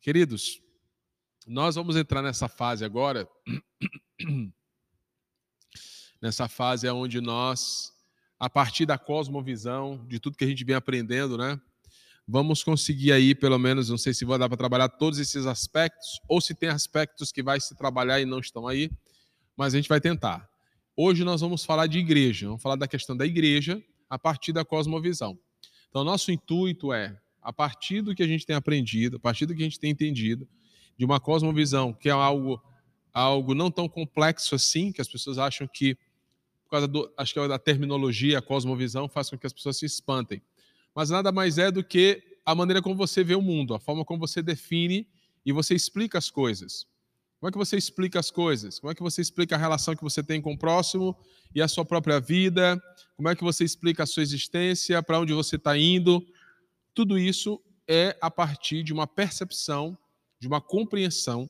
Queridos, 0.00 0.62
nós 1.46 1.74
vamos 1.74 1.94
entrar 1.94 2.22
nessa 2.22 2.48
fase 2.48 2.82
agora. 2.86 3.28
Nessa 6.22 6.48
fase 6.48 6.86
é 6.86 6.92
onde 6.92 7.20
nós, 7.20 7.92
a 8.38 8.48
partir 8.48 8.86
da 8.86 8.96
cosmovisão, 8.96 10.06
de 10.06 10.18
tudo 10.18 10.38
que 10.38 10.44
a 10.44 10.46
gente 10.46 10.64
vem 10.64 10.74
aprendendo, 10.74 11.36
né? 11.36 11.60
Vamos 12.26 12.64
conseguir 12.64 13.12
aí, 13.12 13.34
pelo 13.34 13.58
menos, 13.58 13.90
não 13.90 13.98
sei 13.98 14.14
se 14.14 14.24
vai 14.24 14.38
dar 14.38 14.48
para 14.48 14.56
trabalhar 14.56 14.88
todos 14.88 15.18
esses 15.18 15.44
aspectos, 15.44 16.18
ou 16.26 16.40
se 16.40 16.54
tem 16.54 16.70
aspectos 16.70 17.30
que 17.30 17.42
vai 17.42 17.60
se 17.60 17.74
trabalhar 17.74 18.20
e 18.20 18.24
não 18.24 18.38
estão 18.38 18.66
aí, 18.66 18.90
mas 19.54 19.74
a 19.74 19.76
gente 19.76 19.88
vai 19.88 20.00
tentar. 20.00 20.48
Hoje 20.96 21.24
nós 21.24 21.42
vamos 21.42 21.62
falar 21.62 21.86
de 21.86 21.98
igreja, 21.98 22.46
vamos 22.46 22.62
falar 22.62 22.76
da 22.76 22.88
questão 22.88 23.14
da 23.14 23.26
igreja 23.26 23.82
a 24.08 24.18
partir 24.18 24.52
da 24.52 24.64
cosmovisão. 24.64 25.38
Então, 25.88 26.04
nosso 26.04 26.30
intuito 26.32 26.90
é, 26.90 27.20
a 27.42 27.52
partir 27.52 28.02
do 28.02 28.14
que 28.14 28.22
a 28.22 28.26
gente 28.26 28.46
tem 28.46 28.56
aprendido, 28.56 29.16
a 29.16 29.20
partir 29.20 29.46
do 29.46 29.54
que 29.54 29.60
a 29.60 29.64
gente 29.64 29.80
tem 29.80 29.90
entendido, 29.90 30.46
de 30.96 31.04
uma 31.04 31.18
cosmovisão 31.18 31.92
que 31.92 32.08
é 32.08 32.12
algo, 32.12 32.62
algo 33.12 33.54
não 33.54 33.70
tão 33.70 33.88
complexo 33.88 34.54
assim, 34.54 34.92
que 34.92 35.00
as 35.00 35.08
pessoas 35.08 35.38
acham 35.38 35.66
que, 35.66 35.94
por 36.64 36.70
causa 36.72 36.86
do, 36.86 37.12
acho 37.16 37.32
que 37.32 37.40
é 37.40 37.48
da 37.48 37.58
terminologia, 37.58 38.38
a 38.38 38.42
cosmovisão 38.42 39.08
faz 39.08 39.30
com 39.30 39.38
que 39.38 39.46
as 39.46 39.52
pessoas 39.52 39.78
se 39.78 39.86
espantem. 39.86 40.42
Mas 40.94 41.10
nada 41.10 41.32
mais 41.32 41.58
é 41.58 41.70
do 41.70 41.82
que 41.82 42.22
a 42.44 42.54
maneira 42.54 42.82
como 42.82 42.94
você 42.94 43.22
vê 43.24 43.34
o 43.34 43.42
mundo, 43.42 43.74
a 43.74 43.78
forma 43.78 44.04
como 44.04 44.20
você 44.20 44.42
define 44.42 45.06
e 45.44 45.52
você 45.52 45.74
explica 45.74 46.18
as 46.18 46.30
coisas. 46.30 46.86
Como 47.38 47.48
é 47.48 47.52
que 47.52 47.56
você 47.56 47.76
explica 47.78 48.18
as 48.20 48.30
coisas? 48.30 48.78
Como 48.78 48.90
é 48.90 48.94
que 48.94 49.02
você 49.02 49.22
explica 49.22 49.54
a 49.54 49.58
relação 49.58 49.96
que 49.96 50.02
você 50.02 50.22
tem 50.22 50.42
com 50.42 50.52
o 50.52 50.58
próximo 50.58 51.16
e 51.54 51.62
a 51.62 51.68
sua 51.68 51.86
própria 51.86 52.20
vida? 52.20 52.78
Como 53.16 53.30
é 53.30 53.34
que 53.34 53.42
você 53.42 53.64
explica 53.64 54.02
a 54.02 54.06
sua 54.06 54.22
existência, 54.22 55.02
para 55.02 55.18
onde 55.18 55.32
você 55.32 55.56
está 55.56 55.76
indo? 55.78 56.22
Tudo 56.94 57.18
isso 57.18 57.60
é 57.88 58.16
a 58.20 58.30
partir 58.30 58.82
de 58.82 58.92
uma 58.92 59.06
percepção, 59.06 59.96
de 60.38 60.46
uma 60.46 60.60
compreensão 60.60 61.48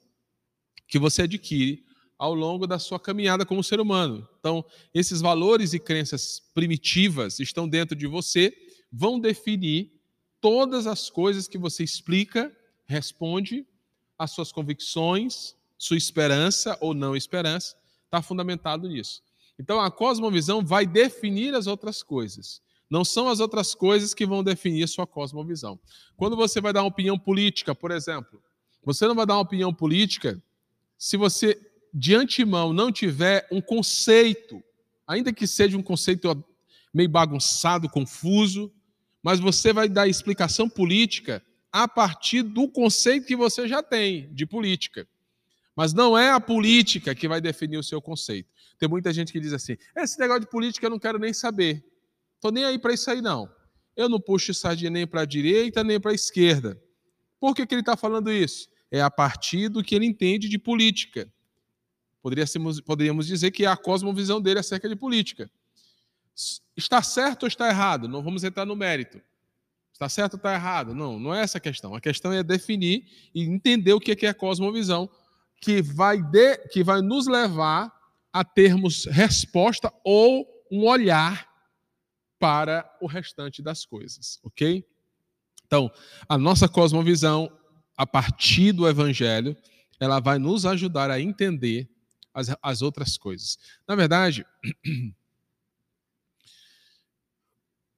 que 0.86 0.98
você 0.98 1.22
adquire 1.22 1.84
ao 2.18 2.34
longo 2.34 2.66
da 2.66 2.78
sua 2.78 3.00
caminhada 3.00 3.46
como 3.46 3.64
ser 3.64 3.80
humano. 3.80 4.28
Então, 4.38 4.64
esses 4.92 5.20
valores 5.20 5.72
e 5.72 5.78
crenças 5.78 6.42
primitivas 6.52 7.40
estão 7.40 7.68
dentro 7.68 7.96
de 7.96 8.06
você, 8.06 8.52
vão 8.92 9.18
definir 9.18 9.90
todas 10.40 10.86
as 10.86 11.08
coisas 11.08 11.48
que 11.48 11.56
você 11.56 11.82
explica, 11.82 12.54
responde 12.84 13.66
às 14.18 14.32
suas 14.32 14.52
convicções, 14.52 15.54
sua 15.78 15.96
esperança 15.96 16.76
ou 16.80 16.92
não 16.92 17.16
esperança, 17.16 17.74
está 18.04 18.20
fundamentado 18.20 18.86
nisso. 18.88 19.22
Então 19.58 19.80
a 19.80 19.90
cosmovisão 19.90 20.64
vai 20.64 20.86
definir 20.86 21.54
as 21.54 21.66
outras 21.66 22.02
coisas. 22.02 22.60
Não 22.90 23.04
são 23.04 23.28
as 23.28 23.38
outras 23.38 23.74
coisas 23.74 24.12
que 24.12 24.26
vão 24.26 24.42
definir 24.42 24.88
sua 24.88 25.06
cosmovisão. 25.06 25.78
Quando 26.16 26.34
você 26.34 26.60
vai 26.60 26.72
dar 26.72 26.82
uma 26.82 26.88
opinião 26.88 27.16
política, 27.16 27.72
por 27.74 27.92
exemplo, 27.92 28.42
você 28.82 29.06
não 29.06 29.14
vai 29.14 29.24
dar 29.24 29.34
uma 29.34 29.42
opinião 29.42 29.72
política 29.72 30.42
se 30.98 31.16
você 31.16 31.58
de 31.94 32.14
antemão 32.14 32.72
não 32.72 32.90
tiver 32.90 33.46
um 33.50 33.60
conceito, 33.60 34.62
ainda 35.06 35.32
que 35.32 35.46
seja 35.46 35.78
um 35.78 35.82
conceito 35.82 36.44
meio 36.92 37.08
bagunçado, 37.08 37.88
confuso, 37.88 38.72
mas 39.22 39.38
você 39.38 39.72
vai 39.72 39.88
dar 39.88 40.08
explicação 40.08 40.68
política 40.68 41.42
a 41.72 41.86
partir 41.86 42.42
do 42.42 42.68
conceito 42.68 43.26
que 43.26 43.36
você 43.36 43.68
já 43.68 43.82
tem 43.82 44.32
de 44.34 44.44
política. 44.44 45.06
Mas 45.76 45.92
não 45.92 46.18
é 46.18 46.30
a 46.30 46.40
política 46.40 47.14
que 47.14 47.28
vai 47.28 47.40
definir 47.40 47.78
o 47.78 47.82
seu 47.82 48.02
conceito. 48.02 48.48
Tem 48.78 48.88
muita 48.88 49.12
gente 49.12 49.32
que 49.32 49.40
diz 49.40 49.52
assim: 49.52 49.76
esse 49.96 50.18
negócio 50.18 50.42
de 50.42 50.50
política 50.50 50.86
eu 50.86 50.90
não 50.90 50.98
quero 50.98 51.18
nem 51.18 51.32
saber. 51.32 51.84
Estou 52.40 52.50
nem 52.50 52.64
aí 52.64 52.78
para 52.78 52.94
isso 52.94 53.10
aí, 53.10 53.20
não. 53.20 53.52
Eu 53.94 54.08
não 54.08 54.18
puxo 54.18 54.54
sardinha 54.54 54.88
nem 54.88 55.06
para 55.06 55.20
a 55.20 55.24
direita, 55.26 55.84
nem 55.84 56.00
para 56.00 56.10
a 56.10 56.14
esquerda. 56.14 56.82
Por 57.38 57.54
que, 57.54 57.66
que 57.66 57.74
ele 57.74 57.82
está 57.82 57.98
falando 57.98 58.32
isso? 58.32 58.66
É 58.90 59.02
a 59.02 59.10
partir 59.10 59.68
do 59.68 59.84
que 59.84 59.94
ele 59.94 60.06
entende 60.06 60.48
de 60.48 60.58
política. 60.58 61.30
Poderíamos, 62.22 62.80
poderíamos 62.80 63.26
dizer 63.26 63.50
que 63.50 63.66
é 63.66 63.68
a 63.68 63.76
cosmovisão 63.76 64.40
dele 64.40 64.58
acerca 64.58 64.88
de 64.88 64.96
política. 64.96 65.50
Está 66.74 67.02
certo 67.02 67.42
ou 67.42 67.46
está 67.46 67.68
errado? 67.68 68.08
Não 68.08 68.22
vamos 68.22 68.42
entrar 68.42 68.64
no 68.64 68.74
mérito. 68.74 69.20
Está 69.92 70.08
certo 70.08 70.34
ou 70.34 70.38
está 70.38 70.54
errado? 70.54 70.94
Não, 70.94 71.20
não 71.20 71.34
é 71.34 71.42
essa 71.42 71.58
a 71.58 71.60
questão. 71.60 71.94
A 71.94 72.00
questão 72.00 72.32
é 72.32 72.42
definir 72.42 73.04
e 73.34 73.42
entender 73.42 73.92
o 73.92 74.00
que 74.00 74.24
é 74.24 74.30
a 74.30 74.34
cosmovisão 74.34 75.10
que 75.60 75.82
vai, 75.82 76.22
de, 76.22 76.56
que 76.68 76.82
vai 76.82 77.02
nos 77.02 77.26
levar 77.26 77.92
a 78.32 78.42
termos 78.42 79.04
resposta 79.04 79.92
ou 80.02 80.48
um 80.70 80.86
olhar 80.86 81.49
para 82.40 82.90
o 83.00 83.06
restante 83.06 83.62
das 83.62 83.86
coisas, 83.86 84.40
ok? 84.42 84.84
Então, 85.64 85.88
a 86.28 86.36
nossa 86.36 86.68
cosmovisão, 86.68 87.56
a 87.96 88.04
partir 88.04 88.72
do 88.72 88.88
Evangelho, 88.88 89.56
ela 90.00 90.18
vai 90.18 90.38
nos 90.38 90.66
ajudar 90.66 91.08
a 91.10 91.20
entender 91.20 91.88
as, 92.34 92.48
as 92.60 92.82
outras 92.82 93.16
coisas. 93.16 93.56
Na 93.86 93.94
verdade, 93.94 94.44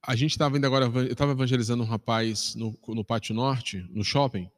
a 0.04 0.14
gente 0.14 0.32
estava 0.32 0.58
indo 0.58 0.66
agora, 0.66 0.84
eu 0.84 1.06
estava 1.12 1.32
evangelizando 1.32 1.82
um 1.82 1.86
rapaz 1.86 2.54
no, 2.54 2.78
no 2.88 3.04
Pátio 3.04 3.34
Norte, 3.34 3.86
no 3.90 4.04
shopping, 4.04 4.50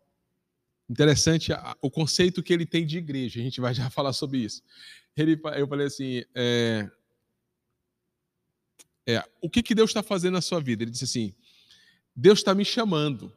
Interessante 0.89 1.51
o 1.81 1.91
conceito 1.91 2.43
que 2.43 2.53
ele 2.53 2.67
tem 2.67 2.85
de 2.85 2.99
igreja, 2.99 3.41
a 3.41 3.43
gente 3.43 3.61
vai 3.61 3.73
já 3.73 3.89
falar 3.91 4.13
sobre 4.13 4.39
isso. 4.39 4.63
Ele, 5.17 5.41
eu 5.57 5.67
falei 5.67 5.87
assim: 5.87 6.23
é, 6.35 6.89
é, 9.07 9.23
o 9.41 9.51
que, 9.51 9.63
que 9.63 9.75
Deus 9.75 9.91
está 9.91 10.03
fazendo 10.03 10.35
na 10.35 10.41
sua 10.41 10.61
vida? 10.61 10.83
Ele 10.83 10.91
disse 10.91 11.05
assim: 11.05 11.35
Deus 12.15 12.39
está 12.39 12.55
me 12.55 12.65
chamando, 12.65 13.33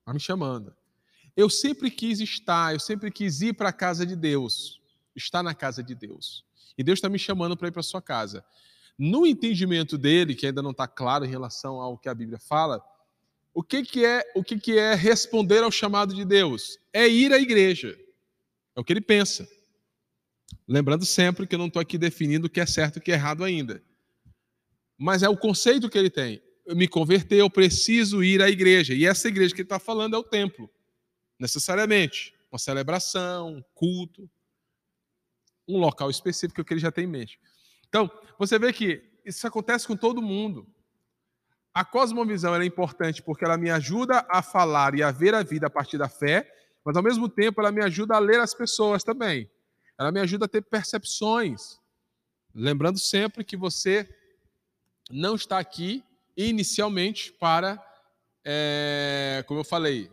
está 0.00 0.12
me 0.12 0.20
chamando. 0.20 0.74
Eu 1.36 1.48
sempre 1.48 1.90
quis 1.90 2.20
estar, 2.20 2.74
eu 2.74 2.80
sempre 2.80 3.10
quis 3.10 3.40
ir 3.40 3.54
para 3.54 3.70
a 3.70 3.72
casa 3.72 4.04
de 4.04 4.14
Deus, 4.14 4.80
estar 5.16 5.42
na 5.42 5.54
casa 5.54 5.82
de 5.82 5.94
Deus. 5.94 6.44
E 6.76 6.82
Deus 6.82 6.98
está 6.98 7.08
me 7.08 7.18
chamando 7.18 7.56
para 7.56 7.68
ir 7.68 7.72
para 7.72 7.80
a 7.80 7.84
sua 7.84 8.02
casa. 8.02 8.44
No 8.98 9.26
entendimento 9.26 9.96
dele, 9.96 10.34
que 10.34 10.46
ainda 10.46 10.62
não 10.62 10.72
está 10.72 10.86
claro 10.86 11.24
em 11.24 11.28
relação 11.28 11.80
ao 11.80 11.96
que 11.96 12.08
a 12.08 12.14
Bíblia 12.14 12.38
fala, 12.38 12.82
o 13.54 13.62
que, 13.62 13.82
que 13.82 14.04
é 14.04 14.22
o 14.34 14.42
que, 14.42 14.58
que 14.58 14.78
é 14.78 14.94
responder 14.94 15.62
ao 15.62 15.70
chamado 15.70 16.14
de 16.14 16.24
Deus? 16.24 16.78
É 16.92 17.08
ir 17.08 17.32
à 17.32 17.38
igreja. 17.38 17.98
É 18.76 18.80
o 18.80 18.84
que 18.84 18.92
ele 18.92 19.00
pensa. 19.00 19.48
Lembrando 20.66 21.04
sempre 21.04 21.46
que 21.46 21.54
eu 21.54 21.58
não 21.58 21.66
estou 21.66 21.80
aqui 21.80 21.96
definindo 21.96 22.46
o 22.46 22.50
que 22.50 22.60
é 22.60 22.66
certo 22.66 22.96
e 22.96 22.98
o 22.98 23.02
que 23.02 23.10
é 23.10 23.14
errado 23.14 23.44
ainda. 23.44 23.82
Mas 24.98 25.22
é 25.22 25.28
o 25.28 25.36
conceito 25.36 25.88
que 25.88 25.98
ele 25.98 26.10
tem. 26.10 26.42
Eu 26.64 26.76
me 26.76 26.86
converter, 26.86 27.40
eu 27.40 27.50
preciso 27.50 28.22
ir 28.22 28.40
à 28.40 28.48
igreja. 28.48 28.94
E 28.94 29.04
essa 29.04 29.28
igreja 29.28 29.54
que 29.54 29.60
ele 29.60 29.66
está 29.66 29.78
falando 29.78 30.14
é 30.14 30.18
o 30.18 30.24
templo. 30.24 30.70
Necessariamente. 31.38 32.34
Uma 32.50 32.58
celebração, 32.58 33.54
um 33.56 33.62
culto. 33.74 34.30
Um 35.66 35.78
local 35.78 36.10
específico 36.10 36.64
que 36.64 36.72
ele 36.72 36.80
já 36.80 36.92
tem 36.92 37.04
em 37.04 37.08
mente. 37.08 37.40
Então, 37.88 38.10
você 38.38 38.58
vê 38.58 38.72
que 38.72 39.02
isso 39.24 39.46
acontece 39.46 39.86
com 39.86 39.96
todo 39.96 40.22
mundo. 40.22 40.66
A 41.74 41.84
cosmovisão 41.84 42.54
é 42.54 42.64
importante 42.64 43.22
porque 43.22 43.44
ela 43.44 43.56
me 43.56 43.70
ajuda 43.70 44.26
a 44.28 44.42
falar 44.42 44.94
e 44.94 45.02
a 45.02 45.10
ver 45.10 45.34
a 45.34 45.42
vida 45.42 45.66
a 45.66 45.70
partir 45.70 45.96
da 45.96 46.08
fé, 46.08 46.46
mas 46.84 46.96
ao 46.96 47.02
mesmo 47.02 47.28
tempo 47.28 47.60
ela 47.60 47.72
me 47.72 47.82
ajuda 47.82 48.14
a 48.14 48.18
ler 48.18 48.40
as 48.40 48.52
pessoas 48.52 49.02
também. 49.02 49.50
Ela 49.98 50.12
me 50.12 50.20
ajuda 50.20 50.44
a 50.44 50.48
ter 50.48 50.62
percepções. 50.62 51.78
Lembrando 52.54 52.98
sempre 52.98 53.42
que 53.44 53.56
você 53.56 54.08
não 55.12 55.34
está 55.34 55.58
aqui 55.58 56.02
inicialmente 56.34 57.30
para, 57.32 57.78
é, 58.42 59.44
como 59.46 59.60
eu 59.60 59.64
falei, 59.64 60.10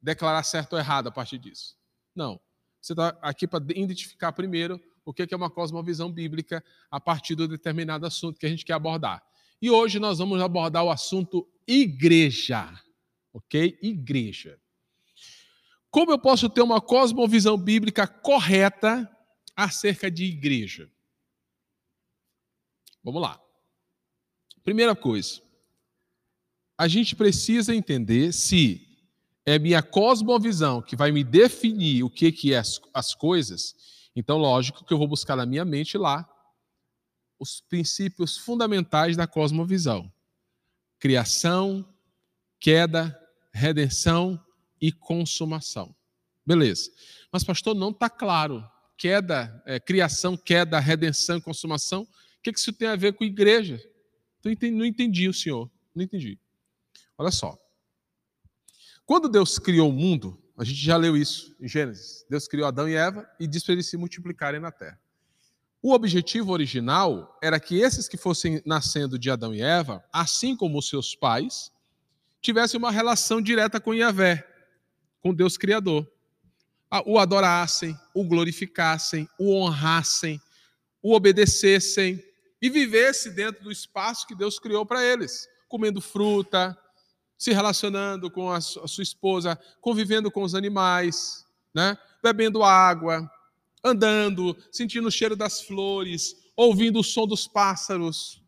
declarar 0.00 0.42
certo 0.42 0.74
ou 0.74 0.78
errado 0.78 1.08
a 1.08 1.10
partir 1.10 1.38
disso. 1.38 1.74
Não. 2.14 2.38
Você 2.80 2.92
está 2.92 3.16
aqui 3.22 3.48
para 3.48 3.64
identificar 3.74 4.32
primeiro 4.32 4.78
o 5.02 5.14
que 5.14 5.26
é 5.30 5.36
uma 5.36 5.48
cosmovisão 5.48 6.12
bíblica 6.12 6.62
a 6.90 7.00
partir 7.00 7.34
do 7.34 7.48
determinado 7.48 8.06
assunto 8.06 8.38
que 8.38 8.44
a 8.44 8.48
gente 8.48 8.64
quer 8.64 8.74
abordar. 8.74 9.22
E 9.62 9.70
hoje 9.70 9.98
nós 9.98 10.18
vamos 10.18 10.40
abordar 10.42 10.84
o 10.84 10.90
assunto 10.90 11.48
igreja, 11.66 12.70
ok? 13.32 13.78
Igreja. 13.80 14.60
Como 15.90 16.12
eu 16.12 16.18
posso 16.18 16.50
ter 16.50 16.60
uma 16.60 16.80
cosmovisão 16.80 17.56
bíblica 17.56 18.06
correta 18.06 19.10
acerca 19.56 20.10
de 20.10 20.24
igreja? 20.24 20.90
Vamos 23.02 23.22
lá. 23.22 23.43
Primeira 24.64 24.96
coisa, 24.96 25.40
a 26.76 26.88
gente 26.88 27.14
precisa 27.14 27.74
entender 27.74 28.32
se 28.32 28.88
é 29.46 29.58
minha 29.58 29.82
cosmovisão 29.82 30.82
que 30.82 30.96
vai 30.96 31.12
me 31.12 31.22
definir 31.22 32.02
o 32.02 32.10
que, 32.10 32.32
que 32.32 32.52
é 32.54 32.58
as, 32.58 32.80
as 32.92 33.14
coisas, 33.14 33.76
então, 34.16 34.38
lógico 34.38 34.84
que 34.84 34.92
eu 34.92 34.98
vou 34.98 35.08
buscar 35.08 35.34
na 35.34 35.44
minha 35.44 35.64
mente 35.64 35.98
lá 35.98 36.28
os 37.38 37.60
princípios 37.60 38.36
fundamentais 38.36 39.16
da 39.16 39.26
cosmovisão: 39.26 40.10
criação, 40.98 41.84
queda, 42.60 43.18
redenção 43.52 44.40
e 44.80 44.92
consumação. 44.92 45.94
Beleza. 46.46 46.90
Mas, 47.32 47.42
pastor, 47.42 47.74
não 47.74 47.90
está 47.90 48.08
claro. 48.08 48.64
Queda, 48.96 49.62
é, 49.66 49.80
criação, 49.80 50.36
queda, 50.36 50.78
redenção 50.78 51.38
e 51.38 51.40
consumação. 51.40 52.02
O 52.02 52.42
que, 52.42 52.52
que 52.52 52.58
isso 52.60 52.72
tem 52.72 52.86
a 52.86 52.96
ver 52.96 53.14
com 53.14 53.24
igreja? 53.24 53.82
Não 54.44 54.84
entendi 54.84 55.28
o 55.28 55.34
senhor. 55.34 55.70
Não 55.94 56.02
entendi. 56.02 56.38
Olha 57.16 57.30
só. 57.30 57.58
Quando 59.06 59.28
Deus 59.28 59.58
criou 59.58 59.90
o 59.90 59.92
mundo, 59.92 60.42
a 60.56 60.64
gente 60.64 60.80
já 60.82 60.96
leu 60.96 61.16
isso 61.16 61.54
em 61.60 61.68
Gênesis. 61.68 62.24
Deus 62.28 62.48
criou 62.48 62.66
Adão 62.66 62.88
e 62.88 62.94
Eva 62.94 63.28
e 63.38 63.46
disse 63.46 63.66
para 63.66 63.74
eles 63.74 63.86
se 63.86 63.96
multiplicarem 63.96 64.60
na 64.60 64.70
terra. 64.70 64.98
O 65.82 65.92
objetivo 65.92 66.52
original 66.52 67.38
era 67.42 67.60
que 67.60 67.78
esses 67.78 68.08
que 68.08 68.16
fossem 68.16 68.62
nascendo 68.64 69.18
de 69.18 69.30
Adão 69.30 69.54
e 69.54 69.60
Eva, 69.60 70.02
assim 70.10 70.56
como 70.56 70.78
os 70.78 70.88
seus 70.88 71.14
pais, 71.14 71.70
tivessem 72.40 72.78
uma 72.78 72.90
relação 72.90 73.42
direta 73.42 73.78
com 73.78 73.92
Yahvé, 73.92 74.46
com 75.20 75.34
Deus 75.34 75.58
Criador. 75.58 76.10
O 77.04 77.18
adorassem, 77.18 77.98
o 78.14 78.24
glorificassem, 78.24 79.28
o 79.38 79.52
honrassem, 79.54 80.40
o 81.02 81.12
obedecessem 81.12 82.22
e 82.64 82.70
vivesse 82.70 83.30
dentro 83.30 83.62
do 83.62 83.70
espaço 83.70 84.26
que 84.26 84.34
Deus 84.34 84.58
criou 84.58 84.86
para 84.86 85.04
eles, 85.04 85.46
comendo 85.68 86.00
fruta, 86.00 86.74
se 87.36 87.52
relacionando 87.52 88.30
com 88.30 88.50
a 88.50 88.58
sua 88.58 89.02
esposa, 89.02 89.60
convivendo 89.82 90.30
com 90.30 90.42
os 90.42 90.54
animais, 90.54 91.44
né? 91.74 91.98
bebendo 92.22 92.62
água, 92.62 93.30
andando, 93.84 94.56
sentindo 94.72 95.08
o 95.08 95.10
cheiro 95.10 95.36
das 95.36 95.60
flores, 95.60 96.36
ouvindo 96.56 97.00
o 97.00 97.04
som 97.04 97.26
dos 97.26 97.46
pássaros, 97.46 98.42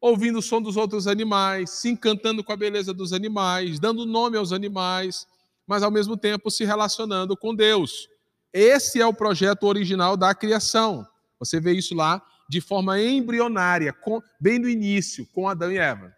ouvindo 0.00 0.38
o 0.38 0.42
som 0.42 0.62
dos 0.62 0.78
outros 0.78 1.06
animais, 1.06 1.68
se 1.68 1.90
encantando 1.90 2.42
com 2.42 2.54
a 2.54 2.56
beleza 2.56 2.94
dos 2.94 3.12
animais, 3.12 3.78
dando 3.78 4.06
nome 4.06 4.38
aos 4.38 4.50
animais, 4.50 5.26
mas 5.66 5.82
ao 5.82 5.90
mesmo 5.90 6.16
tempo 6.16 6.50
se 6.50 6.64
relacionando 6.64 7.36
com 7.36 7.54
Deus. 7.54 8.08
Esse 8.50 8.98
é 8.98 9.04
o 9.04 9.12
projeto 9.12 9.64
original 9.64 10.16
da 10.16 10.34
criação. 10.34 11.06
Você 11.38 11.60
vê 11.60 11.74
isso 11.74 11.94
lá 11.94 12.22
de 12.48 12.60
forma 12.60 13.00
embrionária, 13.00 13.94
bem 14.40 14.58
no 14.58 14.68
início, 14.68 15.26
com 15.32 15.48
Adão 15.48 15.72
e 15.72 15.78
Eva. 15.78 16.14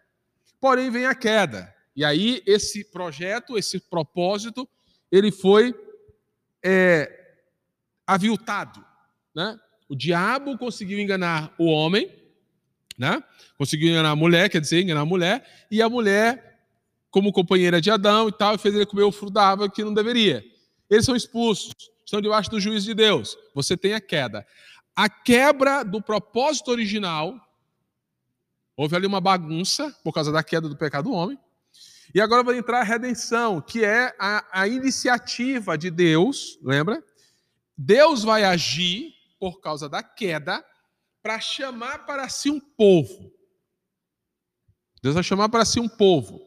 Porém, 0.59 0.91
vem 0.91 1.05
a 1.05 1.15
queda. 1.15 1.73
E 1.95 2.03
aí, 2.03 2.41
esse 2.45 2.83
projeto, 2.83 3.57
esse 3.57 3.79
propósito, 3.79 4.67
ele 5.11 5.31
foi 5.31 5.73
é, 6.63 7.33
aviltado. 8.05 8.83
Né? 9.33 9.59
O 9.87 9.95
diabo 9.95 10.57
conseguiu 10.57 10.99
enganar 10.99 11.53
o 11.57 11.65
homem, 11.65 12.11
né? 12.97 13.23
conseguiu 13.57 13.89
enganar 13.89 14.11
a 14.11 14.15
mulher, 14.15 14.49
quer 14.49 14.61
dizer, 14.61 14.81
enganar 14.81 15.01
a 15.01 15.05
mulher, 15.05 15.65
e 15.71 15.81
a 15.81 15.89
mulher, 15.89 16.59
como 17.09 17.31
companheira 17.31 17.81
de 17.81 17.89
Adão 17.89 18.29
e 18.29 18.31
tal, 18.31 18.57
fez 18.57 18.75
ele 18.75 18.85
comer 18.85 19.03
o 19.03 19.11
fruto 19.11 19.33
da 19.33 19.43
árvore 19.43 19.71
que 19.71 19.83
não 19.83 19.93
deveria. 19.93 20.43
Eles 20.89 21.05
são 21.05 21.15
expulsos, 21.15 21.73
estão 22.05 22.21
debaixo 22.21 22.49
do 22.49 22.59
juízo 22.59 22.85
de 22.85 22.93
Deus. 22.93 23.37
Você 23.53 23.77
tem 23.77 23.93
a 23.93 24.01
queda. 24.01 24.45
A 24.95 25.09
quebra 25.09 25.83
do 25.83 26.01
propósito 26.01 26.71
original, 26.71 27.39
houve 28.75 28.95
ali 28.95 29.05
uma 29.05 29.21
bagunça 29.21 29.95
por 30.03 30.13
causa 30.13 30.31
da 30.31 30.43
queda 30.43 30.67
do 30.67 30.77
pecado 30.77 31.05
do 31.05 31.13
homem. 31.13 31.39
E 32.13 32.19
agora 32.19 32.43
vai 32.43 32.57
entrar 32.57 32.79
a 32.79 32.83
redenção, 32.83 33.61
que 33.61 33.85
é 33.85 34.15
a, 34.19 34.61
a 34.61 34.67
iniciativa 34.67 35.77
de 35.77 35.91
Deus, 35.91 36.57
lembra? 36.61 37.03
Deus 37.77 38.23
vai 38.23 38.43
agir 38.43 39.13
por 39.39 39.61
causa 39.61 39.87
da 39.87 40.01
queda 40.01 40.65
para 41.21 41.39
chamar 41.39 42.05
para 42.05 42.27
si 42.27 42.49
um 42.49 42.59
povo. 42.59 43.31
Deus 45.01 45.15
vai 45.15 45.23
chamar 45.23 45.49
para 45.49 45.63
si 45.63 45.79
um 45.79 45.87
povo. 45.87 46.41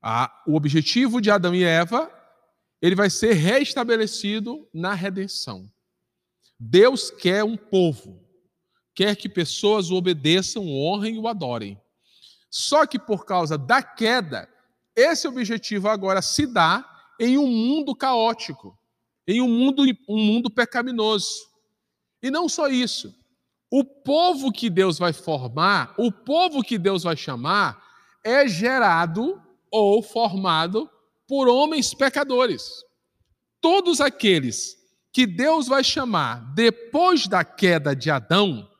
Ah, 0.00 0.42
o 0.46 0.54
objetivo 0.54 1.20
de 1.20 1.30
Adão 1.30 1.54
e 1.54 1.64
Eva, 1.64 2.10
ele 2.80 2.94
vai 2.94 3.10
ser 3.10 3.32
restabelecido 3.32 4.68
na 4.72 4.94
redenção. 4.94 5.70
Deus 6.58 7.10
quer 7.10 7.44
um 7.44 7.56
povo, 7.56 8.20
quer 8.94 9.14
que 9.16 9.28
pessoas 9.28 9.90
o 9.90 9.96
obedeçam, 9.96 10.66
honrem 10.68 11.16
e 11.16 11.18
o 11.18 11.28
adorem. 11.28 11.80
Só 12.50 12.86
que 12.86 12.98
por 12.98 13.26
causa 13.26 13.58
da 13.58 13.82
queda, 13.82 14.48
esse 14.94 15.28
objetivo 15.28 15.88
agora 15.88 16.22
se 16.22 16.46
dá 16.46 16.84
em 17.20 17.36
um 17.36 17.46
mundo 17.46 17.94
caótico, 17.94 18.78
em 19.26 19.40
um 19.42 19.48
mundo, 19.48 19.84
um 20.08 20.16
mundo 20.18 20.50
pecaminoso. 20.50 21.50
E 22.22 22.30
não 22.30 22.48
só 22.48 22.68
isso. 22.68 23.14
O 23.70 23.84
povo 23.84 24.52
que 24.52 24.70
Deus 24.70 24.98
vai 24.98 25.12
formar, 25.12 25.94
o 25.98 26.10
povo 26.10 26.62
que 26.62 26.78
Deus 26.78 27.02
vai 27.02 27.16
chamar, 27.16 27.82
é 28.24 28.48
gerado 28.48 29.42
ou 29.70 30.02
formado 30.02 30.90
por 31.28 31.48
homens 31.48 31.92
pecadores. 31.92 32.84
Todos 33.60 34.00
aqueles 34.00 34.76
que 35.16 35.26
Deus 35.26 35.66
vai 35.66 35.82
chamar 35.82 36.52
depois 36.54 37.26
da 37.26 37.42
queda 37.42 37.96
de 37.96 38.10
Adão 38.10 38.70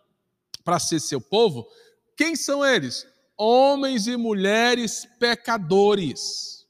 para 0.63 0.79
ser 0.79 1.01
seu 1.01 1.19
povo, 1.19 1.67
quem 2.15 2.37
são 2.37 2.63
eles? 2.63 3.07
homens 3.39 4.07
e 4.07 4.19
mulheres 4.19 5.09
pecadores 5.19 6.67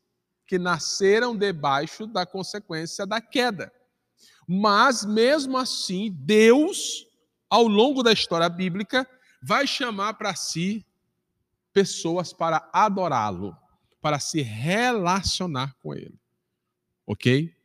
que 0.46 0.56
nasceram 0.56 1.36
debaixo 1.36 2.06
da 2.06 2.24
consequência 2.24 3.04
da 3.04 3.20
queda. 3.20 3.72
Mas 4.46 5.04
mesmo 5.04 5.58
assim, 5.58 6.12
Deus, 6.12 7.04
ao 7.50 7.66
longo 7.66 8.04
da 8.04 8.12
história 8.12 8.48
bíblica, 8.48 9.04
vai 9.42 9.66
chamar 9.66 10.14
para 10.14 10.32
si 10.36 10.86
pessoas 11.72 12.32
para 12.32 12.70
adorá-lo, 12.72 13.56
para 14.00 14.20
se 14.20 14.42
relacionar 14.42 15.74
com 15.82 15.92
ele. 15.92 16.16
OK? 17.04 17.55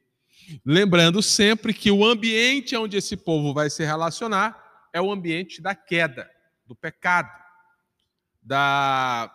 Lembrando 0.66 1.22
sempre 1.22 1.74
que 1.74 1.92
o 1.92 2.06
ambiente 2.06 2.76
onde 2.76 2.98
esse 2.98 3.16
povo 3.16 3.54
vai 3.54 3.70
se 3.70 3.84
relacionar 3.84 4.58
é 4.94 5.02
o 5.02 5.12
ambiente 5.12 5.62
da 5.62 5.76
queda, 5.76 6.30
do 6.66 6.76
pecado 6.76 7.30
da, 8.42 9.32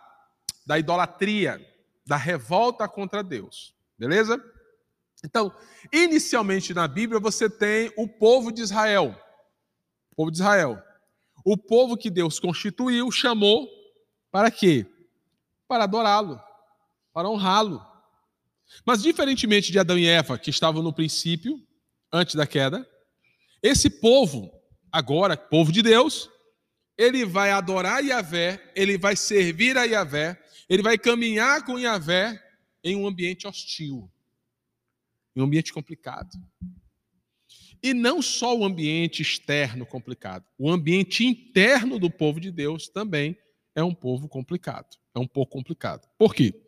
da 0.65 0.77
idolatria, 0.77 1.65
da 2.05 2.17
revolta 2.17 2.87
contra 2.87 3.23
Deus. 3.23 3.73
Beleza? 3.97 4.43
Então, 5.23 5.53
inicialmente 5.91 6.73
na 6.73 6.87
Bíblia 6.87 7.19
você 7.19 7.49
tem 7.49 7.91
o 7.97 8.07
povo 8.07 8.51
de 8.51 8.61
Israel. 8.61 9.15
O 10.11 10.15
povo 10.15 10.31
de 10.31 10.37
Israel. 10.37 10.81
O 11.45 11.57
povo 11.57 11.95
que 11.95 12.09
Deus 12.09 12.39
constituiu, 12.39 13.09
chamou 13.11 13.67
para 14.31 14.51
quê? 14.51 14.85
Para 15.67 15.85
adorá-lo, 15.85 16.39
para 17.13 17.29
honrá-lo. 17.29 17.85
Mas 18.85 19.01
diferentemente 19.01 19.71
de 19.71 19.79
Adão 19.79 19.97
e 19.97 20.07
Eva, 20.07 20.37
que 20.37 20.49
estavam 20.49 20.81
no 20.81 20.93
princípio, 20.93 21.61
antes 22.11 22.35
da 22.35 22.47
queda, 22.47 22.87
esse 23.61 23.89
povo, 23.89 24.51
agora, 24.91 25.35
povo 25.35 25.71
de 25.71 25.81
Deus, 25.81 26.29
ele 26.97 27.25
vai 27.25 27.51
adorar 27.51 28.03
Yahvé, 28.03 28.71
ele 28.75 28.97
vai 28.97 29.15
servir 29.15 29.77
a 29.77 29.83
Yahvé, 29.83 30.41
ele 30.69 30.81
vai 30.81 30.97
caminhar 30.97 31.63
com 31.65 31.79
Yahvé 31.79 32.41
em 32.83 32.95
um 32.95 33.07
ambiente 33.07 33.47
hostil, 33.47 34.11
em 35.35 35.41
um 35.41 35.45
ambiente 35.45 35.71
complicado. 35.71 36.37
E 37.81 37.93
não 37.93 38.21
só 38.21 38.57
o 38.57 38.65
ambiente 38.65 39.21
externo 39.21 39.85
complicado, 39.85 40.45
o 40.57 40.69
ambiente 40.69 41.23
interno 41.23 41.99
do 41.99 42.09
povo 42.09 42.39
de 42.39 42.51
Deus 42.51 42.89
também 42.89 43.37
é 43.75 43.83
um 43.83 43.93
povo 43.93 44.27
complicado, 44.27 44.97
é 45.13 45.19
um 45.19 45.27
pouco 45.27 45.51
complicado. 45.51 46.07
Por 46.17 46.33
quê? 46.33 46.66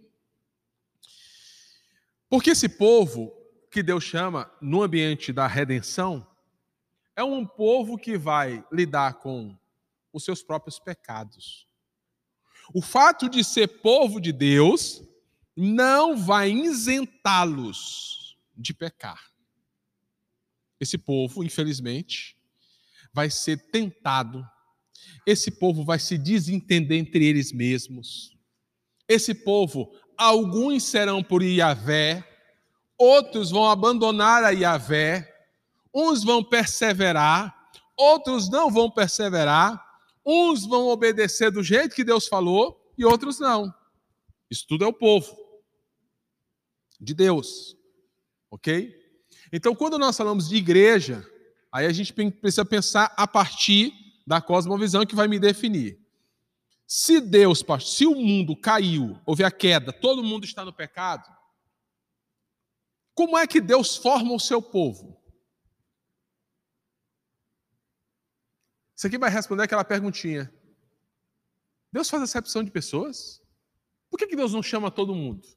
Porque 2.30 2.52
esse 2.52 2.70
povo 2.70 3.34
que 3.72 3.82
Deus 3.82 4.04
chama 4.04 4.52
no 4.62 4.84
ambiente 4.84 5.34
da 5.34 5.48
redenção 5.48 6.26
é 7.16 7.24
um 7.24 7.46
povo 7.46 7.98
que 7.98 8.18
vai 8.18 8.64
lidar 8.72 9.16
com 9.16 9.58
os 10.14 10.24
seus 10.24 10.42
próprios 10.42 10.80
pecados. 10.80 11.68
O 12.74 12.82
fato 12.82 13.28
de 13.28 13.44
ser 13.44 13.82
povo 13.82 14.22
de 14.22 14.32
Deus 14.32 15.04
não 15.56 16.16
vai 16.16 16.52
isentá-los 16.52 18.38
de 18.56 18.74
pecar. 18.74 19.32
Esse 20.80 20.98
povo, 20.98 21.44
infelizmente, 21.44 22.38
vai 23.12 23.30
ser 23.30 23.58
tentado. 23.70 24.48
Esse 25.26 25.52
povo 25.52 25.84
vai 25.84 26.00
se 26.00 26.18
desentender 26.18 26.98
entre 26.98 27.26
eles 27.26 27.52
mesmos. 27.52 28.38
Esse 29.08 29.34
povo, 29.34 29.92
alguns 30.20 30.84
serão 30.84 31.24
por 31.24 31.42
Iavé, 31.42 32.24
outros 32.98 33.50
vão 33.50 33.70
abandonar 33.70 34.44
a 34.44 34.50
Iavé, 34.50 35.28
uns 35.94 36.24
vão 36.24 36.44
perseverar, 36.44 37.72
outros 37.98 38.50
não 38.50 38.70
vão 38.70 38.92
perseverar, 38.92 39.90
Uns 40.32 40.64
vão 40.64 40.88
obedecer 40.90 41.50
do 41.50 41.64
jeito 41.64 41.96
que 41.96 42.04
Deus 42.04 42.28
falou 42.28 42.94
e 42.96 43.04
outros 43.04 43.40
não. 43.40 43.74
Isso 44.48 44.66
tudo 44.68 44.84
é 44.84 44.88
o 44.88 44.94
povo 44.94 45.36
de 47.00 47.16
Deus. 47.16 47.76
Ok? 48.52 48.96
Então, 49.52 49.74
quando 49.74 49.98
nós 49.98 50.16
falamos 50.16 50.48
de 50.48 50.56
igreja, 50.56 51.26
aí 51.72 51.88
a 51.88 51.92
gente 51.92 52.14
precisa 52.14 52.64
pensar 52.64 53.12
a 53.18 53.28
partir 53.28 53.92
da 54.28 54.40
cosmovisão 54.40 55.04
que 55.04 55.16
vai 55.16 55.28
me 55.28 55.40
definir. 55.40 55.99
Se 56.92 57.22
Deus, 57.22 57.64
se 57.86 58.08
o 58.08 58.16
mundo 58.16 58.58
caiu, 58.58 59.22
houve 59.24 59.44
a 59.44 59.52
queda, 59.52 59.94
todo 59.94 60.24
mundo 60.24 60.44
está 60.44 60.66
no 60.66 60.74
pecado, 60.74 61.30
como 63.14 63.38
é 63.38 63.46
que 63.46 63.62
Deus 63.62 63.96
forma 63.96 64.34
o 64.34 64.40
seu 64.40 64.60
povo? 64.60 65.22
Isso 68.96 69.06
aqui 69.06 69.20
vai 69.20 69.30
responder 69.30 69.62
aquela 69.62 69.86
perguntinha. 69.86 70.52
Deus 71.92 72.10
faz 72.10 72.24
acepção 72.24 72.64
de 72.64 72.72
pessoas? 72.72 73.40
Por 74.10 74.18
que, 74.18 74.26
que 74.26 74.36
Deus 74.36 74.52
não 74.52 74.64
chama 74.64 74.90
todo 74.90 75.14
mundo? 75.14 75.48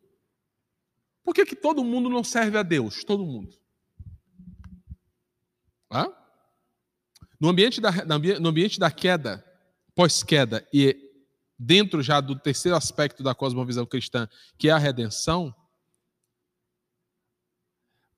Por 1.25 1.35
que, 1.35 1.47
que 1.47 1.57
todo 1.57 1.83
mundo 1.83 2.11
não 2.11 2.23
serve 2.23 2.59
a 2.59 2.63
Deus? 2.63 3.05
Todo 3.05 3.25
mundo. 3.25 3.59
Hã? 5.91 6.15
No 7.41 7.49
ambiente 7.49 7.81
da, 7.81 7.91
no 8.05 8.49
ambiente 8.51 8.79
da 8.79 8.91
queda, 8.91 9.43
pós-queda, 9.95 10.69
e 10.71 11.11
dentro 11.59 12.03
já 12.03 12.21
do 12.21 12.39
terceiro 12.39 12.77
aspecto 12.77 13.23
da 13.23 13.35
cosmovisão 13.35 13.87
cristã, 13.87 14.29
que 14.59 14.69
é 14.69 14.73
a 14.73 14.79
redenção, 14.79 15.55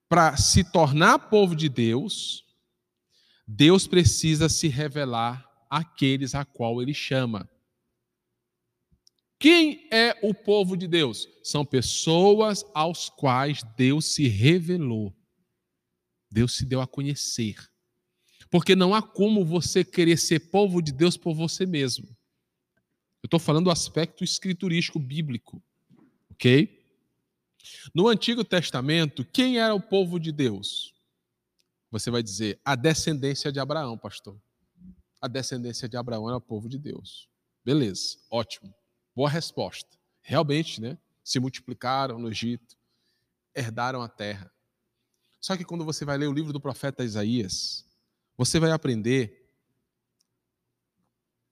para 0.08 0.36
se 0.36 0.62
tornar 0.64 1.18
povo 1.30 1.56
de 1.56 1.68
Deus, 1.68 2.44
Deus 3.46 3.86
precisa 3.86 4.48
se 4.48 4.68
revelar 4.68 5.44
àqueles 5.68 6.34
a 6.34 6.44
qual 6.44 6.80
ele 6.80 6.94
chama. 6.94 7.48
Quem 9.38 9.88
é 9.92 10.18
o 10.22 10.32
povo 10.32 10.76
de 10.76 10.86
Deus? 10.86 11.28
São 11.42 11.64
pessoas 11.64 12.64
aos 12.72 13.10
quais 13.10 13.62
Deus 13.76 14.06
se 14.14 14.28
revelou. 14.28 15.14
Deus 16.30 16.56
se 16.56 16.64
deu 16.64 16.80
a 16.80 16.86
conhecer. 16.86 17.56
Porque 18.50 18.74
não 18.74 18.94
há 18.94 19.02
como 19.02 19.44
você 19.44 19.84
querer 19.84 20.16
ser 20.16 20.50
povo 20.50 20.80
de 20.80 20.92
Deus 20.92 21.16
por 21.16 21.34
você 21.34 21.66
mesmo. 21.66 22.16
Eu 23.24 23.26
estou 23.26 23.40
falando 23.40 23.64
do 23.64 23.70
aspecto 23.70 24.22
escriturístico 24.22 24.98
bíblico. 24.98 25.62
Ok? 26.32 26.86
No 27.94 28.06
Antigo 28.06 28.44
Testamento, 28.44 29.24
quem 29.24 29.58
era 29.58 29.74
o 29.74 29.80
povo 29.80 30.20
de 30.20 30.30
Deus? 30.30 30.92
Você 31.90 32.10
vai 32.10 32.22
dizer, 32.22 32.60
a 32.62 32.74
descendência 32.74 33.50
de 33.50 33.58
Abraão, 33.58 33.96
pastor. 33.96 34.38
A 35.22 35.26
descendência 35.26 35.88
de 35.88 35.96
Abraão 35.96 36.28
era 36.28 36.36
o 36.36 36.40
povo 36.40 36.68
de 36.68 36.76
Deus. 36.76 37.26
Beleza, 37.64 38.18
ótimo. 38.30 38.74
Boa 39.16 39.30
resposta. 39.30 39.88
Realmente, 40.20 40.78
né? 40.78 40.98
Se 41.22 41.40
multiplicaram 41.40 42.18
no 42.18 42.28
Egito, 42.28 42.76
herdaram 43.54 44.02
a 44.02 44.08
terra. 44.08 44.52
Só 45.40 45.56
que 45.56 45.64
quando 45.64 45.82
você 45.82 46.04
vai 46.04 46.18
ler 46.18 46.26
o 46.26 46.34
livro 46.34 46.52
do 46.52 46.60
profeta 46.60 47.02
Isaías, 47.02 47.86
você 48.36 48.60
vai 48.60 48.70
aprender 48.70 49.43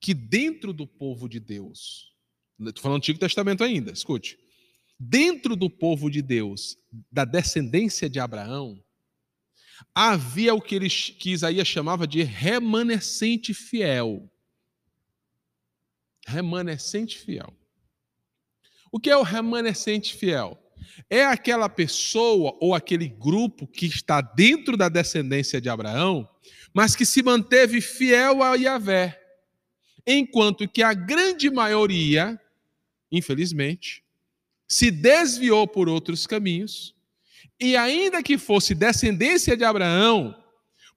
que 0.03 0.13
dentro 0.13 0.73
do 0.73 0.85
povo 0.85 1.29
de 1.29 1.39
Deus, 1.39 2.13
estou 2.59 2.81
falando 2.81 2.97
Antigo 2.97 3.17
Testamento 3.17 3.63
ainda, 3.63 3.89
escute, 3.89 4.37
dentro 4.99 5.55
do 5.55 5.69
povo 5.69 6.11
de 6.11 6.21
Deus, 6.21 6.77
da 7.09 7.23
descendência 7.23 8.09
de 8.09 8.19
Abraão, 8.19 8.83
havia 9.95 10.53
o 10.53 10.61
que, 10.61 10.75
ele, 10.75 10.89
que 10.89 11.31
Isaías 11.31 11.69
chamava 11.69 12.05
de 12.05 12.21
remanescente 12.21 13.53
fiel 13.53 14.29
remanescente 16.27 17.17
fiel. 17.17 17.53
O 18.91 18.99
que 18.99 19.09
é 19.09 19.17
o 19.17 19.23
remanescente 19.23 20.15
fiel? 20.15 20.57
É 21.09 21.25
aquela 21.25 21.69
pessoa 21.69 22.57
ou 22.59 22.75
aquele 22.75 23.07
grupo 23.07 23.65
que 23.65 23.85
está 23.85 24.19
dentro 24.21 24.75
da 24.77 24.89
descendência 24.89 25.59
de 25.59 25.69
Abraão, 25.69 26.29
mas 26.73 26.95
que 26.95 27.05
se 27.05 27.23
manteve 27.23 27.81
fiel 27.81 28.43
a 28.43 28.55
Yahvé, 28.55 29.22
enquanto 30.05 30.67
que 30.67 30.83
a 30.83 30.93
grande 30.93 31.49
maioria, 31.49 32.39
infelizmente, 33.11 34.03
se 34.67 34.89
desviou 34.89 35.67
por 35.67 35.87
outros 35.87 36.25
caminhos, 36.25 36.95
e 37.59 37.75
ainda 37.77 38.23
que 38.23 38.37
fosse 38.37 38.73
descendência 38.73 39.55
de 39.55 39.63
Abraão, 39.63 40.35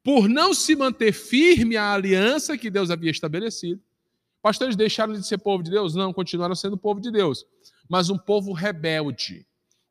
por 0.02 0.28
não 0.28 0.54
se 0.54 0.74
manter 0.74 1.12
firme 1.12 1.76
à 1.76 1.92
aliança 1.92 2.56
que 2.56 2.70
Deus 2.70 2.90
havia 2.90 3.10
estabelecido, 3.10 3.80
Pastores 4.46 4.76
deixaram 4.76 5.12
de 5.12 5.26
ser 5.26 5.38
povo 5.38 5.60
de 5.60 5.72
Deus? 5.72 5.96
Não, 5.96 6.12
continuaram 6.12 6.54
sendo 6.54 6.78
povo 6.78 7.00
de 7.00 7.10
Deus. 7.10 7.44
Mas 7.88 8.10
um 8.10 8.16
povo 8.16 8.52
rebelde, 8.52 9.44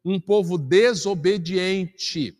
um 0.05 0.17
povo 0.17 0.57
desobediente, 0.57 2.37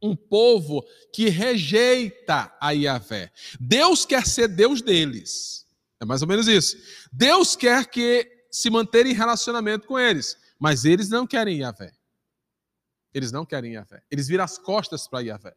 um 0.00 0.14
povo 0.14 0.86
que 1.12 1.28
rejeita 1.28 2.56
a 2.60 2.70
Yahvé. 2.70 3.32
Deus 3.58 4.06
quer 4.06 4.24
ser 4.24 4.46
Deus 4.46 4.80
deles. 4.80 5.65
É 6.00 6.04
mais 6.04 6.22
ou 6.22 6.28
menos 6.28 6.46
isso. 6.46 6.76
Deus 7.12 7.56
quer 7.56 7.86
que 7.86 8.46
se 8.50 8.70
manterem 8.70 9.12
em 9.12 9.14
relacionamento 9.14 9.86
com 9.86 9.98
eles, 9.98 10.36
mas 10.58 10.84
eles 10.84 11.08
não 11.08 11.26
querem 11.26 11.58
Yahvé. 11.58 11.92
Eles 13.12 13.32
não 13.32 13.46
querem 13.46 13.74
Yahvé. 13.74 14.02
Eles 14.10 14.28
viram 14.28 14.44
as 14.44 14.58
costas 14.58 15.08
para 15.08 15.20
Yahvé. 15.20 15.54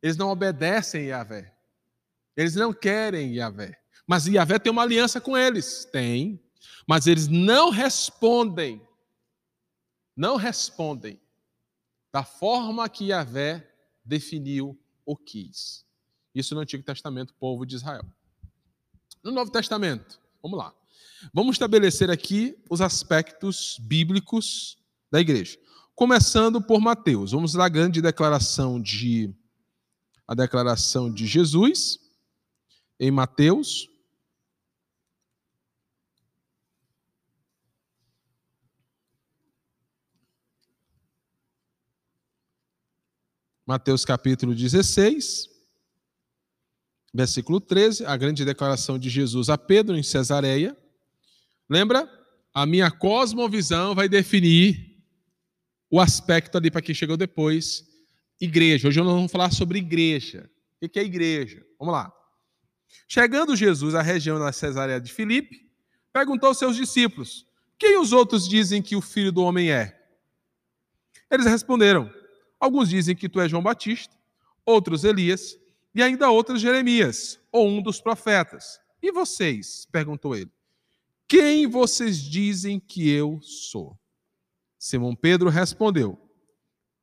Eles 0.00 0.16
não 0.16 0.30
obedecem 0.30 1.06
Yahvé. 1.06 1.52
Eles 2.36 2.54
não 2.54 2.72
querem 2.72 3.34
Yahvé. 3.34 3.78
Mas 4.06 4.26
Yahvé 4.26 4.58
tem 4.58 4.70
uma 4.70 4.82
aliança 4.82 5.20
com 5.20 5.36
eles. 5.36 5.84
Tem. 5.84 6.40
Mas 6.86 7.06
eles 7.06 7.28
não 7.28 7.70
respondem. 7.70 8.80
Não 10.16 10.36
respondem 10.36 11.20
da 12.12 12.22
forma 12.22 12.88
que 12.88 13.06
Yahvé 13.06 13.68
definiu 14.04 14.78
ou 15.04 15.16
quis. 15.16 15.86
Isso 16.34 16.54
no 16.54 16.60
Antigo 16.60 16.82
Testamento, 16.82 17.34
povo 17.34 17.64
de 17.64 17.76
Israel. 17.76 18.04
No 19.22 19.30
Novo 19.30 19.50
Testamento, 19.50 20.18
vamos 20.42 20.58
lá. 20.58 20.74
Vamos 21.32 21.54
estabelecer 21.54 22.10
aqui 22.10 22.56
os 22.68 22.80
aspectos 22.80 23.78
bíblicos 23.80 24.76
da 25.10 25.20
igreja. 25.20 25.56
Começando 25.94 26.60
por 26.60 26.80
Mateus. 26.80 27.30
Vamos 27.30 27.54
lá, 27.54 27.68
grande 27.68 28.02
declaração 28.02 28.80
de 28.80 29.32
a 30.26 30.34
declaração 30.34 31.12
de 31.12 31.26
Jesus 31.26 31.98
em 32.98 33.10
Mateus, 33.10 33.88
Mateus 43.66 44.04
capítulo 44.04 44.54
16, 44.54 45.51
versículo 47.12 47.60
13, 47.60 48.06
a 48.06 48.16
grande 48.16 48.44
declaração 48.44 48.98
de 48.98 49.10
Jesus 49.10 49.48
a 49.48 49.58
Pedro 49.58 49.96
em 49.96 50.02
Cesareia. 50.02 50.76
Lembra? 51.68 52.08
A 52.54 52.64
minha 52.66 52.90
cosmovisão 52.90 53.94
vai 53.94 54.08
definir 54.08 54.92
o 55.90 56.00
aspecto 56.00 56.56
ali 56.56 56.70
para 56.70 56.82
quem 56.82 56.94
chegou 56.94 57.16
depois. 57.16 57.84
Igreja. 58.40 58.88
Hoje 58.88 59.00
nós 59.00 59.12
vamos 59.12 59.30
falar 59.30 59.52
sobre 59.52 59.78
igreja. 59.78 60.50
O 60.80 60.88
que 60.88 60.98
é 60.98 61.02
igreja? 61.02 61.64
Vamos 61.78 61.94
lá. 61.94 62.12
Chegando 63.06 63.54
Jesus 63.54 63.94
à 63.94 64.02
região 64.02 64.38
da 64.38 64.52
Cesareia 64.52 65.00
de 65.00 65.12
Filipe, 65.12 65.70
perguntou 66.12 66.48
aos 66.48 66.58
seus 66.58 66.76
discípulos: 66.76 67.46
Quem 67.78 67.98
os 67.98 68.12
outros 68.12 68.48
dizem 68.48 68.82
que 68.82 68.96
o 68.96 69.00
filho 69.00 69.30
do 69.30 69.42
homem 69.42 69.70
é? 69.70 69.98
Eles 71.30 71.46
responderam: 71.46 72.12
Alguns 72.58 72.88
dizem 72.88 73.14
que 73.14 73.28
tu 73.28 73.40
és 73.40 73.50
João 73.50 73.62
Batista, 73.62 74.14
outros 74.66 75.04
Elias, 75.04 75.56
e 75.94 76.02
ainda 76.02 76.30
outros 76.30 76.60
Jeremias, 76.60 77.38
ou 77.50 77.68
um 77.68 77.82
dos 77.82 78.00
profetas. 78.00 78.80
E 79.02 79.12
vocês? 79.12 79.86
perguntou 79.90 80.34
ele. 80.34 80.50
Quem 81.28 81.66
vocês 81.66 82.18
dizem 82.18 82.78
que 82.78 83.10
eu 83.10 83.40
sou? 83.42 83.98
Simão 84.78 85.14
Pedro 85.14 85.48
respondeu: 85.48 86.18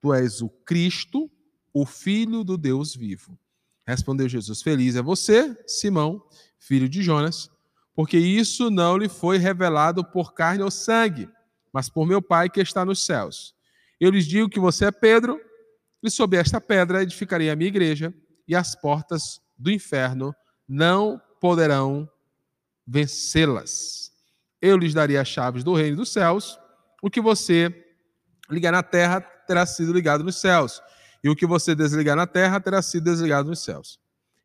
Tu 0.02 0.14
és 0.14 0.42
o 0.42 0.50
Cristo, 0.50 1.30
o 1.74 1.86
Filho 1.86 2.44
do 2.44 2.58
Deus 2.58 2.96
vivo. 2.96 3.38
Respondeu 3.86 4.30
Jesus: 4.30 4.62
Feliz 4.62 4.96
é 4.96 5.02
você, 5.02 5.58
Simão, 5.68 6.24
filho 6.60 6.88
de 6.88 7.02
Jonas, 7.02 7.50
porque 7.96 8.18
isso 8.18 8.70
não 8.70 8.98
lhe 8.98 9.10
foi 9.10 9.38
revelado 9.38 10.04
por 10.04 10.34
carne 10.34 10.64
ou 10.64 10.72
sangue, 10.72 11.30
mas 11.74 11.90
por 11.90 12.06
meu 12.06 12.22
Pai 12.22 12.50
que 12.50 12.62
está 12.62 12.86
nos 12.86 13.04
céus. 13.06 13.56
Eu 14.00 14.12
lhes 14.12 14.26
digo 14.26 14.50
que 14.50 14.60
você 14.60 14.86
é 14.86 14.92
Pedro, 14.92 15.42
e 16.02 16.10
sobre 16.10 16.38
esta 16.38 16.62
pedra 16.62 17.04
edificarei 17.04 17.50
a 17.50 17.56
minha 17.56 17.68
igreja, 17.68 18.14
e 18.50 18.56
as 18.56 18.74
portas 18.74 19.40
do 19.56 19.70
inferno 19.70 20.36
não 20.68 21.22
poderão 21.40 22.10
vencê-las. 22.86 24.12
Eu 24.60 24.76
lhes 24.76 24.94
darei 24.94 25.18
as 25.18 25.28
chaves 25.28 25.64
do 25.64 25.76
reino 25.76 25.98
dos 25.98 26.12
céus. 26.12 26.60
O 27.02 27.10
que 27.10 27.22
você 27.22 27.72
ligar 28.50 28.72
na 28.72 28.82
terra 28.82 29.22
terá 29.22 29.66
sido 29.68 29.94
ligado 29.94 30.24
nos 30.24 30.42
céus, 30.42 30.82
e 31.24 31.30
o 31.30 31.36
que 31.36 31.46
você 31.46 31.76
desligar 31.76 32.16
na 32.16 32.26
terra 32.26 32.60
terá 32.60 32.82
sido 32.82 33.04
desligado 33.04 33.50
nos 33.50 33.64
céus. 33.64 34.00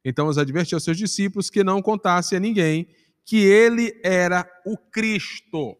Então 0.04 0.28
os 0.28 0.36
advertiu 0.36 0.76
aos 0.76 0.84
seus 0.84 0.98
discípulos 0.98 1.48
que 1.48 1.64
não 1.64 1.80
contasse 1.80 2.36
a 2.36 2.40
ninguém 2.40 2.88
que 3.24 3.38
ele 3.38 3.98
era 4.04 4.46
o 4.66 4.76
Cristo. 4.76 5.78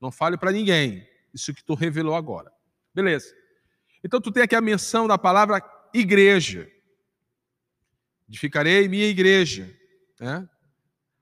Não 0.00 0.12
fale 0.12 0.36
para 0.36 0.52
ninguém. 0.52 1.06
Isso 1.32 1.54
que 1.54 1.64
tu 1.64 1.74
revelou 1.74 2.14
agora. 2.14 2.52
Beleza. 2.94 3.34
Então 4.04 4.20
tu 4.20 4.30
tem 4.30 4.42
aqui 4.42 4.54
a 4.54 4.60
menção 4.60 5.08
da 5.08 5.16
palavra 5.16 5.62
igreja. 5.94 6.70
Edificarei 8.28 8.88
minha 8.88 9.06
igreja. 9.06 9.74
Né? 10.20 10.48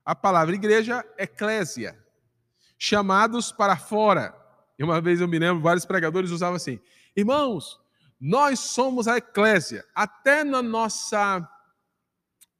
A 0.05 0.13
palavra 0.13 0.55
igreja 0.55 1.05
eclésia. 1.17 1.97
Chamados 2.77 3.51
para 3.51 3.77
fora. 3.77 4.35
E 4.77 4.83
uma 4.83 5.01
vez 5.01 5.21
eu 5.21 5.27
me 5.27 5.39
lembro, 5.39 5.63
vários 5.63 5.85
pregadores 5.85 6.31
usavam 6.31 6.55
assim: 6.55 6.79
irmãos, 7.15 7.79
nós 8.19 8.59
somos 8.59 9.07
a 9.07 9.17
eclésia. 9.17 9.85
Até 9.95 10.43
na 10.43 10.61
nossa. 10.61 11.47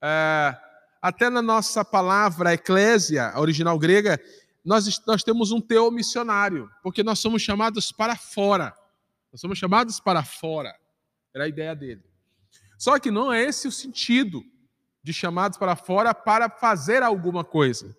É, 0.01 0.57
até 1.01 1.29
na 1.29 1.41
nossa 1.41 1.85
palavra 1.85 2.53
eclésia, 2.53 3.29
a 3.29 3.39
original 3.39 3.77
grega, 3.77 4.19
nós, 4.63 5.01
nós 5.05 5.23
temos 5.23 5.51
um 5.51 5.61
teu 5.61 5.89
missionário, 5.89 6.69
porque 6.83 7.03
nós 7.03 7.19
somos 7.19 7.41
chamados 7.41 7.91
para 7.91 8.17
fora 8.17 8.75
Nós 9.31 9.39
somos 9.39 9.57
chamados 9.57 9.99
para 9.99 10.23
fora. 10.23 10.75
Era 11.33 11.45
a 11.45 11.47
ideia 11.47 11.75
dele. 11.75 12.03
Só 12.77 12.99
que 12.99 13.09
não 13.09 13.33
é 13.33 13.43
esse 13.43 13.67
o 13.67 13.71
sentido 13.71 14.43
de 15.03 15.13
chamados 15.13 15.57
para 15.57 15.75
fora 15.75 16.13
para 16.13 16.49
fazer 16.49 17.01
alguma 17.01 17.43
coisa. 17.43 17.95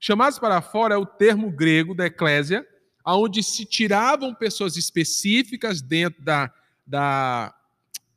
Chamados 0.00 0.38
para 0.38 0.62
fora 0.62 0.94
é 0.94 0.98
o 0.98 1.06
termo 1.06 1.50
grego 1.50 1.94
da 1.94 2.06
eclésia, 2.06 2.66
onde 3.06 3.42
se 3.42 3.64
tiravam 3.64 4.34
pessoas 4.34 4.76
específicas 4.76 5.82
dentro 5.82 6.22
da, 6.22 6.52
da, 6.86 7.54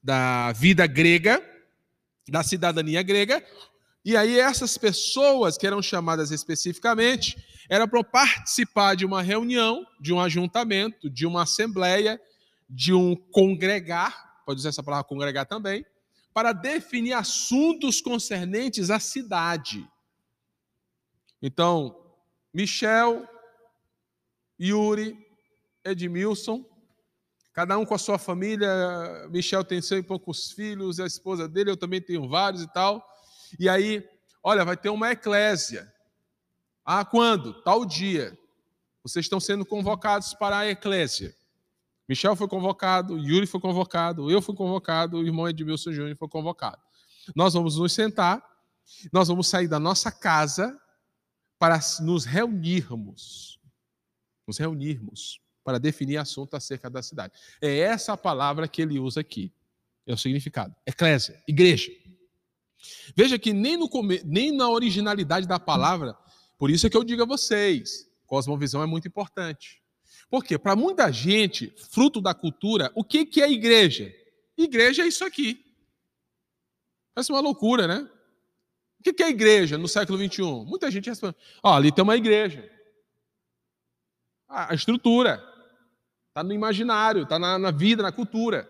da 0.02 0.52
vida 0.54 0.88
grega, 0.88 1.44
da 2.30 2.44
cidadania 2.44 3.02
grega, 3.04 3.44
e 4.04 4.16
aí 4.16 4.40
essas 4.40 4.78
pessoas 4.78 5.58
que 5.58 5.66
eram 5.66 5.82
chamadas 5.82 6.30
especificamente 6.30 7.36
eram 7.68 7.88
para 7.88 8.04
participar 8.04 8.96
de 8.96 9.04
uma 9.04 9.24
reunião, 9.24 9.84
de 10.00 10.14
um 10.14 10.20
ajuntamento, 10.20 11.10
de 11.10 11.26
uma 11.26 11.44
assembleia, 11.44 12.22
de 12.70 12.94
um 12.94 13.16
congregar, 13.16 14.44
pode 14.46 14.60
usar 14.60 14.70
essa 14.70 14.84
palavra 14.84 15.08
congregar 15.08 15.48
também, 15.48 15.84
para 16.36 16.52
definir 16.52 17.14
assuntos 17.14 18.02
concernentes 18.02 18.90
à 18.90 19.00
cidade. 19.00 19.90
Então, 21.42 22.14
Michel, 22.54 23.26
Yuri, 24.60 25.18
Edmilson, 25.82 26.66
cada 27.54 27.78
um 27.78 27.86
com 27.86 27.96
a 27.96 27.98
sua 27.98 28.18
família. 28.18 28.68
Michel 29.30 29.64
tem 29.64 29.82
cem 29.82 30.00
e 30.00 30.04
poucos 30.04 30.52
filhos, 30.52 31.00
a 31.00 31.06
esposa 31.06 31.48
dele, 31.48 31.72
eu 31.72 31.78
também 31.78 32.02
tenho 32.02 32.28
vários 32.28 32.64
e 32.64 32.68
tal. 32.68 33.02
E 33.58 33.70
aí, 33.70 34.06
olha, 34.44 34.66
vai 34.66 34.76
ter 34.76 34.90
uma 34.90 35.14
eclésia. 35.14 35.90
Ah, 36.84 37.06
quando? 37.06 37.64
Tal 37.64 37.86
dia. 37.86 38.38
Vocês 39.02 39.24
estão 39.24 39.40
sendo 39.40 39.66
convocados 39.66 40.34
para 40.34 40.58
a 40.58 40.68
eclésia. 40.70 41.34
Michel 42.08 42.36
foi 42.36 42.48
convocado, 42.48 43.18
Yuri 43.18 43.48
foi 43.48 43.60
convocado, 43.60 44.30
eu 44.30 44.42
fui 44.42 44.56
convocado, 44.56 45.18
o 45.18 45.26
irmão 45.26 45.50
Edmilson 45.50 45.92
Júnior 45.92 46.16
foi 46.18 46.28
convocado. 46.28 46.82
Nós 47.36 47.54
vamos 47.54 47.78
nos 47.78 47.94
sentar, 47.94 48.44
nós 49.12 49.28
vamos 49.28 49.48
sair 49.48 49.68
da 49.68 49.80
nossa 49.80 50.12
casa 50.12 50.80
para 51.58 51.80
nos 52.02 52.26
reunirmos. 52.26 53.60
Nos 54.48 54.58
reunirmos 54.58 55.42
para 55.64 55.80
definir 55.80 56.18
assunto 56.18 56.54
acerca 56.54 56.90
da 56.90 57.02
cidade. 57.02 57.34
É 57.60 57.80
essa 57.80 58.16
palavra 58.16 58.68
que 58.68 58.82
ele 58.84 59.00
usa 59.00 59.22
aqui. 59.22 59.52
É 60.06 60.14
o 60.14 60.18
significado. 60.18 60.76
Eclésia, 60.86 61.42
igreja. 61.48 61.92
Veja 63.16 63.40
que 63.40 63.52
nem, 63.52 63.76
no, 63.76 63.90
nem 64.24 64.52
na 64.52 64.70
originalidade 64.70 65.48
da 65.48 65.60
palavra, 65.60 66.16
por 66.60 66.70
isso 66.70 66.86
é 66.86 66.90
que 66.90 66.96
eu 66.96 67.04
digo 67.04 67.24
a 67.24 67.26
vocês, 67.26 68.08
cosmovisão 68.28 68.84
é 68.84 68.86
muito 68.86 69.08
importante. 69.08 69.82
Porque 70.36 70.58
para 70.58 70.76
muita 70.76 71.10
gente, 71.14 71.74
fruto 71.92 72.20
da 72.20 72.34
cultura, 72.34 72.92
o 72.94 73.06
que, 73.06 73.26
que 73.26 73.42
é 73.42 73.50
igreja? 73.50 74.14
Igreja 74.58 75.04
é 75.04 75.08
isso 75.08 75.24
aqui. 75.24 75.66
Parece 77.14 77.32
uma 77.32 77.40
loucura, 77.40 77.88
né? 77.88 78.06
O 79.00 79.04
que, 79.04 79.14
que 79.14 79.24
é 79.24 79.30
igreja 79.30 79.78
no 79.78 79.88
século 79.88 80.18
XXI? 80.18 80.42
Muita 80.66 80.92
gente 80.92 81.10
responde: 81.10 81.38
ó, 81.64 81.74
ali 81.74 81.90
tem 81.90 82.04
uma 82.04 82.18
igreja. 82.18 82.70
A 84.50 84.76
estrutura. 84.76 85.42
Está 86.28 86.44
no 86.44 86.52
imaginário, 86.52 87.24
está 87.24 87.40
na, 87.40 87.58
na 87.58 87.72
vida, 87.72 88.04
na 88.04 88.12
cultura. 88.12 88.70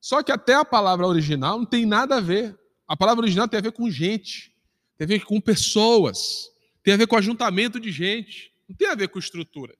Só 0.00 0.22
que 0.22 0.32
até 0.32 0.54
a 0.54 0.64
palavra 0.64 1.06
original 1.06 1.58
não 1.58 1.66
tem 1.66 1.84
nada 1.84 2.16
a 2.16 2.20
ver. 2.20 2.58
A 2.88 2.96
palavra 2.96 3.22
original 3.22 3.46
tem 3.46 3.58
a 3.58 3.62
ver 3.62 3.72
com 3.72 3.90
gente, 3.90 4.56
tem 4.96 5.04
a 5.04 5.08
ver 5.08 5.22
com 5.22 5.38
pessoas, 5.38 6.50
tem 6.82 6.94
a 6.94 6.96
ver 6.96 7.06
com 7.06 7.14
ajuntamento 7.14 7.78
de 7.78 7.92
gente, 7.92 8.54
não 8.66 8.74
tem 8.74 8.88
a 8.88 8.94
ver 8.94 9.08
com 9.08 9.18
estrutura. 9.18 9.76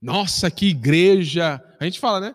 Nossa, 0.00 0.50
que 0.50 0.66
igreja! 0.66 1.62
A 1.78 1.84
gente 1.84 2.00
fala, 2.00 2.20
né? 2.20 2.34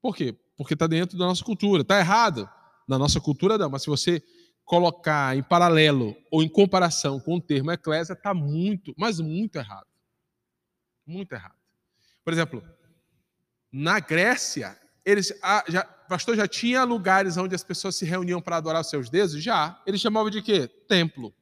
Por 0.00 0.14
quê? 0.14 0.36
Porque 0.56 0.74
está 0.74 0.86
dentro 0.86 1.18
da 1.18 1.26
nossa 1.26 1.44
cultura. 1.44 1.82
Está 1.82 1.98
errado? 1.98 2.48
Na 2.86 2.98
nossa 2.98 3.20
cultura, 3.20 3.58
não. 3.58 3.70
Mas 3.70 3.82
se 3.82 3.88
você 3.88 4.22
colocar 4.64 5.36
em 5.36 5.42
paralelo 5.42 6.16
ou 6.30 6.42
em 6.42 6.48
comparação 6.48 7.18
com 7.20 7.36
o 7.36 7.40
termo 7.40 7.72
eclésia, 7.72 8.12
está 8.12 8.32
muito, 8.32 8.94
mas 8.96 9.18
muito 9.18 9.56
errado. 9.56 9.86
Muito 11.04 11.32
errado. 11.32 11.56
Por 12.24 12.32
exemplo, 12.32 12.62
na 13.72 13.98
Grécia, 13.98 14.78
eles, 15.04 15.32
ah, 15.42 15.64
já, 15.68 15.84
pastor, 15.84 16.36
já 16.36 16.46
tinha 16.46 16.84
lugares 16.84 17.36
onde 17.36 17.54
as 17.54 17.64
pessoas 17.64 17.96
se 17.96 18.04
reuniam 18.04 18.40
para 18.40 18.56
adorar 18.56 18.80
os 18.80 18.88
seus 18.88 19.10
deuses? 19.10 19.42
Já. 19.42 19.82
Eles 19.84 20.00
chamavam 20.00 20.30
de 20.30 20.40
quê? 20.42 20.68
Templo. 20.88 21.34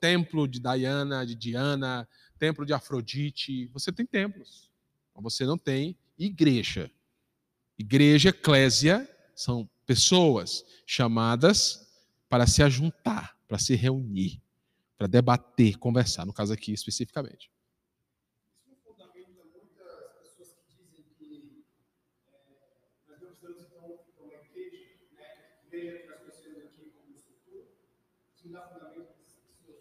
Templo 0.00 0.46
de 0.46 0.60
Diana, 0.60 1.26
de 1.26 1.34
Diana, 1.34 2.08
templo 2.38 2.64
de 2.64 2.72
Afrodite. 2.72 3.66
Você 3.68 3.92
tem 3.92 4.06
templos, 4.06 4.70
mas 5.14 5.22
você 5.22 5.44
não 5.44 5.58
tem 5.58 5.96
igreja. 6.18 6.90
Igreja, 7.78 8.30
eclésia, 8.30 9.08
são 9.34 9.68
pessoas 9.86 10.64
chamadas 10.86 11.86
para 12.28 12.46
se 12.46 12.62
ajuntar, 12.62 13.36
para 13.46 13.58
se 13.58 13.74
reunir, 13.74 14.42
para 14.96 15.06
debater, 15.06 15.78
conversar, 15.78 16.26
no 16.26 16.32
caso 16.32 16.52
aqui 16.52 16.72
especificamente. 16.72 17.50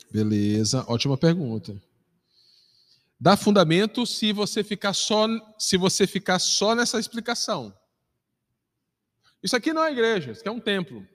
Beleza, 0.10 0.86
ótima 0.88 1.17
pergunta. 1.17 1.80
Dá 3.19 3.36
fundamento 3.36 4.06
se 4.06 4.32
você 4.32 4.63
ficar 4.63 4.93
só, 4.93 5.27
se 5.58 5.75
você 5.75 6.06
ficar 6.06 6.38
só 6.38 6.75
nessa 6.75 6.99
explicação. 6.99 7.75
Isso 9.41 9.56
aqui 9.56 9.73
não 9.73 9.84
é 9.84 9.91
igreja, 9.91 10.32
isso 10.32 10.41
aqui 10.41 10.49
é 10.49 10.51
um 10.51 10.60
templo. 10.60 11.08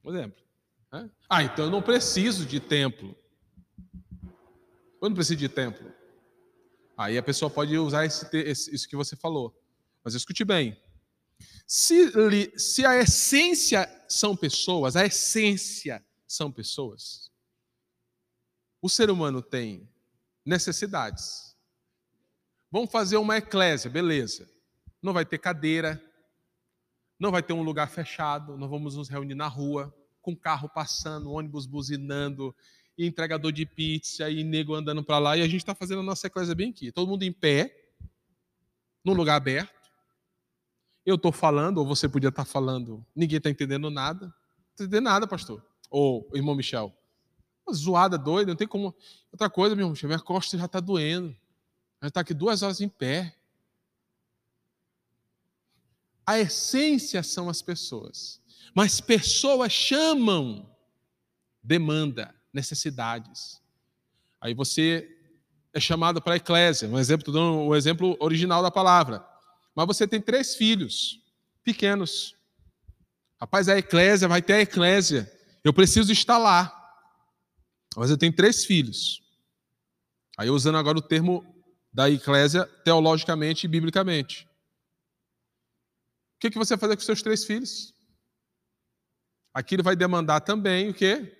Por 0.00 0.14
exemplo. 0.14 0.42
Né? 0.92 1.10
Ah, 1.28 1.42
então 1.42 1.64
eu 1.64 1.70
não 1.70 1.82
preciso 1.82 2.46
de 2.46 2.60
templo. 2.60 3.16
Eu 5.02 5.08
não 5.08 5.14
preciso 5.14 5.36
de 5.36 5.48
templo. 5.48 5.92
Aí 6.96 7.18
a 7.18 7.22
pessoa 7.22 7.50
pode 7.50 7.76
usar 7.76 8.04
esse, 8.04 8.24
esse, 8.36 8.74
isso 8.74 8.88
que 8.88 8.94
você 8.94 9.16
falou. 9.16 9.60
Mas 10.04 10.14
escute 10.14 10.44
bem. 10.44 10.80
Se, 11.66 12.12
se 12.58 12.86
a 12.86 12.96
essência 12.96 13.88
são 14.08 14.36
pessoas, 14.36 14.94
a 14.94 15.04
essência 15.04 16.04
são 16.28 16.52
pessoas, 16.52 17.32
o 18.80 18.88
ser 18.88 19.10
humano 19.10 19.42
tem 19.42 19.88
necessidades. 20.44 21.56
Vamos 22.70 22.90
fazer 22.90 23.16
uma 23.16 23.36
eclésia, 23.36 23.90
beleza. 23.90 24.48
Não 25.00 25.12
vai 25.12 25.24
ter 25.24 25.38
cadeira, 25.38 26.02
não 27.18 27.30
vai 27.30 27.42
ter 27.42 27.52
um 27.52 27.62
lugar 27.62 27.88
fechado, 27.88 28.56
nós 28.56 28.68
vamos 28.68 28.96
nos 28.96 29.08
reunir 29.08 29.34
na 29.34 29.46
rua, 29.46 29.94
com 30.20 30.34
carro 30.34 30.68
passando, 30.68 31.30
ônibus 31.30 31.66
buzinando, 31.66 32.54
e 32.96 33.06
entregador 33.06 33.52
de 33.52 33.66
pizza, 33.66 34.30
e 34.30 34.42
nego 34.44 34.74
andando 34.74 35.02
para 35.02 35.18
lá, 35.18 35.36
e 35.36 35.42
a 35.42 35.46
gente 35.46 35.58
está 35.58 35.74
fazendo 35.74 36.00
a 36.00 36.04
nossa 36.04 36.26
eclésia 36.26 36.54
bem 36.54 36.70
aqui. 36.70 36.92
Todo 36.92 37.08
mundo 37.08 37.22
em 37.22 37.32
pé, 37.32 37.74
num 39.04 39.12
lugar 39.12 39.36
aberto. 39.36 39.72
Eu 41.04 41.16
estou 41.16 41.30
falando, 41.30 41.78
ou 41.78 41.86
você 41.86 42.08
podia 42.08 42.30
estar 42.30 42.44
tá 42.44 42.50
falando, 42.50 43.04
ninguém 43.14 43.38
está 43.38 43.50
entendendo 43.50 43.90
nada. 43.90 44.26
Não 44.26 44.32
está 44.70 44.84
entendendo 44.84 45.04
nada, 45.04 45.26
pastor. 45.26 45.64
Ou 45.90 46.30
irmão 46.34 46.54
Michel. 46.54 46.96
Uma 47.66 47.74
zoada 47.74 48.18
doida, 48.18 48.50
não 48.50 48.56
tem 48.56 48.68
como. 48.68 48.94
Outra 49.32 49.48
coisa, 49.48 49.74
meu 49.74 49.86
irmão, 49.86 49.98
minha 50.04 50.18
costa 50.18 50.58
já 50.58 50.66
está 50.66 50.80
doendo. 50.80 51.34
Já 52.02 52.08
está 52.08 52.20
aqui 52.20 52.34
duas 52.34 52.62
horas 52.62 52.80
em 52.80 52.88
pé. 52.88 53.34
A 56.26 56.38
essência 56.38 57.22
são 57.22 57.48
as 57.48 57.62
pessoas. 57.62 58.40
Mas 58.74 59.00
pessoas 59.00 59.72
chamam 59.72 60.68
demanda, 61.62 62.34
necessidades. 62.52 63.60
Aí 64.40 64.52
você 64.52 65.08
é 65.72 65.80
chamado 65.80 66.20
para 66.20 66.34
a 66.34 66.36
eclésia, 66.36 66.88
um 66.88 66.98
exemplo, 66.98 67.32
dando 67.32 67.60
o 67.60 67.74
exemplo 67.74 68.16
original 68.20 68.62
da 68.62 68.70
palavra. 68.70 69.26
Mas 69.74 69.86
você 69.86 70.06
tem 70.06 70.20
três 70.20 70.54
filhos 70.54 71.20
pequenos. 71.62 72.36
Rapaz, 73.40 73.68
a 73.68 73.78
eclésia 73.78 74.28
vai 74.28 74.42
ter 74.42 74.52
a 74.54 74.60
eclésia. 74.60 75.30
Eu 75.64 75.72
preciso 75.72 76.12
estar 76.12 76.38
lá. 76.38 76.83
Mas 77.96 78.10
eu 78.10 78.18
tenho 78.18 78.34
três 78.34 78.64
filhos. 78.64 79.22
Aí 80.36 80.50
usando 80.50 80.78
agora 80.78 80.98
o 80.98 81.02
termo 81.02 81.44
da 81.92 82.10
eclésia 82.10 82.66
teologicamente 82.84 83.64
e 83.64 83.68
biblicamente. 83.68 84.48
O 86.36 86.40
que, 86.40 86.50
que 86.50 86.58
você 86.58 86.74
vai 86.74 86.80
fazer 86.80 86.96
com 86.96 87.02
seus 87.02 87.22
três 87.22 87.44
filhos? 87.44 87.94
Aquilo 89.52 89.84
vai 89.84 89.94
demandar 89.94 90.40
também 90.40 90.90
o 90.90 90.94
quê? 90.94 91.32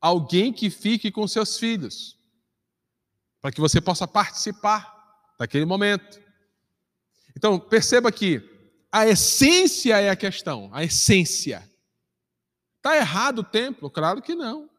Alguém 0.00 0.52
que 0.52 0.70
fique 0.70 1.10
com 1.10 1.26
seus 1.26 1.58
filhos. 1.58 2.16
Para 3.40 3.50
que 3.50 3.60
você 3.60 3.80
possa 3.80 4.06
participar 4.06 4.92
daquele 5.38 5.64
momento. 5.64 6.22
Então, 7.36 7.58
perceba 7.58 8.12
que 8.12 8.40
a 8.92 9.06
essência 9.06 10.00
é 10.00 10.10
a 10.10 10.16
questão, 10.16 10.70
a 10.72 10.84
essência. 10.84 11.68
Está 12.76 12.96
errado 12.96 13.40
o 13.40 13.44
templo? 13.44 13.90
Claro 13.90 14.22
que 14.22 14.34
não. 14.34 14.70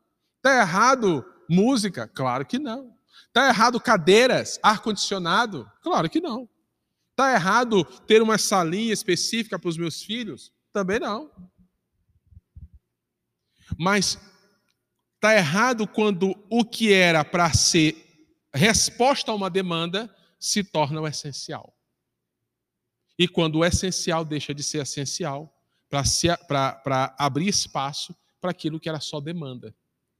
Está 0.43 0.59
errado 0.59 1.25
música? 1.49 2.05
Claro 2.05 2.45
que 2.45 2.59
não. 2.59 2.93
Está 3.27 3.47
errado 3.47 3.79
cadeiras, 3.79 4.59
ar-condicionado? 4.61 5.71
Claro 5.81 6.09
que 6.09 6.19
não. 6.19 6.49
Está 7.11 7.31
errado 7.31 7.85
ter 8.05 8.21
uma 8.21 8.37
salinha 8.37 8.91
específica 8.91 9.57
para 9.57 9.69
os 9.69 9.77
meus 9.77 10.03
filhos? 10.03 10.51
Também 10.73 10.99
não. 10.99 11.31
Mas 13.79 14.19
está 15.15 15.33
errado 15.33 15.87
quando 15.87 16.35
o 16.49 16.65
que 16.65 16.91
era 16.91 17.23
para 17.23 17.53
ser 17.53 18.27
resposta 18.53 19.31
a 19.31 19.35
uma 19.35 19.49
demanda 19.49 20.13
se 20.37 20.61
torna 20.61 20.99
o 20.99 21.07
essencial. 21.07 21.73
E 23.17 23.29
quando 23.29 23.59
o 23.59 23.65
essencial 23.65 24.25
deixa 24.25 24.53
de 24.53 24.61
ser 24.61 24.81
essencial, 24.81 25.57
para 25.89 27.15
abrir 27.17 27.47
espaço 27.47 28.13
para 28.41 28.51
aquilo 28.51 28.77
que 28.77 28.89
era 28.89 28.99
só 28.99 29.21
demanda. 29.21 29.73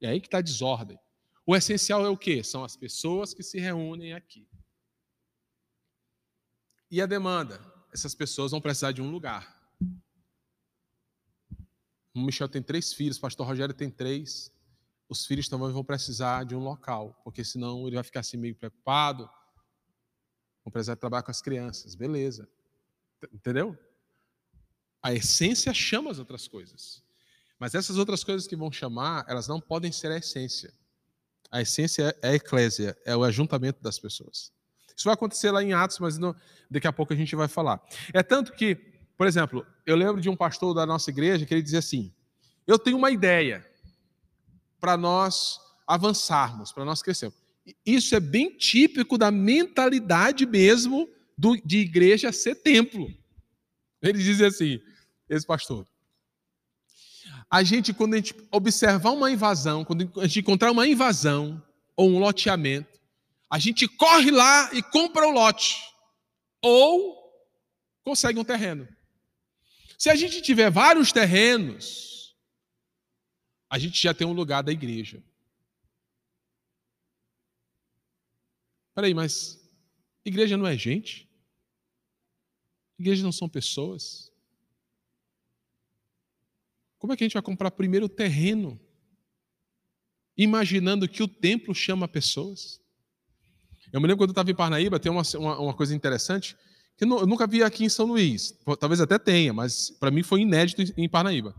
E 0.04 0.06
aí 0.06 0.20
que 0.20 0.26
está 0.26 0.36
a 0.36 0.42
desordem. 0.42 1.00
O 1.46 1.56
essencial 1.56 2.04
é 2.04 2.10
o 2.10 2.16
quê? 2.16 2.44
São 2.44 2.62
as 2.62 2.76
pessoas 2.76 3.32
que 3.32 3.42
se 3.42 3.58
reúnem 3.58 4.12
aqui. 4.12 4.46
E 6.90 7.00
a 7.00 7.06
demanda? 7.06 7.58
Essas 7.90 8.14
pessoas 8.14 8.50
vão 8.50 8.60
precisar 8.60 8.92
de 8.92 9.00
um 9.00 9.10
lugar. 9.10 9.58
O 12.12 12.20
Michel 12.20 12.50
tem 12.50 12.62
três 12.62 12.92
filhos, 12.92 13.16
o 13.16 13.20
pastor 13.22 13.46
Rogério 13.46 13.74
tem 13.74 13.90
três. 13.90 14.52
Os 15.08 15.24
filhos 15.24 15.48
também 15.48 15.72
vão 15.72 15.82
precisar 15.82 16.44
de 16.44 16.54
um 16.54 16.62
local, 16.62 17.18
porque 17.24 17.42
senão 17.42 17.86
ele 17.86 17.94
vai 17.94 18.04
ficar 18.04 18.20
assim 18.20 18.36
meio 18.36 18.54
preocupado. 18.54 19.24
Vão 20.62 20.70
precisar 20.70 20.96
trabalhar 20.96 21.22
com 21.22 21.30
as 21.30 21.40
crianças, 21.40 21.94
beleza. 21.94 22.46
Entendeu? 23.32 23.74
A 25.02 25.14
essência 25.14 25.72
chama 25.72 26.10
as 26.10 26.18
outras 26.18 26.46
coisas. 26.46 27.03
Mas 27.64 27.74
essas 27.74 27.96
outras 27.96 28.22
coisas 28.22 28.46
que 28.46 28.54
vão 28.54 28.70
chamar, 28.70 29.24
elas 29.26 29.48
não 29.48 29.58
podem 29.58 29.90
ser 29.90 30.12
a 30.12 30.18
essência. 30.18 30.70
A 31.50 31.62
essência 31.62 32.14
é 32.20 32.28
a 32.28 32.34
eclésia, 32.34 32.94
é 33.06 33.16
o 33.16 33.24
ajuntamento 33.24 33.82
das 33.82 33.98
pessoas. 33.98 34.52
Isso 34.94 35.06
vai 35.06 35.14
acontecer 35.14 35.50
lá 35.50 35.62
em 35.62 35.72
Atos, 35.72 35.98
mas 35.98 36.18
não, 36.18 36.36
daqui 36.70 36.86
a 36.86 36.92
pouco 36.92 37.14
a 37.14 37.16
gente 37.16 37.34
vai 37.34 37.48
falar. 37.48 37.82
É 38.12 38.22
tanto 38.22 38.52
que, 38.52 38.74
por 39.16 39.26
exemplo, 39.26 39.66
eu 39.86 39.96
lembro 39.96 40.20
de 40.20 40.28
um 40.28 40.36
pastor 40.36 40.74
da 40.74 40.84
nossa 40.84 41.08
igreja 41.08 41.46
que 41.46 41.54
ele 41.54 41.62
dizia 41.62 41.78
assim: 41.78 42.12
Eu 42.66 42.78
tenho 42.78 42.98
uma 42.98 43.10
ideia 43.10 43.66
para 44.78 44.94
nós 44.98 45.58
avançarmos, 45.86 46.70
para 46.70 46.84
nós 46.84 47.00
crescermos. 47.00 47.38
Isso 47.86 48.14
é 48.14 48.20
bem 48.20 48.54
típico 48.58 49.16
da 49.16 49.30
mentalidade 49.30 50.44
mesmo 50.44 51.08
do, 51.34 51.56
de 51.56 51.78
igreja 51.78 52.30
ser 52.30 52.56
templo. 52.56 53.10
Ele 54.02 54.18
dizia 54.18 54.48
assim, 54.48 54.82
esse 55.30 55.46
pastor. 55.46 55.86
A 57.50 57.62
gente, 57.62 57.92
quando 57.92 58.14
a 58.14 58.16
gente 58.16 58.34
observar 58.50 59.12
uma 59.12 59.30
invasão, 59.30 59.84
quando 59.84 60.10
a 60.20 60.26
gente 60.26 60.40
encontrar 60.40 60.72
uma 60.72 60.86
invasão 60.86 61.62
ou 61.96 62.10
um 62.10 62.18
loteamento, 62.18 63.00
a 63.48 63.58
gente 63.58 63.86
corre 63.86 64.30
lá 64.30 64.72
e 64.74 64.82
compra 64.82 65.26
o 65.26 65.30
lote. 65.30 65.76
Ou 66.60 67.14
consegue 68.02 68.38
um 68.38 68.44
terreno. 68.44 68.88
Se 69.98 70.10
a 70.10 70.14
gente 70.16 70.42
tiver 70.42 70.70
vários 70.70 71.12
terrenos, 71.12 72.36
a 73.70 73.78
gente 73.78 74.00
já 74.02 74.12
tem 74.12 74.26
um 74.26 74.32
lugar 74.32 74.62
da 74.62 74.72
igreja. 74.72 75.22
Peraí, 78.94 79.14
mas 79.14 79.60
igreja 80.24 80.56
não 80.56 80.66
é 80.66 80.76
gente? 80.76 81.28
Igreja 82.98 83.22
não 83.22 83.32
são 83.32 83.48
pessoas? 83.48 84.32
Como 87.04 87.12
é 87.12 87.18
que 87.18 87.22
a 87.22 87.26
gente 87.26 87.34
vai 87.34 87.42
comprar 87.42 87.70
primeiro 87.70 88.06
o 88.06 88.08
terreno, 88.08 88.80
imaginando 90.34 91.06
que 91.06 91.22
o 91.22 91.28
templo 91.28 91.74
chama 91.74 92.08
pessoas? 92.08 92.80
Eu 93.92 94.00
me 94.00 94.06
lembro 94.06 94.22
quando 94.22 94.30
eu 94.30 94.32
estava 94.32 94.50
em 94.50 94.54
Parnaíba, 94.54 94.98
tem 94.98 95.12
uma, 95.12 95.20
uma, 95.34 95.58
uma 95.58 95.74
coisa 95.74 95.94
interessante, 95.94 96.56
que 96.96 97.04
eu 97.04 97.26
nunca 97.26 97.46
vi 97.46 97.62
aqui 97.62 97.84
em 97.84 97.90
São 97.90 98.06
Luís. 98.06 98.58
Talvez 98.80 99.02
até 99.02 99.18
tenha, 99.18 99.52
mas 99.52 99.90
para 99.90 100.10
mim 100.10 100.22
foi 100.22 100.40
inédito 100.40 100.80
em 100.96 101.06
Parnaíba. 101.06 101.54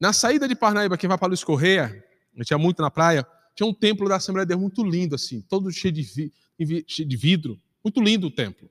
Na 0.00 0.14
saída 0.14 0.48
de 0.48 0.54
Parnaíba, 0.54 0.96
quem 0.96 1.08
vai 1.08 1.18
para 1.18 1.28
Luiz 1.28 1.44
Correia, 1.44 2.02
eu 2.34 2.42
tinha 2.42 2.56
muito 2.56 2.80
na 2.80 2.90
praia, 2.90 3.26
tinha 3.54 3.66
um 3.66 3.74
templo 3.74 4.08
da 4.08 4.16
Assembleia 4.16 4.46
de 4.46 4.54
Deus 4.54 4.60
muito 4.62 4.82
lindo, 4.82 5.14
assim, 5.14 5.42
todo 5.42 5.70
cheio 5.70 5.92
de, 5.92 6.32
vi, 6.58 6.84
cheio 6.88 7.06
de 7.06 7.16
vidro. 7.18 7.60
Muito 7.84 8.00
lindo 8.00 8.28
o 8.28 8.30
templo. 8.30 8.70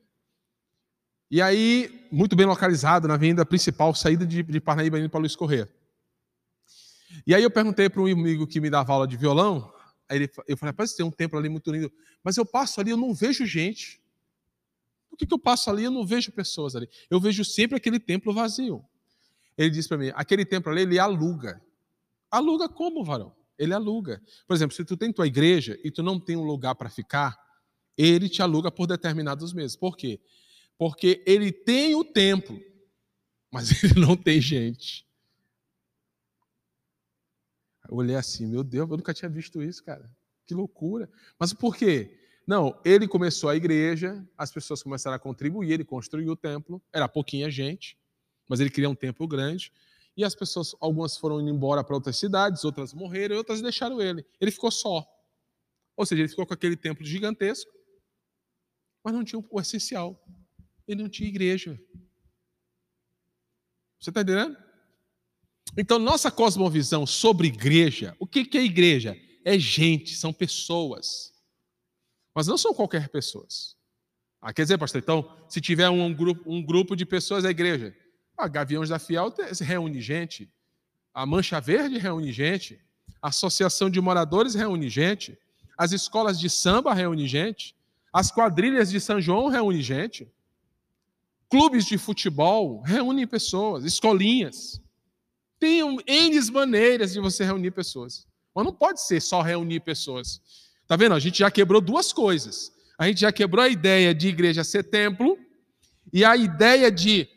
E 1.29 1.39
aí, 1.39 2.08
muito 2.12 2.36
bem 2.36 2.47
localizado 2.47 3.08
na 3.08 3.13
avenida 3.13 3.45
principal, 3.45 3.93
saída 3.93 4.25
de, 4.25 4.41
de 4.41 4.60
Parnaíba 4.60 4.97
indo 4.97 5.08
para 5.08 5.19
Luiz 5.19 5.36
Correia. 5.36 5.69
E 7.26 7.34
aí 7.34 7.43
eu 7.43 7.52
perguntei 7.52 7.89
para 7.89 8.02
um 8.02 8.06
amigo 8.06 8.47
que 8.47 8.60
me 8.60 8.69
dava 8.69 8.93
aula 8.93 9.08
de 9.08 9.17
violão, 9.17 9.73
Aí 10.13 10.17
ele, 10.17 10.32
eu 10.47 10.58
falei, 10.58 10.71
rapaz, 10.71 10.93
tem 10.93 11.06
um 11.06 11.12
templo 11.12 11.39
ali 11.39 11.49
muito 11.49 11.71
lindo, 11.71 11.91
mas 12.23 12.38
eu 12.38 12.45
passo 12.45 12.80
ali, 12.80 12.91
eu 12.91 12.97
não 12.97 13.13
vejo 13.13 13.45
gente. 13.45 14.02
Por 15.10 15.17
que, 15.17 15.26
que 15.26 15.34
eu 15.34 15.39
passo 15.39 15.69
ali 15.69 15.84
eu 15.84 15.91
não 15.91 16.06
vejo 16.06 16.32
pessoas 16.32 16.76
ali? 16.76 16.89
Eu 17.10 17.19
vejo 17.19 17.45
sempre 17.45 17.78
aquele 17.78 17.99
templo 17.99 18.34
vazio. 18.34 18.84
Ele 19.58 19.69
disse 19.69 19.88
para 19.88 19.97
mim, 19.97 20.12
aquele 20.15 20.45
templo 20.45 20.71
ali, 20.71 20.82
ele 20.82 20.99
aluga. 20.99 21.62
Aluga 22.30 22.67
como, 22.67 23.04
varão? 23.04 23.36
Ele 23.58 23.73
aluga. 23.73 24.21
Por 24.47 24.56
exemplo, 24.56 24.76
se 24.76 24.84
tu 24.84 24.97
tem 24.97 25.13
tua 25.13 25.28
igreja 25.28 25.80
e 25.84 25.91
tu 25.91 26.02
não 26.02 26.19
tem 26.19 26.36
um 26.36 26.43
lugar 26.43 26.76
para 26.76 26.89
ficar, 26.89 27.38
ele 27.95 28.28
te 28.28 28.41
aluga 28.41 28.71
por 28.71 28.88
determinados 28.88 29.54
meses. 29.54 29.76
Por 29.76 29.95
quê? 29.95 30.19
Porque 30.78 31.23
ele 31.28 31.52
tem 31.52 31.93
o 31.95 32.04
templo, 32.04 32.60
mas 33.52 33.69
ele 33.84 33.99
não 33.99 34.17
tem 34.17 34.41
gente. 34.41 35.08
Eu 37.93 37.97
olhei 37.97 38.15
assim, 38.15 38.47
meu 38.47 38.63
Deus, 38.63 38.89
eu 38.89 38.97
nunca 38.97 39.13
tinha 39.13 39.29
visto 39.29 39.62
isso, 39.62 39.84
cara. 39.84 40.12
Que 40.47 40.56
loucura. 40.56 41.08
Mas 41.38 41.53
por 41.53 41.75
quê? 41.75 42.17
Não, 42.45 42.75
ele 42.84 43.08
começou 43.08 43.51
a 43.51 43.56
igreja, 43.56 44.27
as 44.36 44.51
pessoas 44.51 44.82
começaram 44.82 45.15
a 45.15 45.19
contribuir, 45.19 45.73
ele 45.73 45.86
construiu 45.86 46.32
o 46.32 46.36
templo, 46.36 46.82
era 46.91 47.08
pouquinha 47.08 47.51
gente, 47.51 47.95
mas 48.49 48.60
ele 48.60 48.71
queria 48.71 48.89
um 48.89 48.95
templo 48.95 49.27
grande. 49.27 49.71
E 50.17 50.23
as 50.23 50.34
pessoas, 50.34 50.75
algumas 50.82 51.15
foram 51.17 51.39
indo 51.39 51.51
embora 51.51 51.84
para 51.84 51.93
outras 51.93 52.17
cidades, 52.17 52.65
outras 52.65 52.95
morreram, 52.95 53.38
outras 53.38 53.62
deixaram 53.62 54.01
ele. 54.01 54.25
Ele 54.41 54.49
ficou 54.49 54.71
só. 54.71 55.08
Ou 55.95 56.03
seja, 56.03 56.23
ele 56.23 56.29
ficou 56.29 56.47
com 56.47 56.53
aquele 56.56 56.75
templo 56.75 57.06
gigantesco, 57.06 57.71
mas 59.03 59.13
não 59.13 59.23
tinha 59.23 59.39
o 59.47 59.62
essencial. 59.62 60.19
Ele 60.88 61.03
não 61.03 61.10
tinha 61.10 61.29
igreja. 61.29 61.79
Você 63.99 64.10
está 64.10 64.21
entendendo? 64.21 64.62
Então, 65.78 65.97
nossa 65.97 66.30
cosmovisão 66.30 67.06
sobre 67.06 67.47
igreja, 67.47 68.15
o 68.19 68.28
que 68.28 68.58
é 68.58 68.63
igreja? 68.63 69.17
É 69.43 69.58
gente, 69.58 70.15
são 70.15 70.32
pessoas. 70.32 71.34
Mas 72.34 72.47
não 72.47 72.58
são 72.58 72.73
qualquer 72.73 73.10
pessoas. 73.10 73.76
Ah, 74.41 74.52
quer 74.54 74.63
dizer, 74.63 74.78
pastor, 74.78 75.02
então, 75.02 75.38
se 75.47 75.62
tiver 75.62 75.89
um 75.89 76.13
grupo, 76.13 76.43
um 76.45 76.62
grupo 76.62 76.95
de 76.95 77.06
pessoas, 77.06 77.45
é 77.45 77.49
igreja. 77.49 77.95
A 78.38 78.47
Gaviões 78.47 78.89
da 78.89 78.99
Fiel 78.99 79.34
reúne 79.62 80.02
gente. 80.02 80.52
A 81.13 81.26
Mancha 81.26 81.62
Verde 81.62 81.97
reúne 81.97 82.32
gente. 82.32 82.80
A 83.21 83.30
Associação 83.30 83.89
de 83.89 84.02
Moradores 84.02 84.54
reúne 84.54 84.89
gente. 84.89 85.38
As 85.78 85.91
escolas 85.91 86.39
de 86.39 86.49
samba 86.49 86.93
reúne 86.93 87.28
gente. 87.28 87.76
As 88.12 88.32
quadrilhas 88.32 88.91
de 88.91 88.99
São 88.99 89.21
João 89.21 89.47
reúne 89.47 89.82
gente. 89.82 90.30
Clubes 91.49 91.86
de 91.86 91.97
futebol 91.97 92.82
reúnem 92.82 93.26
pessoas. 93.26 93.86
Escolinhas. 93.86 94.82
Tem 95.63 95.80
N 95.80 96.52
maneiras 96.52 97.13
de 97.13 97.21
você 97.21 97.45
reunir 97.45 97.71
pessoas. 97.71 98.28
Mas 98.54 98.65
não 98.65 98.73
pode 98.73 99.02
ser 99.02 99.21
só 99.21 99.41
reunir 99.41 99.80
pessoas. 99.80 100.41
Tá 100.86 100.97
vendo? 100.97 101.15
A 101.15 101.19
gente 101.19 101.39
já 101.39 101.49
quebrou 101.49 101.80
duas 101.80 102.12
coisas. 102.12 102.69
A 102.97 103.08
gente 103.08 103.21
já 103.21 103.32
quebrou 103.32 103.63
a 103.63 103.69
ideia 103.69 104.13
de 104.13 104.28
igreja 104.28 104.62
ser 104.65 104.84
templo 104.84 105.39
e 106.12 106.26
a 106.26 106.36
ideia 106.36 106.91
de 106.91 107.30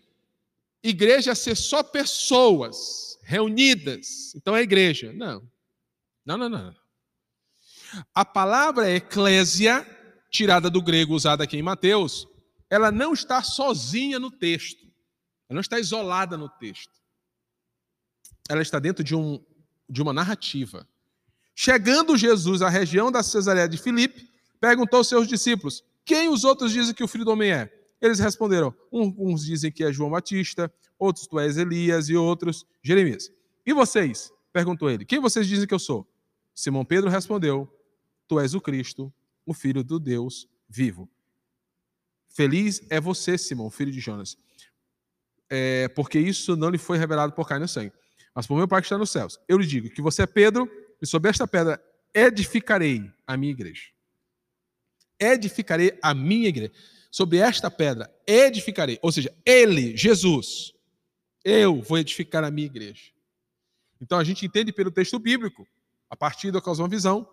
igreja 0.82 1.36
ser 1.36 1.54
só 1.54 1.84
pessoas 1.84 3.16
reunidas. 3.22 4.34
Então 4.34 4.56
é 4.56 4.62
igreja. 4.62 5.12
Não. 5.12 5.48
Não, 6.24 6.36
não, 6.36 6.48
não. 6.48 6.74
A 8.12 8.24
palavra 8.24 8.90
eclésia, 8.90 9.86
tirada 10.32 10.68
do 10.68 10.82
grego 10.82 11.14
usada 11.14 11.44
aqui 11.44 11.56
em 11.56 11.62
Mateus, 11.62 12.26
ela 12.68 12.90
não 12.90 13.12
está 13.12 13.40
sozinha 13.40 14.18
no 14.18 14.32
texto. 14.32 14.84
Ela 15.48 15.54
não 15.54 15.60
está 15.60 15.78
isolada 15.78 16.36
no 16.36 16.48
texto 16.48 16.95
ela 18.48 18.62
está 18.62 18.78
dentro 18.78 19.02
de, 19.02 19.14
um, 19.14 19.42
de 19.88 20.02
uma 20.02 20.12
narrativa. 20.12 20.88
Chegando 21.54 22.16
Jesus 22.16 22.62
à 22.62 22.68
região 22.68 23.11
da 23.11 23.22
Cesareia 23.22 23.68
de 23.68 23.78
Filipe, 23.78 24.30
perguntou 24.61 24.98
aos 24.98 25.09
seus 25.09 25.26
discípulos: 25.26 25.82
Quem 26.04 26.28
os 26.28 26.44
outros 26.44 26.72
dizem 26.72 26.94
que 26.94 27.04
o 27.04 27.09
filho 27.09 27.24
do 27.24 27.32
homem 27.32 27.52
é? 27.52 27.72
Eles 28.00 28.18
responderam: 28.18 28.74
Uns 28.92 29.44
dizem 29.44 29.72
que 29.72 29.82
é 29.82 29.92
João 29.92 30.11
Batista, 30.11 30.72
outros 30.98 31.26
tu 31.26 31.38
és 31.38 31.56
Elias 31.56 32.09
e 32.09 32.16
outros 32.16 32.66
Jeremias. 32.82 33.30
E 33.64 33.72
vocês? 33.72 34.32
perguntou 34.52 34.90
ele: 34.90 35.04
Quem 35.04 35.18
vocês 35.18 35.46
dizem 35.46 35.66
que 35.66 35.74
eu 35.74 35.78
sou? 35.78 36.06
Simão 36.54 36.85
Pedro 36.85 37.11
respondeu: 37.11 37.68
Tu 38.28 38.38
és 38.38 38.54
o 38.54 38.61
Cristo, 38.61 39.12
o 39.44 39.54
filho 39.54 39.82
do 39.82 39.98
Deus 39.98 40.46
vivo. 40.68 41.09
Feliz 42.28 42.82
é 42.90 43.00
você, 43.00 43.38
Simão, 43.38 43.70
filho 43.70 43.90
de 43.90 43.98
Jonas, 43.98 44.37
é, 45.48 45.88
porque 45.88 46.18
isso 46.18 46.54
não 46.54 46.68
lhe 46.68 46.76
foi 46.76 46.98
revelado 46.98 47.32
por 47.32 47.48
carne 47.48 47.64
e 47.64 47.68
sangue 47.68 47.92
mas 48.37 48.46
por 48.46 48.55
meu 48.55 48.68
Pai 48.68 48.83
que 48.83 48.85
está 48.85 48.99
nos 48.99 49.09
céus. 49.09 49.40
Eu 49.49 49.57
lhe 49.57 49.66
digo 49.66 49.88
que 49.88 50.03
você 50.03 50.22
é 50.22 50.27
Pedro, 50.27 50.70
e 51.01 51.07
sobre 51.07 51.31
esta 51.31 51.49
pedra 51.49 51.83
edificarei 52.12 53.11
a 53.27 53.35
minha 53.35 53.51
igreja. 53.51 53.85
Edificarei 55.18 55.99
a 56.03 56.12
minha 56.12 56.46
igreja. 56.46 56.72
sobre 57.11 57.38
esta 57.38 57.70
pedra 57.70 58.14
edificarei. 58.27 58.99
Ou 59.01 59.11
seja, 59.11 59.35
ele, 59.42 59.96
Jesus, 59.96 60.75
eu 61.42 61.81
vou 61.81 61.96
edificar 61.96 62.44
a 62.44 62.51
minha 62.51 62.66
igreja. 62.66 63.11
Então 63.99 64.18
a 64.18 64.25
gente 64.25 64.44
entende 64.44 64.70
pelo 64.70 64.90
texto 64.90 65.18
bíblico, 65.18 65.66
a 66.11 66.14
partir 66.14 66.51
da 66.51 66.61
cosmovisão, 66.61 67.27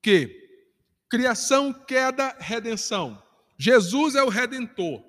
que 0.00 0.40
criação, 1.08 1.72
queda, 1.72 2.36
redenção. 2.38 3.20
Jesus 3.58 4.14
é 4.14 4.22
o 4.22 4.28
redentor. 4.28 5.04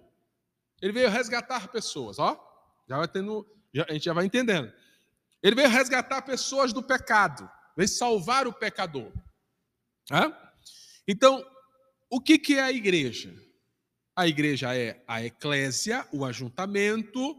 Ele 0.81 0.91
veio 0.91 1.09
resgatar 1.09 1.67
pessoas, 1.67 2.17
ó. 2.17 2.41
Já 2.87 2.97
vai 2.97 3.07
tendo, 3.07 3.45
já, 3.75 3.85
a 3.89 3.93
gente 3.93 4.05
já 4.05 4.13
vai 4.13 4.25
entendendo. 4.25 4.71
Ele 5.43 5.55
veio 5.55 5.69
resgatar 5.69 6.21
pessoas 6.21 6.71
do 6.71 6.81
pecado, 6.81 7.49
veio 7.75 7.89
salvar 7.89 8.47
o 8.47 8.53
pecador. 8.53 9.11
Então, 11.05 11.45
o 12.09 12.21
que, 12.21 12.39
que 12.39 12.55
é 12.55 12.61
a 12.61 12.71
igreja? 12.71 13.35
A 14.15 14.27
igreja 14.27 14.75
é 14.75 15.03
a 15.05 15.23
eclésia, 15.23 16.07
o 16.13 16.23
ajuntamento, 16.23 17.35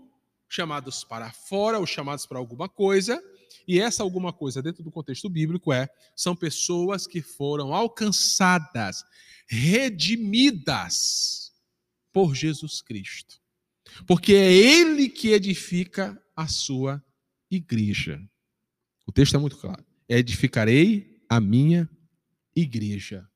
chamados 0.48 1.02
para 1.02 1.32
fora 1.32 1.78
ou 1.78 1.86
chamados 1.86 2.26
para 2.26 2.38
alguma 2.38 2.68
coisa, 2.68 3.20
e 3.66 3.80
essa 3.80 4.02
alguma 4.02 4.32
coisa, 4.32 4.62
dentro 4.62 4.84
do 4.84 4.90
contexto 4.90 5.28
bíblico, 5.28 5.72
é 5.72 5.88
são 6.14 6.36
pessoas 6.36 7.06
que 7.06 7.22
foram 7.22 7.74
alcançadas, 7.74 9.02
redimidas 9.48 11.52
por 12.12 12.34
Jesus 12.34 12.82
Cristo. 12.82 13.40
Porque 14.06 14.34
é 14.34 14.52
Ele 14.52 15.08
que 15.08 15.32
edifica 15.32 16.20
a 16.36 16.46
sua 16.46 17.02
igreja. 17.50 18.20
O 19.06 19.12
texto 19.12 19.34
é 19.34 19.38
muito 19.38 19.56
claro. 19.56 19.84
Edificarei 20.08 21.24
a 21.28 21.40
minha 21.40 21.88
igreja. 22.54 23.28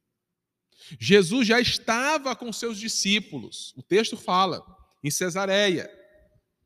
Jesus 0.98 1.46
já 1.46 1.60
estava 1.60 2.36
com 2.36 2.52
seus 2.52 2.78
discípulos. 2.78 3.72
O 3.76 3.82
texto 3.82 4.16
fala 4.16 4.62
em 5.02 5.10
Cesareia. 5.10 5.90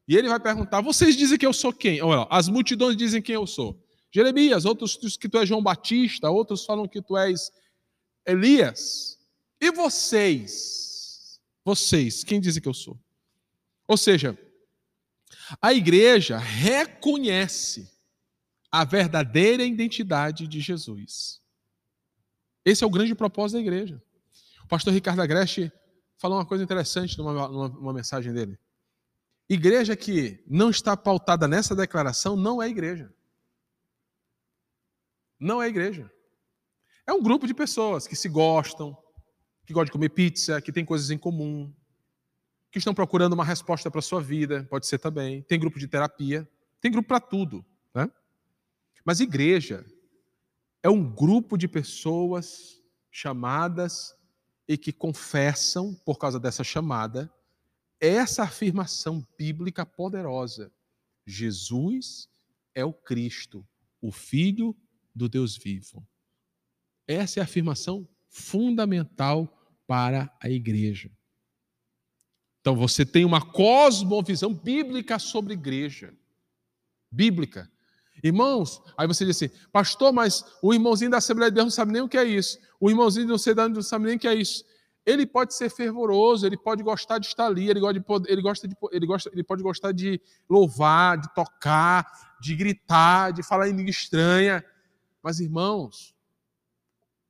E 0.07 0.16
ele 0.16 0.29
vai 0.29 0.40
perguntar: 0.40 0.81
Vocês 0.81 1.16
dizem 1.16 1.38
que 1.38 1.47
eu 1.47 1.53
sou 1.53 1.73
quem? 1.73 2.03
Olha, 2.03 2.27
as 2.31 2.49
multidões 2.49 2.97
dizem 2.97 3.23
quem 3.23 3.35
eu 3.35 3.47
sou. 3.47 3.83
Jeremias, 4.12 4.64
outros 4.64 4.97
que 5.16 5.29
tu 5.29 5.38
és 5.38 5.49
João 5.49 5.62
Batista, 5.62 6.31
outros 6.31 6.64
falam 6.64 6.87
que 6.87 7.03
tu 7.03 7.16
és 7.16 7.51
Elias. 8.27 9.18
E 9.61 9.73
vocês? 9.73 11.40
Vocês, 11.64 12.23
quem 12.23 12.40
dizem 12.40 12.62
que 12.62 12.68
eu 12.68 12.75
sou? 12.75 12.99
Ou 13.88 13.97
seja, 13.97 14.38
a 15.61 15.73
igreja 15.73 16.39
reconhece 16.39 17.91
a 18.71 18.85
verdadeira 18.85 19.65
identidade 19.65 20.49
de 20.49 20.61
Jesus. 20.61 21.41
Esse 22.65 22.83
é 22.83 22.87
o 22.87 22.91
grande 22.91 23.15
propósito 23.15 23.57
da 23.57 23.61
igreja. 23.61 24.03
O 24.65 24.69
pastor 24.69 24.93
Ricardo 24.93 25.21
Agreste 25.21 25.71
falou 26.17 26.39
uma 26.39 26.47
coisa 26.47 26.65
interessante 26.65 27.19
numa, 27.19 27.49
numa, 27.49 27.69
numa 27.69 27.93
mensagem 27.93 28.33
dele. 28.33 28.59
Igreja 29.49 29.95
que 29.95 30.43
não 30.47 30.71
está 30.71 30.97
pautada 30.97 31.47
nessa 31.47 31.77
declaração 31.77 32.35
não 32.35 32.63
é 32.63 32.69
igreja. 32.69 33.13
Não 35.39 35.63
é 35.63 35.69
igreja. 35.69 36.11
É 37.07 37.13
um 37.13 37.23
grupo 37.23 37.47
de 37.47 37.53
pessoas 37.53 38.07
que 38.07 38.17
se 38.17 38.29
gostam, 38.29 38.97
que 39.67 39.75
gostam 39.75 39.87
de 39.87 39.93
comer 39.93 40.09
pizza, 40.09 40.63
que 40.63 40.73
tem 40.73 40.85
coisas 40.85 41.11
em 41.11 41.19
comum, 41.19 41.73
que 42.75 42.79
estão 42.79 42.93
procurando 42.93 43.35
uma 43.35 43.45
resposta 43.45 43.89
para 43.89 44.01
a 44.01 44.03
sua 44.03 44.21
vida, 44.21 44.67
pode 44.69 44.89
ser 44.89 44.99
também. 44.99 45.43
Tem 45.43 45.61
grupo 45.61 45.79
de 45.79 45.87
terapia, 45.87 46.49
tem 46.81 46.91
grupo 46.91 47.07
para 47.07 47.21
tudo. 47.21 47.65
Né? 47.95 48.11
Mas 49.05 49.21
igreja 49.21 49.87
é 50.83 50.91
um 50.91 51.09
grupo 51.09 51.57
de 51.57 51.69
pessoas 51.69 52.83
chamadas 53.13 54.13
e 54.67 54.77
que 54.77 54.93
confessam, 54.93 55.95
por 56.05 56.19
causa 56.19 56.41
dessa 56.41 56.65
chamada, 56.65 57.33
essa 58.01 58.43
afirmação 58.43 59.25
bíblica 59.39 59.87
poderosa: 59.87 60.73
Jesus 61.25 62.29
é 62.75 62.85
o 62.85 62.93
Cristo, 62.93 63.65
o 64.01 64.11
Filho 64.11 64.77
do 65.15 65.29
Deus 65.29 65.57
vivo. 65.57 66.05
Essa 67.07 67.39
é 67.39 67.41
a 67.41 67.45
afirmação 67.45 68.09
fundamental 68.29 69.47
para 69.87 70.29
a 70.41 70.51
igreja. 70.51 71.09
Então 72.64 72.74
você 72.74 73.05
tem 73.05 73.27
uma 73.27 73.42
cosmovisão 73.42 74.55
bíblica 74.55 75.18
sobre 75.18 75.53
igreja. 75.53 76.14
Bíblica. 77.11 77.70
Irmãos, 78.22 78.81
aí 78.96 79.07
você 79.07 79.27
diz 79.27 79.37
assim, 79.37 79.50
pastor, 79.70 80.14
mas 80.14 80.42
o 80.62 80.72
irmãozinho 80.72 81.11
da 81.11 81.18
Assembleia 81.18 81.50
de 81.50 81.57
Deus 81.57 81.66
não 81.66 81.70
sabe 81.70 81.92
nem 81.92 82.00
o 82.00 82.09
que 82.09 82.16
é 82.16 82.24
isso. 82.24 82.59
O 82.81 82.88
irmãozinho 82.88 83.27
do 83.27 83.38
Cidadão 83.38 83.74
não 83.74 83.83
sabe 83.83 84.07
nem 84.07 84.16
o 84.16 84.18
que 84.18 84.27
é 84.27 84.35
isso 84.35 84.64
ele 85.07 85.27
pode 85.27 85.55
ser 85.55 85.68
fervoroso, 85.68 86.46
ele 86.46 86.57
pode 86.57 86.83
gostar 86.83 87.18
de 87.18 87.27
estar 87.27 87.44
ali, 87.44 87.68
ele, 87.68 87.79
gosta 87.79 88.00
de, 88.00 88.33
ele, 88.33 88.40
gosta 88.40 88.66
de, 88.66 88.74
ele, 88.90 89.07
gosta, 89.07 89.31
ele 89.35 89.44
pode 89.44 89.62
gostar 89.62 89.92
de 89.92 90.18
louvar, 90.48 91.18
de 91.18 91.29
tocar, 91.35 92.38
de 92.40 92.57
gritar, 92.57 93.31
de 93.31 93.42
falar 93.42 93.68
em 93.68 93.77
língua 93.77 93.90
estranha. 93.90 94.64
Mas, 95.22 95.40
irmãos, 95.40 96.14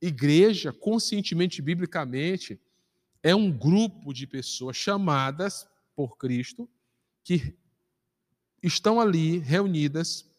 igreja, 0.01 0.71
conscientemente, 0.71 1.61
biblicamente, 1.61 2.57
é 3.25 3.33
um 3.33 3.51
grupo 3.51 4.13
de 4.13 4.27
pessoas 4.27 4.77
chamadas 4.77 5.67
por 5.95 6.15
Cristo 6.15 6.69
que 7.23 7.57
estão 8.61 9.01
ali 9.01 9.39
reunidas 9.39 10.29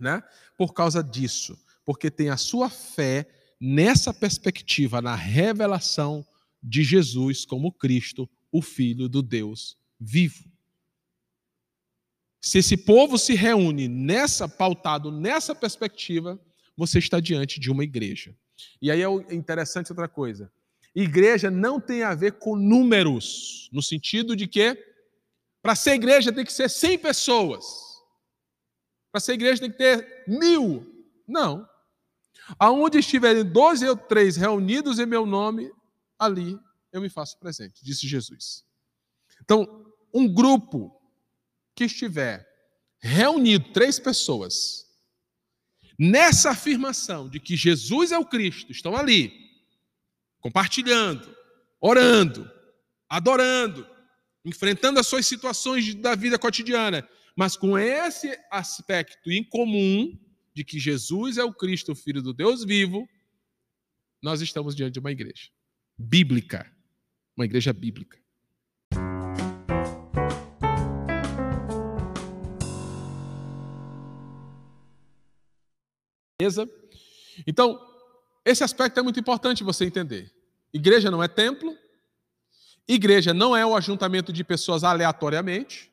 né, 0.00 0.22
por 0.56 0.72
causa 0.72 1.04
disso, 1.04 1.62
porque 1.84 2.10
tem 2.10 2.30
a 2.30 2.38
sua 2.38 2.70
fé 2.70 3.28
nessa 3.60 4.14
perspectiva, 4.14 5.02
na 5.02 5.14
revelação 5.14 6.26
de 6.62 6.82
Jesus 6.82 7.44
como 7.44 7.70
Cristo, 7.70 8.26
o 8.50 8.62
Filho 8.62 9.06
do 9.06 9.20
Deus 9.20 9.76
vivo. 10.00 10.50
Se 12.40 12.56
esse 12.56 12.78
povo 12.78 13.18
se 13.18 13.34
reúne 13.34 13.86
nessa 13.86 14.48
pautado 14.48 15.12
nessa 15.12 15.54
perspectiva, 15.54 16.40
você 16.74 17.00
está 17.00 17.20
diante 17.20 17.60
de 17.60 17.70
uma 17.70 17.84
igreja. 17.84 18.34
E 18.80 18.90
aí 18.90 19.02
é 19.02 19.34
interessante 19.34 19.92
outra 19.92 20.08
coisa. 20.08 20.50
Igreja 20.94 21.50
não 21.50 21.80
tem 21.80 22.02
a 22.02 22.14
ver 22.14 22.32
com 22.34 22.54
números, 22.54 23.68
no 23.72 23.82
sentido 23.82 24.36
de 24.36 24.46
que 24.46 24.76
para 25.60 25.74
ser 25.74 25.94
igreja 25.94 26.32
tem 26.32 26.44
que 26.44 26.52
ser 26.52 26.68
100 26.68 26.98
pessoas. 26.98 27.64
Para 29.10 29.20
ser 29.20 29.32
igreja 29.32 29.62
tem 29.62 29.70
que 29.70 29.78
ter 29.78 30.24
mil. 30.28 30.86
Não. 31.26 31.68
Aonde 32.58 32.98
estiverem 32.98 33.44
dois 33.44 33.82
ou 33.82 33.96
três 33.96 34.36
reunidos 34.36 34.98
em 34.98 35.06
meu 35.06 35.24
nome, 35.24 35.72
ali 36.18 36.58
eu 36.92 37.00
me 37.00 37.08
faço 37.08 37.38
presente, 37.38 37.84
disse 37.84 38.06
Jesus. 38.06 38.64
Então, 39.42 39.92
um 40.12 40.32
grupo 40.32 40.94
que 41.74 41.84
estiver 41.84 42.46
reunido, 43.00 43.72
três 43.72 43.98
pessoas, 43.98 44.86
nessa 45.98 46.50
afirmação 46.50 47.28
de 47.28 47.40
que 47.40 47.56
Jesus 47.56 48.12
é 48.12 48.18
o 48.18 48.24
Cristo, 48.24 48.70
estão 48.70 48.96
ali, 48.96 49.43
compartilhando, 50.44 51.34
orando, 51.80 52.50
adorando, 53.08 53.88
enfrentando 54.44 55.00
as 55.00 55.06
suas 55.06 55.26
situações 55.26 55.94
da 55.94 56.14
vida 56.14 56.38
cotidiana, 56.38 57.08
mas 57.34 57.56
com 57.56 57.78
esse 57.78 58.38
aspecto 58.50 59.32
em 59.32 59.42
comum 59.42 60.12
de 60.52 60.62
que 60.62 60.78
Jesus 60.78 61.38
é 61.38 61.44
o 61.44 61.54
Cristo, 61.54 61.92
o 61.92 61.96
Filho 61.96 62.20
do 62.20 62.34
Deus 62.34 62.62
vivo, 62.62 63.08
nós 64.22 64.42
estamos 64.42 64.76
diante 64.76 64.92
de 64.92 64.98
uma 64.98 65.10
igreja 65.10 65.48
bíblica. 65.96 66.70
Uma 67.34 67.46
igreja 67.46 67.72
bíblica. 67.72 68.22
Beleza? 76.38 76.68
Então, 77.46 77.93
esse 78.44 78.62
aspecto 78.62 79.00
é 79.00 79.02
muito 79.02 79.18
importante 79.18 79.64
você 79.64 79.84
entender. 79.84 80.32
Igreja 80.72 81.10
não 81.10 81.22
é 81.22 81.28
templo, 81.28 81.76
igreja 82.86 83.32
não 83.32 83.56
é 83.56 83.64
o 83.64 83.74
ajuntamento 83.74 84.32
de 84.32 84.44
pessoas 84.44 84.84
aleatoriamente, 84.84 85.92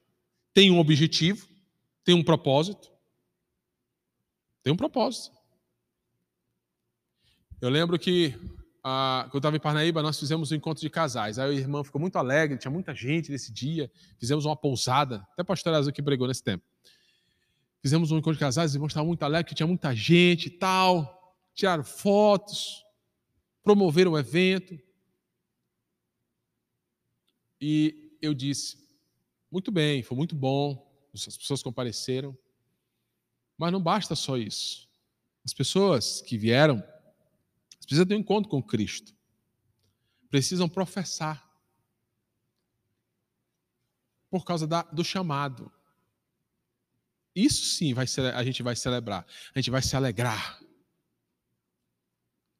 tem 0.54 0.72
um 0.72 0.80
objetivo, 0.80 1.48
tem 2.04 2.16
um 2.16 2.24
propósito. 2.24 2.92
Tem 4.64 4.72
um 4.72 4.78
propósito. 4.78 5.36
Eu 7.62 7.70
lembro 7.70 7.98
que 7.98 8.36
ah, 8.84 9.24
quando 9.26 9.36
eu 9.36 9.40
estava 9.40 9.56
em 9.56 9.60
Parnaíba, 9.60 10.02
nós 10.02 10.20
fizemos 10.20 10.52
um 10.52 10.56
encontro 10.56 10.82
de 10.82 10.90
casais. 10.90 11.38
Aí 11.38 11.50
o 11.50 11.54
irmão 11.54 11.84
ficou 11.84 12.02
muito 12.02 12.18
alegre, 12.18 12.58
tinha 12.58 12.72
muita 12.72 12.94
gente 12.94 13.32
nesse 13.32 13.52
dia. 13.52 13.92
Fizemos 14.20 14.46
uma 14.46 14.56
pousada, 14.56 15.26
até 15.32 15.44
o 15.44 15.46
pastor 15.46 15.74
Azul 15.74 15.94
que 15.94 16.02
pregou 16.02 16.28
nesse 16.28 16.44
tempo. 16.44 16.64
Fizemos 17.82 18.12
um 18.12 18.18
encontro 18.18 18.34
de 18.34 18.40
casais, 18.40 18.72
os 18.72 18.76
irmãos 18.76 18.90
estavam 18.90 19.08
muito 19.08 19.24
alegres, 19.24 19.56
tinha 19.56 19.68
muita 19.68 19.96
gente 19.96 20.48
e 20.48 20.50
tal. 20.50 21.21
Tiraram 21.54 21.84
fotos, 21.84 22.86
promoveram 23.64 24.12
o 24.12 24.20
evento. 24.20 24.80
E 27.60 28.18
eu 28.22 28.34
disse: 28.34 28.78
muito 29.52 29.72
bem, 29.72 30.02
foi 30.02 30.18
muito 30.18 30.36
bom, 30.36 30.90
as 31.14 31.38
pessoas 31.38 31.62
compareceram. 31.62 32.38
Mas 33.58 33.72
não 33.72 33.82
basta 33.82 34.16
só 34.16 34.38
isso. 34.38 34.90
As 35.44 35.54
pessoas 35.54 36.22
que 36.22 36.38
vieram 36.38 36.84
precisa 37.80 38.06
ter 38.06 38.16
um 38.16 38.20
encontro 38.20 38.50
com 38.50 38.64
Cristo. 38.64 39.14
precisam 40.30 40.70
professar 40.70 41.46
por 44.30 44.46
causa 44.46 44.66
da, 44.66 44.84
do 44.84 45.04
chamado. 45.04 45.70
Isso 47.36 47.66
sim 47.66 47.94
vai 47.94 48.08
ser, 48.08 48.34
a 48.34 48.44
gente 48.44 48.64
vai 48.64 48.76
celebrar, 48.76 49.28
a 49.54 49.60
gente 49.60 49.70
vai 49.70 49.82
se 49.82 49.94
alegrar. 49.96 50.61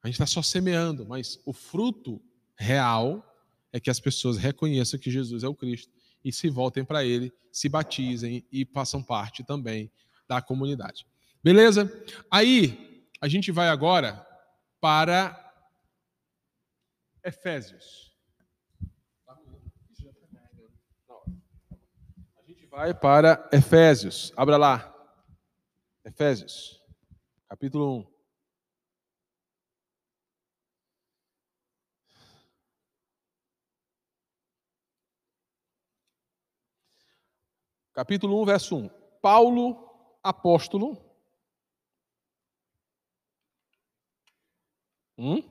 A 0.02 0.08
gente 0.08 0.14
está 0.14 0.26
só 0.26 0.42
semeando, 0.42 1.06
mas 1.06 1.40
o 1.46 1.52
fruto 1.52 2.20
real 2.56 3.24
é 3.72 3.78
que 3.78 3.88
as 3.88 4.00
pessoas 4.00 4.36
reconheçam 4.36 4.98
que 4.98 5.10
Jesus 5.10 5.44
é 5.44 5.48
o 5.48 5.54
Cristo 5.54 5.92
e 6.24 6.32
se 6.32 6.48
voltem 6.48 6.84
para 6.84 7.04
Ele, 7.04 7.32
se 7.52 7.68
batizem 7.68 8.44
e 8.50 8.64
façam 8.64 9.02
parte 9.02 9.44
também 9.44 9.90
da 10.28 10.42
comunidade. 10.42 11.06
Beleza? 11.42 11.90
Aí, 12.30 13.06
a 13.20 13.28
gente 13.28 13.52
vai 13.52 13.68
agora 13.68 14.26
para 14.80 15.38
Efésios. 17.24 18.12
A 22.36 22.42
gente 22.46 22.66
vai 22.66 22.92
para 22.92 23.48
Efésios. 23.52 24.32
Abra 24.36 24.56
lá. 24.56 24.88
Efésios, 26.04 26.82
capítulo 27.48 28.00
1. 28.00 28.11
Capítulo 37.92 38.40
1, 38.40 38.44
verso 38.46 38.76
1. 38.76 38.88
Paulo, 39.20 40.16
apóstolo. 40.22 40.96
Hum? 45.18 45.42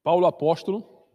Paulo, 0.00 0.26
apóstolo 0.26 1.08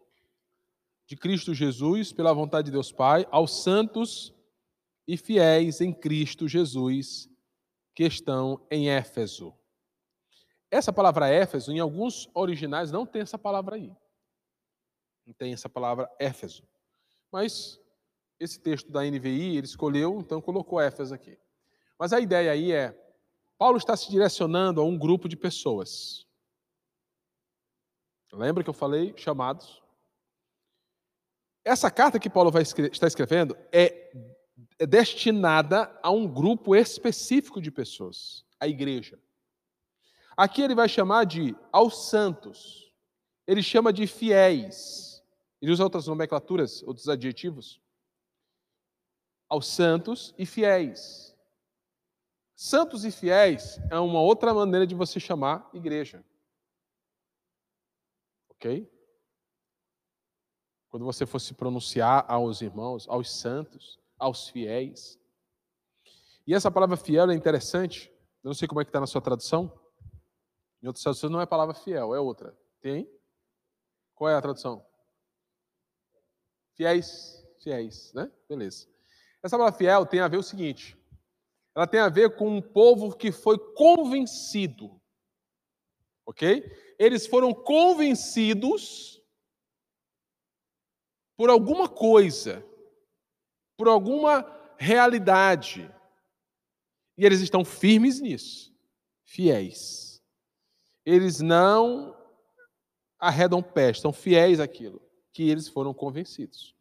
de 1.07 1.15
Cristo 1.15 1.53
Jesus, 1.53 2.11
pela 2.11 2.33
vontade 2.33 2.65
de 2.65 2.71
Deus 2.71 2.91
Pai, 2.91 3.25
aos 3.31 3.63
santos 3.63 4.33
e 5.07 5.15
fiéis 5.15 5.79
em 5.79 5.93
Cristo 5.93 6.49
Jesus 6.49 7.29
que 7.95 8.03
estão 8.03 8.65
em 8.69 8.89
Éfeso. 8.89 9.57
Essa 10.69 10.91
palavra 10.91 11.29
Éfeso, 11.29 11.71
em 11.71 11.79
alguns 11.79 12.29
originais, 12.33 12.91
não 12.91 13.05
tem 13.05 13.21
essa 13.21 13.37
palavra 13.37 13.77
aí. 13.77 13.95
Tem 15.37 15.53
essa 15.53 15.69
palavra 15.69 16.09
Éfeso. 16.19 16.67
Mas 17.31 17.79
esse 18.39 18.59
texto 18.59 18.91
da 18.91 19.03
NVI, 19.03 19.57
ele 19.57 19.65
escolheu, 19.65 20.19
então 20.19 20.41
colocou 20.41 20.79
Éfeso 20.79 21.13
aqui. 21.13 21.37
Mas 21.97 22.13
a 22.13 22.19
ideia 22.19 22.51
aí 22.51 22.71
é: 22.71 22.97
Paulo 23.57 23.77
está 23.77 23.95
se 23.95 24.09
direcionando 24.09 24.81
a 24.81 24.83
um 24.83 24.97
grupo 24.97 25.29
de 25.29 25.37
pessoas. 25.37 26.25
Lembra 28.33 28.63
que 28.63 28.69
eu 28.69 28.73
falei 28.73 29.13
chamados? 29.17 29.81
Essa 31.63 31.91
carta 31.91 32.19
que 32.19 32.29
Paulo 32.29 32.49
vai 32.49 32.63
está 32.63 33.05
escrevendo 33.05 33.55
é, 33.71 34.11
é 34.79 34.85
destinada 34.87 35.95
a 36.01 36.09
um 36.09 36.27
grupo 36.27 36.75
específico 36.75 37.61
de 37.61 37.69
pessoas, 37.69 38.45
a 38.59 38.67
igreja. 38.67 39.19
Aqui 40.35 40.61
ele 40.61 40.73
vai 40.73 40.89
chamar 40.89 41.25
de 41.25 41.55
aos 41.71 42.09
santos. 42.09 42.91
Ele 43.45 43.61
chama 43.61 43.91
de 43.91 44.07
fiéis. 44.07 45.10
Ele 45.61 45.71
usa 45.71 45.83
outras 45.83 46.07
nomenclaturas, 46.07 46.81
outros 46.83 47.07
adjetivos. 47.07 47.79
Aos 49.47 49.67
santos 49.67 50.33
e 50.37 50.45
fiéis. 50.45 51.37
Santos 52.55 53.05
e 53.05 53.11
fiéis 53.11 53.77
é 53.91 53.99
uma 53.99 54.21
outra 54.21 54.53
maneira 54.53 54.87
de 54.87 54.95
você 54.95 55.19
chamar 55.19 55.69
igreja. 55.73 56.25
Ok? 58.49 58.91
Quando 60.89 61.05
você 61.05 61.25
fosse 61.25 61.53
pronunciar 61.53 62.25
aos 62.27 62.61
irmãos, 62.61 63.07
aos 63.07 63.31
santos, 63.31 63.99
aos 64.17 64.49
fiéis. 64.49 65.19
E 66.45 66.53
essa 66.53 66.71
palavra 66.71 66.97
fiel 66.97 67.29
é 67.29 67.35
interessante. 67.35 68.11
Eu 68.43 68.49
não 68.49 68.53
sei 68.53 68.67
como 68.67 68.81
é 68.81 68.83
que 68.83 68.89
está 68.89 68.99
na 68.99 69.07
sua 69.07 69.21
tradução. 69.21 69.71
Em 70.81 70.87
outras 70.87 71.03
traduções 71.03 71.31
não 71.31 71.41
é 71.41 71.45
palavra 71.45 71.75
fiel, 71.75 72.15
é 72.15 72.19
outra. 72.19 72.57
Tem? 72.81 73.07
Qual 74.15 74.29
é 74.29 74.35
a 74.35 74.41
tradução? 74.41 74.85
Fiéis, 76.81 77.45
fiéis, 77.61 78.11
né? 78.11 78.31
Beleza. 78.49 78.87
Essa 79.43 79.55
palavra 79.55 79.77
fiel 79.77 80.03
tem 80.03 80.19
a 80.19 80.27
ver 80.27 80.37
o 80.37 80.43
seguinte: 80.43 80.97
ela 81.75 81.85
tem 81.85 81.99
a 81.99 82.09
ver 82.09 82.35
com 82.35 82.57
um 82.57 82.59
povo 82.59 83.15
que 83.15 83.31
foi 83.31 83.59
convencido. 83.75 84.99
Ok? 86.25 86.65
Eles 86.97 87.27
foram 87.27 87.53
convencidos 87.53 89.21
por 91.37 91.51
alguma 91.51 91.87
coisa, 91.87 92.65
por 93.77 93.87
alguma 93.87 94.43
realidade. 94.79 95.87
E 97.15 97.23
eles 97.23 97.41
estão 97.41 97.63
firmes 97.63 98.19
nisso, 98.19 98.75
fiéis. 99.23 100.19
Eles 101.05 101.41
não 101.41 102.17
arredam 103.19 103.61
pé, 103.61 103.91
estão 103.91 104.11
fiéis 104.11 104.59
àquilo 104.59 105.10
que 105.31 105.49
eles 105.49 105.67
foram 105.67 105.93
convencidos. 105.93 106.75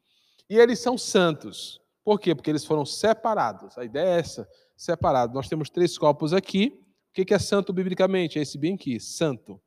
E 0.49 0.57
eles 0.57 0.79
são 0.79 0.99
santos. 0.99 1.81
Por 2.05 2.19
quê? 2.19 2.35
Porque 2.35 2.51
eles 2.51 2.65
foram 2.65 2.85
separados. 2.85 3.77
A 3.79 3.85
ideia 3.85 4.17
é 4.17 4.19
essa, 4.19 4.49
separado. 4.77 5.35
Nós 5.35 5.49
temos 5.49 5.71
três 5.71 5.97
copos 5.97 6.33
aqui. 6.33 6.85
O 7.11 7.25
que 7.25 7.35
é 7.35 7.39
santo 7.39 7.73
biblicamente? 7.73 8.39
É 8.39 8.43
esse 8.43 8.59
bem 8.59 8.75
aqui, 8.75 8.99
santo. 8.99 9.61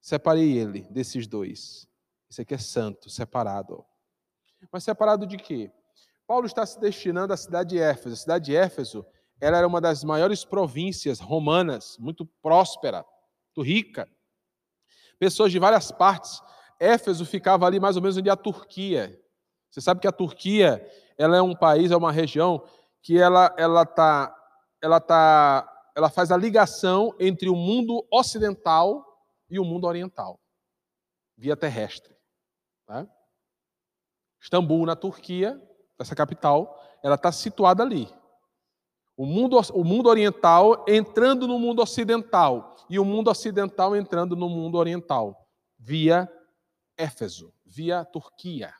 Separei 0.00 0.58
ele 0.58 0.82
desses 0.90 1.26
dois. 1.26 1.86
Esse 2.30 2.42
aqui 2.42 2.54
é 2.54 2.58
santo, 2.58 3.10
separado. 3.10 3.84
Mas 4.72 4.84
separado 4.84 5.26
de 5.26 5.36
quê? 5.36 5.70
Paulo 6.26 6.46
está 6.46 6.64
se 6.64 6.80
destinando 6.80 7.32
à 7.32 7.36
cidade 7.36 7.70
de 7.70 7.78
Éfeso. 7.78 8.14
A 8.14 8.18
cidade 8.18 8.44
de 8.46 8.56
Éfeso 8.56 9.04
ela 9.42 9.58
era 9.58 9.66
uma 9.66 9.80
das 9.80 10.04
maiores 10.04 10.44
províncias 10.44 11.18
romanas, 11.18 11.96
muito 11.98 12.24
próspera, 12.40 13.04
muito 13.48 13.68
rica. 13.68 14.08
Pessoas 15.18 15.50
de 15.50 15.58
várias 15.58 15.90
partes 15.90 16.40
Éfeso 16.82 17.24
ficava 17.24 17.64
ali 17.64 17.78
mais 17.78 17.94
ou 17.94 18.02
menos 18.02 18.16
onde 18.16 18.28
é 18.28 18.32
a 18.32 18.36
Turquia. 18.36 19.16
Você 19.70 19.80
sabe 19.80 20.00
que 20.00 20.08
a 20.08 20.12
Turquia 20.12 20.84
ela 21.16 21.36
é 21.36 21.42
um 21.42 21.54
país, 21.54 21.92
é 21.92 21.96
uma 21.96 22.10
região 22.10 22.64
que 23.00 23.16
ela 23.16 23.54
ela 23.56 23.86
tá 23.86 24.36
ela 24.82 25.00
tá 25.00 25.68
ela 25.94 26.10
faz 26.10 26.32
a 26.32 26.36
ligação 26.36 27.14
entre 27.20 27.48
o 27.48 27.54
mundo 27.54 28.04
ocidental 28.10 29.06
e 29.48 29.60
o 29.60 29.64
mundo 29.64 29.86
oriental 29.86 30.40
via 31.36 31.56
terrestre. 31.56 32.16
Tá? 32.84 33.06
Istambul 34.40 34.84
na 34.84 34.96
Turquia, 34.96 35.60
essa 35.98 36.16
capital, 36.16 36.82
ela 37.02 37.14
está 37.14 37.30
situada 37.30 37.82
ali. 37.82 38.08
O 39.16 39.24
mundo, 39.24 39.60
o 39.72 39.84
mundo 39.84 40.08
oriental 40.08 40.84
entrando 40.88 41.46
no 41.46 41.58
mundo 41.58 41.80
ocidental 41.80 42.74
e 42.90 42.98
o 42.98 43.04
mundo 43.04 43.30
ocidental 43.30 43.94
entrando 43.94 44.34
no 44.34 44.48
mundo 44.48 44.78
oriental 44.78 45.46
via 45.78 46.28
Éfeso, 46.96 47.52
via 47.64 48.04
Turquia, 48.04 48.74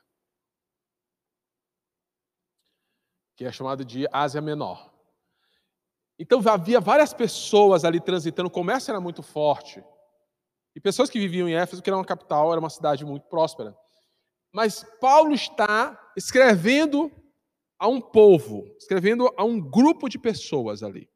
que 3.36 3.44
é 3.44 3.52
chamado 3.52 3.84
de 3.84 4.06
Ásia 4.12 4.40
Menor. 4.40 4.92
Então 6.18 6.40
havia 6.46 6.80
várias 6.80 7.12
pessoas 7.12 7.84
ali 7.84 8.00
transitando, 8.00 8.48
o 8.48 8.52
comércio 8.52 8.90
era 8.90 9.00
muito 9.00 9.22
forte. 9.22 9.82
E 10.74 10.80
pessoas 10.80 11.10
que 11.10 11.18
viviam 11.18 11.48
em 11.48 11.54
Éfeso, 11.54 11.82
que 11.82 11.90
era 11.90 11.96
uma 11.96 12.04
capital, 12.04 12.52
era 12.52 12.60
uma 12.60 12.70
cidade 12.70 13.04
muito 13.04 13.26
próspera. 13.26 13.76
Mas 14.52 14.84
Paulo 15.00 15.34
está 15.34 16.12
escrevendo 16.16 17.10
a 17.78 17.88
um 17.88 18.00
povo, 18.00 18.64
escrevendo 18.78 19.32
a 19.36 19.44
um 19.44 19.60
grupo 19.60 20.08
de 20.08 20.18
pessoas 20.18 20.82
ali, 20.82 21.10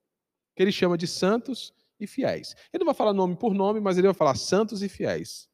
que 0.55 0.63
ele 0.63 0.73
chama 0.73 0.99
de 0.99 1.07
santos 1.07 1.73
e 2.01 2.07
fiéis. 2.07 2.55
Ele 2.73 2.81
não 2.81 2.87
vai 2.87 2.95
falar 2.95 3.13
nome 3.13 3.37
por 3.37 3.55
nome, 3.55 3.81
mas 3.81 3.97
ele 3.97 4.09
vai 4.09 4.15
falar 4.15 4.35
santos 4.35 4.83
e 4.83 4.89
fiéis. 4.89 5.49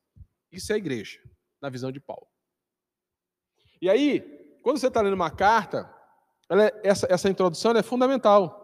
Isso 0.51 0.73
é 0.73 0.77
a 0.77 0.79
igreja 0.79 1.21
na 1.63 1.71
visão 1.71 1.93
de 1.93 2.01
Paulo. 2.01 2.27
E 3.81 3.89
aí, 3.89 4.21
quando 4.63 4.79
você 4.79 4.89
está 4.89 5.01
lendo 5.01 5.15
uma 5.15 5.31
carta, 5.31 5.89
é, 6.51 6.89
essa, 6.89 7.07
essa 7.09 7.29
introdução 7.29 7.73
é 7.73 7.83
fundamental. 7.83 8.61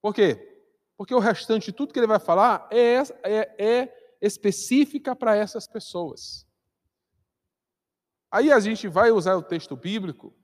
Por 0.00 0.14
quê? 0.14 0.48
Porque 0.96 1.14
o 1.14 1.18
restante 1.18 1.66
de 1.66 1.72
tudo 1.72 1.92
que 1.92 1.98
ele 1.98 2.06
vai 2.06 2.20
falar 2.20 2.68
é, 2.70 2.98
é, 3.24 3.64
é 3.82 4.16
específica 4.20 5.14
para 5.14 5.36
essas 5.36 5.66
pessoas. 5.66 6.46
Aí 8.30 8.50
a 8.50 8.60
gente 8.60 8.88
vai 8.88 9.10
usar 9.10 9.36
o 9.36 9.42
texto 9.42 9.76
bíblico, 9.76 10.34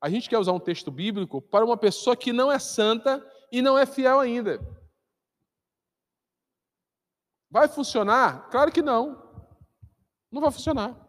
a 0.00 0.08
gente 0.10 0.28
quer 0.28 0.38
usar 0.38 0.52
um 0.52 0.60
texto 0.60 0.90
bíblico 0.90 1.40
para 1.40 1.64
uma 1.64 1.76
pessoa 1.76 2.16
que 2.16 2.32
não 2.32 2.50
é 2.50 2.58
santa 2.58 3.24
e 3.52 3.62
não 3.62 3.78
é 3.78 3.86
fiel 3.86 4.18
ainda. 4.18 4.58
Vai 7.50 7.68
funcionar? 7.68 8.50
Claro 8.50 8.72
que 8.72 8.82
não. 8.82 9.25
Não 10.30 10.40
vai 10.40 10.50
funcionar. 10.50 11.08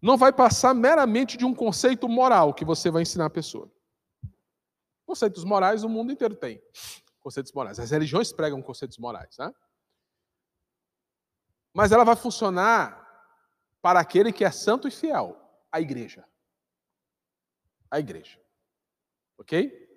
Não 0.00 0.16
vai 0.16 0.32
passar 0.32 0.74
meramente 0.74 1.36
de 1.36 1.44
um 1.44 1.54
conceito 1.54 2.08
moral 2.08 2.54
que 2.54 2.64
você 2.64 2.90
vai 2.90 3.02
ensinar 3.02 3.26
a 3.26 3.30
pessoa. 3.30 3.70
Conceitos 5.04 5.44
morais 5.44 5.84
o 5.84 5.88
mundo 5.88 6.12
inteiro 6.12 6.34
tem. 6.34 6.62
conceitos 7.20 7.52
morais. 7.52 7.78
As 7.78 7.90
religiões 7.90 8.32
pregam 8.32 8.62
conceitos 8.62 8.96
morais, 8.98 9.36
né? 9.38 9.52
Mas 11.72 11.92
ela 11.92 12.04
vai 12.04 12.16
funcionar 12.16 12.98
para 13.82 14.00
aquele 14.00 14.32
que 14.32 14.44
é 14.44 14.50
santo 14.50 14.88
e 14.88 14.90
fiel, 14.90 15.40
a 15.70 15.80
igreja. 15.80 16.26
A 17.90 17.98
igreja. 17.98 18.40
Ok? 19.38 19.88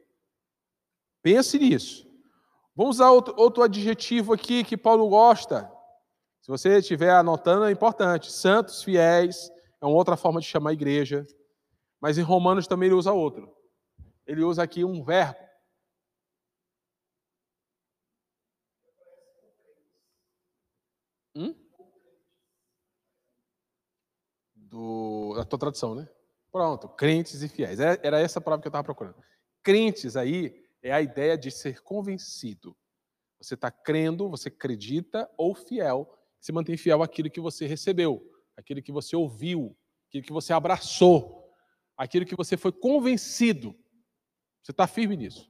Pense 1.22 1.58
nisso. 1.58 2.08
Vamos 2.76 2.98
usar 2.98 3.12
outro, 3.12 3.34
outro 3.38 3.64
adjetivo 3.64 4.34
aqui 4.34 4.64
que 4.64 4.76
Paulo 4.76 5.08
gosta. 5.08 5.72
Se 6.44 6.50
você 6.50 6.80
estiver 6.80 7.10
anotando, 7.10 7.64
é 7.64 7.72
importante. 7.72 8.30
Santos, 8.30 8.84
fiéis, 8.84 9.50
é 9.80 9.86
uma 9.86 9.96
outra 9.96 10.18
forma 10.18 10.42
de 10.42 10.46
chamar 10.46 10.72
a 10.72 10.74
igreja. 10.74 11.26
Mas 12.02 12.18
em 12.18 12.22
Romanos 12.22 12.68
também 12.68 12.88
ele 12.88 12.96
usa 12.96 13.14
outro. 13.14 13.56
Ele 14.28 14.44
usa 14.44 14.62
aqui 14.62 14.84
um 14.84 15.02
verbo. 15.06 15.40
Hum? 21.34 21.56
Do, 24.54 25.36
da 25.38 25.46
tua 25.46 25.60
tradução, 25.60 25.96
né? 25.96 26.10
Pronto, 26.52 26.90
crentes 26.90 27.42
e 27.42 27.48
fiéis. 27.48 27.80
É, 27.80 27.98
era 28.04 28.20
essa 28.20 28.42
palavra 28.42 28.64
que 28.64 28.68
eu 28.68 28.70
estava 28.70 28.84
procurando. 28.84 29.16
Crentes 29.64 30.18
aí 30.18 30.62
é 30.82 30.92
a 30.92 31.02
ideia 31.02 31.38
de 31.38 31.50
ser 31.50 31.82
convencido. 31.84 32.76
Você 33.40 33.54
está 33.54 33.72
crendo, 33.72 34.30
você 34.30 34.50
acredita 34.50 35.32
ou 35.38 35.56
fiel, 35.56 36.20
se 36.44 36.52
mantém 36.52 36.76
fiel 36.76 37.02
àquilo 37.02 37.30
que 37.30 37.40
você 37.40 37.66
recebeu, 37.66 38.22
aquilo 38.58 38.82
que 38.82 38.92
você 38.92 39.16
ouviu, 39.16 39.78
aquilo 40.10 40.26
que 40.26 40.34
você 40.34 40.52
abraçou, 40.52 41.50
aquilo 41.96 42.26
que 42.26 42.36
você 42.36 42.58
foi 42.58 42.74
convencido. 42.74 43.74
Você 44.62 44.72
está 44.72 44.86
firme 44.86 45.16
nisso. 45.16 45.50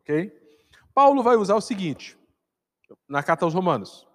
Ok? 0.00 0.30
Paulo 0.92 1.22
vai 1.22 1.36
usar 1.36 1.54
o 1.54 1.62
seguinte, 1.62 2.14
na 3.08 3.22
carta 3.22 3.46
aos 3.46 3.54
Romanos. 3.54 4.06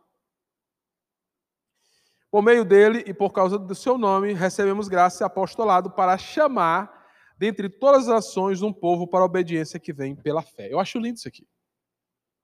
Por 2.30 2.44
meio 2.44 2.64
dele 2.64 3.04
e 3.08 3.14
por 3.14 3.32
causa 3.32 3.58
do 3.58 3.74
seu 3.74 3.98
nome, 3.98 4.34
recebemos 4.34 4.88
graça 4.88 5.24
e 5.24 5.26
apostolado 5.26 5.90
para 5.90 6.16
chamar, 6.16 7.10
dentre 7.40 7.68
todas 7.68 8.04
as 8.04 8.08
nações, 8.08 8.62
um 8.62 8.72
povo 8.72 9.08
para 9.08 9.22
a 9.22 9.26
obediência 9.26 9.80
que 9.80 9.92
vem 9.92 10.16
pela 10.16 10.44
fé. 10.44 10.72
Eu 10.72 10.80
acho 10.80 11.00
lindo 11.00 11.18
isso 11.18 11.28
aqui. 11.28 11.48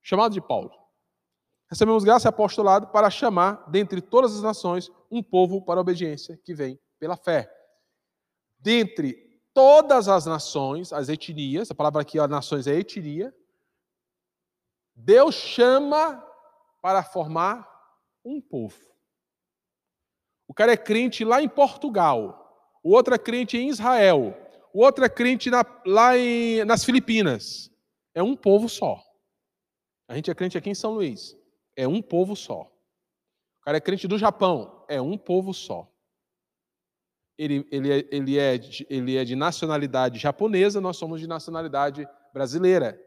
Chamado 0.02 0.34
de 0.34 0.42
Paulo. 0.42 0.87
Recebemos 1.70 2.04
graça 2.04 2.28
e 2.28 2.30
apostolado 2.30 2.88
para 2.88 3.10
chamar, 3.10 3.70
dentre 3.70 4.02
todas 4.02 4.36
as 4.36 4.42
nações, 4.42 4.90
um 5.12 5.22
povo 5.22 5.62
para 5.62 5.80
a 5.80 5.82
obediência 5.82 6.40
que 6.44 6.54
vem 6.54 6.80
pela 6.98 7.18
fé. 7.18 7.52
Dentre 8.60 9.42
todas 9.54 10.08
as 10.08 10.26
nações, 10.26 10.94
as 10.94 11.10
etnias, 11.10 11.70
a 11.70 11.76
palavra 11.76 12.02
aqui, 12.02 12.20
ó, 12.20 12.28
nações, 12.28 12.68
é 12.68 12.76
etnia, 12.76 13.36
Deus 14.96 15.36
chama 15.36 16.24
para 16.82 17.04
formar 17.04 17.68
um 18.24 18.42
povo. 18.42 18.80
O 20.48 20.54
cara 20.54 20.72
é 20.72 20.78
crente 20.78 21.24
lá 21.24 21.42
em 21.42 21.50
Portugal, 21.50 22.78
o 22.82 22.92
outro 22.92 23.14
é 23.14 23.18
crente 23.18 23.58
em 23.58 23.70
Israel, 23.70 24.36
o 24.74 24.80
outro 24.80 25.04
é 25.04 25.10
crente 25.10 25.50
na, 25.50 25.66
lá 25.86 26.18
em, 26.18 26.64
nas 26.64 26.84
Filipinas. 26.84 27.70
É 28.16 28.24
um 28.24 28.36
povo 28.36 28.68
só. 28.68 29.00
A 30.08 30.16
gente 30.16 30.32
é 30.32 30.36
crente 30.36 30.58
aqui 30.58 30.70
em 30.70 30.76
São 30.76 30.94
Luís. 30.94 31.37
É 31.78 31.88
um 31.88 32.02
povo 32.02 32.36
só. 32.36 32.64
O 33.62 33.64
cara 33.64 33.78
é 33.78 33.82
crente 33.82 34.08
do 34.08 34.18
Japão. 34.18 34.84
É 34.90 35.00
um 35.00 35.16
povo 35.16 35.54
só. 35.54 35.88
Ele, 37.38 37.68
ele, 37.72 37.92
é, 37.92 38.08
ele, 38.12 38.40
é, 38.40 38.60
ele 38.90 39.16
é 39.16 39.24
de 39.24 39.36
nacionalidade 39.36 40.18
japonesa, 40.18 40.82
nós 40.82 40.98
somos 40.98 41.22
de 41.22 41.28
nacionalidade 41.28 42.08
brasileira. 42.34 43.00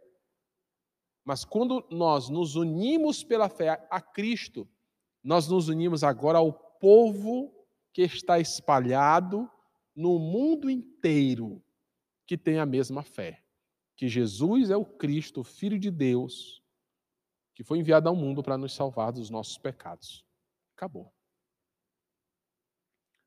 Mas 1.25 1.45
quando 1.45 1.85
nós 1.91 2.29
nos 2.29 2.55
unimos 2.55 3.25
pela 3.25 3.49
fé 3.49 3.85
a 3.91 4.01
Cristo, 4.01 4.69
nós 5.23 5.49
nos 5.49 5.69
unimos 5.69 6.05
agora 6.05 6.39
ao 6.39 6.53
povo 6.53 7.53
que 7.93 8.03
está 8.03 8.39
espalhado 8.39 9.51
no 9.97 10.19
mundo 10.19 10.71
inteiro 10.71 11.61
que 12.25 12.39
tem 12.39 12.61
a 12.61 12.67
mesma 12.67 13.03
fé. 13.03 13.43
Que 13.97 14.09
Jesus 14.09 14.71
é 14.71 14.77
o 14.77 14.85
Cristo, 14.85 15.41
o 15.41 15.45
Filho 15.45 15.79
de 15.79 15.91
Deus, 15.91 16.60
que 17.61 17.65
foi 17.65 17.79
enviado 17.79 18.09
ao 18.09 18.17
mundo 18.17 18.43
para 18.43 18.57
nos 18.57 18.75
salvar 18.75 19.13
dos 19.13 19.29
nossos 19.29 19.59
pecados. 19.59 20.25
Acabou. 20.75 21.13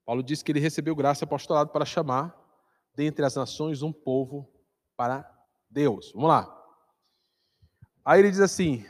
Paulo 0.03 0.23
diz 0.23 0.41
que 0.41 0.51
ele 0.51 0.59
recebeu 0.59 0.95
graça 0.95 1.23
apostolado 1.23 1.69
para 1.69 1.85
chamar 1.85 2.35
dentre 2.95 3.23
as 3.23 3.35
nações 3.35 3.83
um 3.83 3.93
povo 3.93 4.51
para 4.97 5.31
Deus. 5.69 6.11
Vamos 6.13 6.29
lá. 6.29 6.65
Aí 8.03 8.21
ele 8.21 8.31
diz 8.31 8.39
assim: 8.39 8.83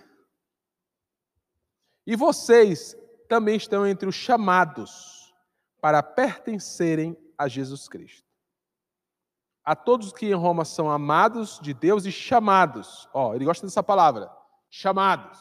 E 2.08 2.16
vocês 2.16 2.96
também 3.28 3.58
estão 3.58 3.86
entre 3.86 4.08
os 4.08 4.16
chamados 4.16 5.36
para 5.82 6.02
pertencerem 6.02 7.18
a 7.38 7.50
Jesus 7.50 7.90
Cristo. 7.90 8.32
A 9.62 9.76
todos 9.76 10.14
que 10.14 10.28
em 10.28 10.34
Roma 10.34 10.64
são 10.64 10.90
amados 10.90 11.60
de 11.62 11.74
Deus 11.74 12.06
e 12.06 12.14
chamados. 12.14 13.10
Ó, 13.14 13.36
ele 13.36 13.44
gosta 13.44 13.68
dessa 13.68 13.84
palavra. 13.84 14.43
Chamados. 14.76 15.40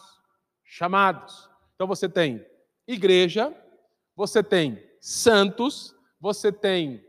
Chamados. 0.64 1.49
Então 1.74 1.87
você 1.87 2.09
tem 2.09 2.45
igreja, 2.87 3.55
você 4.14 4.43
tem 4.43 4.83
santos, 5.01 5.95
você 6.20 6.53
tem 6.53 7.03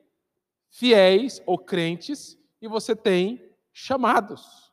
fiéis 0.69 1.41
ou 1.45 1.57
crentes 1.57 2.37
e 2.61 2.67
você 2.67 2.95
tem 2.95 3.53
chamados. 3.71 4.71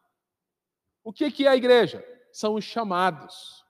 O 1.03 1.13
que 1.13 1.47
é 1.47 1.49
a 1.49 1.57
igreja? 1.57 2.05
São 2.33 2.55
os 2.55 2.65
chamados 2.65 3.61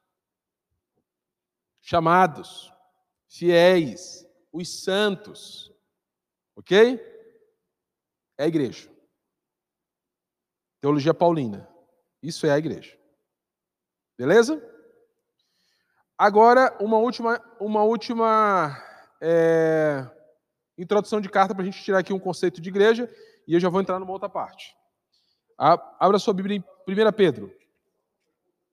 chamados, 1.91 2.72
fiéis, 3.26 4.24
os 4.53 4.68
santos. 4.68 5.72
Ok? 6.55 7.01
É 8.39 8.45
a 8.45 8.47
igreja. 8.47 8.89
Teologia 10.81 11.12
paulina. 11.12 11.68
Isso 12.22 12.47
é 12.47 12.53
a 12.53 12.59
igreja. 12.59 12.99
Beleza? 14.21 14.62
Agora, 16.18 16.77
uma 16.79 16.99
última, 16.99 17.43
uma 17.59 17.83
última 17.85 18.77
é, 19.18 20.07
introdução 20.77 21.23
de 21.23 21.31
carta 21.31 21.55
para 21.55 21.62
a 21.62 21.64
gente 21.64 21.83
tirar 21.83 22.01
aqui 22.01 22.12
um 22.12 22.18
conceito 22.18 22.61
de 22.61 22.68
igreja 22.68 23.11
e 23.49 23.55
eu 23.55 23.61
já 23.61 23.71
vou 23.71 23.81
entrar 23.81 23.99
numa 23.99 24.12
outra 24.12 24.29
parte. 24.29 24.77
Abra 25.57 26.18
sua 26.18 26.35
Bíblia 26.35 26.59
em 26.59 26.64
1 26.87 27.12
Pedro. 27.12 27.51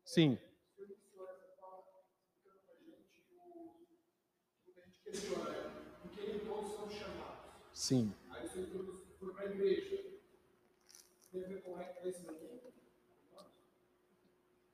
Sim. 0.04 0.38
Sim. 7.72 8.14
Aí 8.32 8.50
você 8.50 8.66
foi 9.18 9.32
para 9.32 9.44
a 9.44 9.46
igreja. 9.46 10.08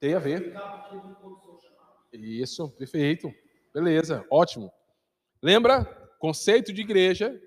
Tem 0.03 0.15
a 0.15 0.19
ver. 0.19 0.53
Isso, 2.11 2.69
perfeito. 2.71 3.33
Beleza, 3.73 4.27
ótimo. 4.29 4.69
Lembra? 5.41 5.85
Conceito 6.19 6.73
de 6.73 6.81
igreja. 6.81 7.41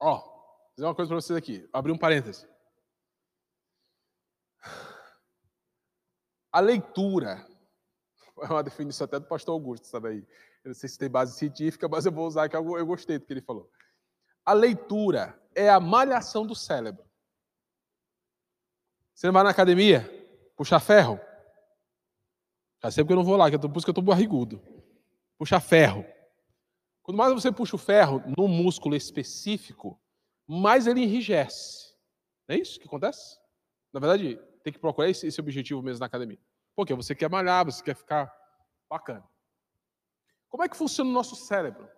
Ó, 0.00 0.16
vou 0.16 0.70
dizer 0.74 0.86
uma 0.86 0.94
coisa 0.94 1.10
para 1.10 1.20
vocês 1.20 1.36
aqui. 1.36 1.68
Abrir 1.70 1.92
um 1.92 1.98
parêntese. 1.98 2.48
A 6.50 6.60
leitura 6.60 7.46
é 8.40 8.46
uma 8.46 8.62
definição 8.62 9.04
até 9.04 9.20
do 9.20 9.26
pastor 9.26 9.52
Augusto, 9.52 9.86
sabe 9.86 10.08
aí. 10.08 10.26
Eu 10.64 10.68
não 10.68 10.74
sei 10.74 10.88
se 10.88 10.98
tem 10.98 11.10
base 11.10 11.36
científica, 11.36 11.86
mas 11.86 12.06
eu 12.06 12.12
vou 12.12 12.26
usar 12.26 12.48
que 12.48 12.56
eu 12.56 12.86
gostei 12.86 13.18
do 13.18 13.26
que 13.26 13.32
ele 13.34 13.42
falou. 13.42 13.70
A 14.42 14.54
leitura 14.54 15.38
é 15.54 15.68
a 15.68 15.78
malhação 15.78 16.46
do 16.46 16.54
cérebro. 16.54 17.04
Você 19.14 19.30
vai 19.30 19.44
na 19.44 19.50
academia, 19.50 20.15
puxar 20.56 20.80
ferro. 20.80 21.20
Já 22.82 22.90
sei 22.90 23.04
porque 23.04 23.12
eu 23.12 23.16
não 23.16 23.24
vou 23.24 23.36
lá, 23.36 23.48
que 23.48 23.56
eu 23.56 23.60
por 23.60 23.76
isso 23.76 23.86
que 23.86 23.90
eu 23.90 23.92
estou 23.92 24.02
barrigudo. 24.02 24.62
Puxar 25.38 25.60
ferro. 25.60 26.04
Quanto 27.02 27.16
mais 27.16 27.32
você 27.32 27.52
puxa 27.52 27.76
o 27.76 27.78
ferro 27.78 28.22
num 28.36 28.48
músculo 28.48 28.96
específico, 28.96 30.00
mais 30.46 30.86
ele 30.86 31.02
enrijece. 31.02 31.94
Não 32.48 32.56
é 32.56 32.58
isso 32.58 32.80
que 32.80 32.86
acontece? 32.86 33.38
Na 33.92 34.00
verdade, 34.00 34.36
tem 34.64 34.72
que 34.72 34.78
procurar 34.78 35.08
esse, 35.08 35.26
esse 35.26 35.40
objetivo 35.40 35.82
mesmo 35.82 36.00
na 36.00 36.06
academia. 36.06 36.38
Porque 36.74 36.94
você 36.94 37.14
quer 37.14 37.30
malhar, 37.30 37.64
você 37.64 37.82
quer 37.82 37.94
ficar 37.94 38.32
bacana. 38.88 39.24
Como 40.48 40.64
é 40.64 40.68
que 40.68 40.76
funciona 40.76 41.10
o 41.10 41.12
nosso 41.12 41.36
cérebro? 41.36 41.88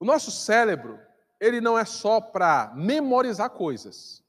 O 0.00 0.04
nosso 0.04 0.30
cérebro, 0.30 0.98
ele 1.40 1.60
não 1.60 1.78
é 1.78 1.84
só 1.84 2.20
para 2.20 2.72
memorizar 2.74 3.50
coisas. 3.50 4.24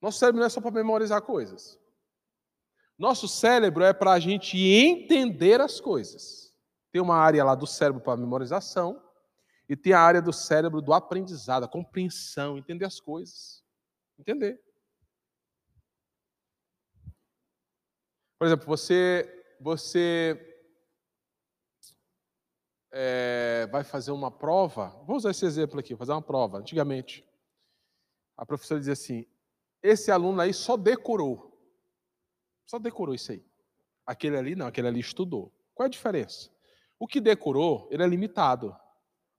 Nosso 0.00 0.18
cérebro 0.18 0.40
não 0.40 0.46
é 0.46 0.50
só 0.50 0.60
para 0.60 0.70
memorizar 0.70 1.22
coisas. 1.22 1.78
Nosso 3.02 3.26
cérebro 3.26 3.82
é 3.82 3.92
para 3.92 4.12
a 4.12 4.20
gente 4.20 4.56
entender 4.56 5.60
as 5.60 5.80
coisas. 5.80 6.54
Tem 6.92 7.02
uma 7.02 7.16
área 7.16 7.42
lá 7.42 7.56
do 7.56 7.66
cérebro 7.66 8.00
para 8.00 8.16
memorização 8.16 9.02
e 9.68 9.74
tem 9.74 9.92
a 9.92 9.98
área 9.98 10.22
do 10.22 10.32
cérebro 10.32 10.80
do 10.80 10.92
aprendizado, 10.92 11.64
a 11.64 11.68
compreensão, 11.68 12.56
entender 12.56 12.84
as 12.84 13.00
coisas. 13.00 13.64
Entender. 14.16 14.62
Por 18.38 18.46
exemplo, 18.46 18.66
você, 18.66 19.56
você 19.58 20.40
é, 22.92 23.66
vai 23.72 23.82
fazer 23.82 24.12
uma 24.12 24.30
prova. 24.30 24.90
Vou 25.04 25.16
usar 25.16 25.32
esse 25.32 25.44
exemplo 25.44 25.80
aqui, 25.80 25.96
fazer 25.96 26.12
uma 26.12 26.22
prova. 26.22 26.58
Antigamente, 26.58 27.28
a 28.36 28.46
professora 28.46 28.78
dizia 28.78 28.92
assim: 28.92 29.26
esse 29.82 30.12
aluno 30.12 30.40
aí 30.40 30.54
só 30.54 30.76
decorou. 30.76 31.51
Só 32.72 32.78
decorou 32.78 33.14
isso 33.14 33.32
aí. 33.32 33.44
Aquele 34.06 34.34
ali 34.34 34.56
não, 34.56 34.66
aquele 34.66 34.88
ali 34.88 34.98
estudou. 34.98 35.52
Qual 35.74 35.84
é 35.84 35.88
a 35.88 35.90
diferença? 35.90 36.50
O 36.98 37.06
que 37.06 37.20
decorou, 37.20 37.86
ele 37.90 38.02
é 38.02 38.06
limitado. 38.06 38.74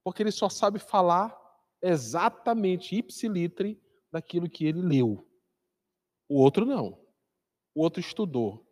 Porque 0.04 0.22
ele 0.22 0.32
só 0.32 0.50
sabe 0.50 0.78
falar 0.78 1.36
exatamente 1.82 2.96
ipsilitre 2.96 3.82
daquilo 4.12 4.48
que 4.48 4.68
ele 4.68 4.84
leu. 4.84 5.28
O 6.30 6.40
outro 6.40 6.64
não. 6.64 7.04
O 7.74 7.82
outro 7.82 8.00
estudou. 8.00 8.64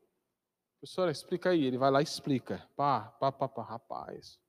Professora, 0.80 1.10
explica 1.10 1.50
aí. 1.50 1.66
Ele 1.66 1.80
vai 1.80 1.90
lá 1.90 2.00
e 2.00 2.04
explica. 2.04 2.70
Pá, 2.76 3.06
pá, 3.20 3.32
pá, 3.32 3.50
pá, 3.50 3.64
rapaz. 3.64 4.40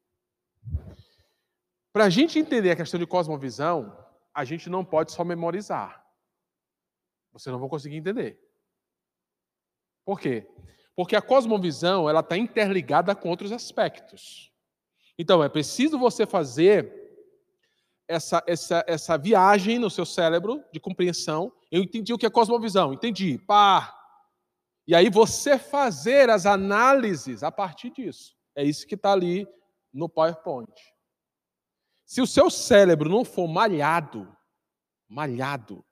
Para 1.91 2.05
a 2.05 2.11
gente 2.11 2.39
entender 2.39 2.71
a 2.71 2.77
questão 2.77 3.01
de 3.01 3.07
cosmovisão, 3.07 3.97
a 4.35 4.45
gente 4.45 4.69
não 4.69 4.85
pode 4.85 5.11
só 5.11 5.25
memorizar. 5.25 6.07
Você 7.33 7.51
não 7.51 7.59
vai 7.59 7.71
conseguir 7.71 7.97
entender. 7.97 8.52
Por 10.05 10.21
quê? 10.21 10.47
Porque 10.95 11.17
a 11.17 11.23
cosmovisão 11.23 12.09
ela 12.09 12.21
está 12.21 12.37
interligada 12.37 13.15
com 13.15 13.29
outros 13.31 13.53
aspectos. 13.53 14.53
Então, 15.19 15.43
é 15.43 15.49
preciso 15.49 15.99
você 15.99 16.27
fazer 16.27 17.03
essa, 18.09 18.43
essa, 18.47 18.85
essa 18.87 19.17
viagem 19.17 19.79
no 19.79 19.91
seu 19.91 20.05
cérebro 20.05 20.63
de 20.73 20.81
compreensão. 20.81 21.53
Eu 21.71 21.83
entendi 21.83 22.13
o 22.13 22.19
que 22.19 22.27
é 22.27 22.31
cosmovisão, 22.31 22.93
entendi. 22.93 23.39
Pá! 23.39 23.99
E 24.87 24.95
aí 24.95 25.09
você 25.09 25.59
fazer 25.59 26.29
as 26.29 26.45
análises 26.45 27.43
a 27.43 27.53
partir 27.53 27.91
disso. 27.91 28.37
É 28.55 28.65
isso 28.65 28.87
que 28.87 28.95
está 28.95 29.13
ali 29.13 29.47
no 29.93 30.09
PowerPoint. 30.09 30.73
Se 32.05 32.21
o 32.21 32.27
seu 32.27 32.51
cérebro 32.51 33.09
não 33.09 33.25
for 33.25 33.49
malhado, 33.49 34.37
malhado, 35.09 35.85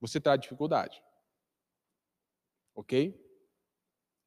você 0.00 0.20
terá 0.20 0.36
dificuldade. 0.36 1.02
Ok? 2.74 3.23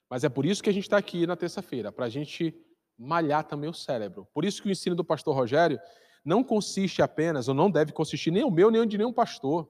Mas 0.09 0.23
é 0.23 0.29
por 0.29 0.45
isso 0.45 0.63
que 0.63 0.69
a 0.69 0.73
gente 0.73 0.83
está 0.83 0.97
aqui 0.97 1.27
na 1.27 1.35
terça-feira, 1.35 1.91
para 1.91 2.05
a 2.05 2.09
gente 2.09 2.55
malhar 2.97 3.43
também 3.43 3.69
o 3.69 3.73
cérebro. 3.73 4.27
Por 4.33 4.45
isso 4.45 4.61
que 4.61 4.69
o 4.69 4.71
ensino 4.71 4.95
do 4.95 5.03
pastor 5.03 5.35
Rogério 5.35 5.79
não 6.23 6.43
consiste 6.43 7.01
apenas, 7.01 7.47
ou 7.47 7.53
não 7.53 7.69
deve 7.69 7.91
consistir 7.91 8.31
nem 8.31 8.43
o 8.43 8.51
meu, 8.51 8.71
nem 8.71 8.81
o 8.81 8.85
de 8.85 8.97
nenhum 8.97 9.13
pastor, 9.13 9.69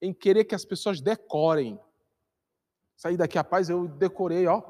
em 0.00 0.12
querer 0.12 0.44
que 0.44 0.54
as 0.54 0.64
pessoas 0.64 1.00
decorem. 1.00 1.78
Sair 2.96 3.16
daqui, 3.16 3.36
rapaz, 3.36 3.68
eu 3.68 3.88
decorei, 3.88 4.46
ó. 4.46 4.62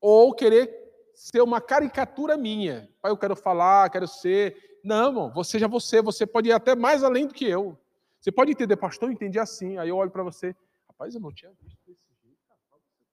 Ou 0.00 0.34
querer 0.34 0.88
ser 1.14 1.42
uma 1.42 1.60
caricatura 1.60 2.36
minha. 2.36 2.88
Pai, 3.02 3.10
eu 3.10 3.16
quero 3.16 3.34
falar, 3.34 3.90
quero 3.90 4.06
ser. 4.06 4.78
Não, 4.84 5.08
irmão, 5.08 5.32
você 5.32 5.58
já 5.58 5.66
você, 5.66 6.00
você 6.00 6.26
pode 6.26 6.48
ir 6.48 6.52
até 6.52 6.74
mais 6.74 7.02
além 7.02 7.26
do 7.26 7.34
que 7.34 7.44
eu. 7.44 7.78
Você 8.20 8.32
pode 8.32 8.52
entender, 8.52 8.76
pastor, 8.76 9.08
eu 9.08 9.12
entendi 9.12 9.38
assim. 9.38 9.78
Aí 9.78 9.88
eu 9.88 9.96
olho 9.96 10.10
para 10.10 10.22
você, 10.22 10.54
rapaz, 10.88 11.14
eu 11.14 11.20
não 11.20 11.32
tinha 11.32 11.52
visto 11.62 11.78
desse 11.86 12.02
jeito. 12.22 12.38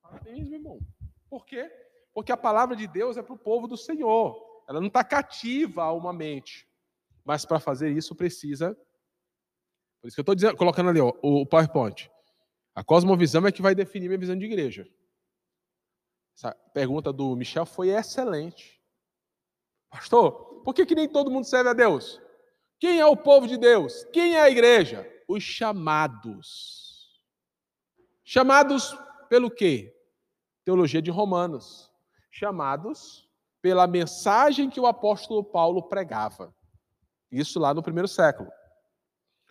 Parabéns, 0.01 0.47
meu 0.47 0.59
irmão. 0.59 0.79
Por 1.35 1.45
quê? 1.45 1.69
Porque 2.13 2.31
a 2.31 2.37
palavra 2.37 2.77
de 2.77 2.87
Deus 2.87 3.17
é 3.17 3.21
para 3.21 3.33
o 3.33 3.37
povo 3.37 3.67
do 3.67 3.75
Senhor. 3.75 4.41
Ela 4.69 4.79
não 4.79 4.87
está 4.87 5.03
cativa 5.03 5.83
a 5.83 5.91
uma 5.91 6.13
mente. 6.13 6.65
Mas 7.25 7.43
para 7.43 7.59
fazer 7.59 7.91
isso 7.91 8.15
precisa. 8.15 8.73
Por 9.99 10.07
isso 10.07 10.15
que 10.15 10.29
eu 10.29 10.33
estou 10.33 10.55
colocando 10.55 10.91
ali 10.91 11.01
ó, 11.01 11.11
o 11.21 11.45
PowerPoint. 11.45 12.09
A 12.73 12.85
cosmovisão 12.85 13.45
é 13.45 13.51
que 13.51 13.61
vai 13.61 13.75
definir 13.75 14.07
minha 14.07 14.17
visão 14.17 14.37
de 14.37 14.45
igreja. 14.45 14.87
Essa 16.37 16.53
pergunta 16.73 17.11
do 17.11 17.35
Michel 17.35 17.65
foi 17.65 17.89
excelente. 17.89 18.81
Pastor, 19.89 20.61
por 20.63 20.73
que, 20.73 20.85
que 20.85 20.95
nem 20.95 21.09
todo 21.09 21.29
mundo 21.29 21.43
serve 21.43 21.69
a 21.69 21.73
Deus? 21.73 22.21
Quem 22.79 23.01
é 23.01 23.05
o 23.05 23.17
povo 23.17 23.45
de 23.45 23.57
Deus? 23.57 24.05
Quem 24.05 24.37
é 24.37 24.41
a 24.41 24.49
igreja? 24.49 25.05
Os 25.27 25.43
chamados. 25.43 27.21
Chamados 28.23 28.97
pelo 29.27 29.51
quê? 29.51 29.94
Teologia 30.65 31.01
de 31.01 31.11
Romanos. 31.11 31.89
Chamados 32.29 33.29
pela 33.61 33.87
mensagem 33.87 34.69
que 34.69 34.79
o 34.79 34.85
apóstolo 34.85 35.43
Paulo 35.43 35.83
pregava. 35.83 36.53
Isso 37.31 37.59
lá 37.59 37.73
no 37.73 37.81
primeiro 37.81 38.07
século. 38.07 38.51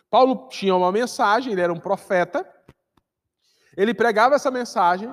Paulo 0.09 0.47
tinha 0.49 0.75
uma 0.75 0.91
mensagem, 0.91 1.53
ele 1.53 1.61
era 1.61 1.73
um 1.73 1.79
profeta. 1.79 2.47
Ele 3.75 3.93
pregava 3.93 4.35
essa 4.35 4.51
mensagem 4.51 5.11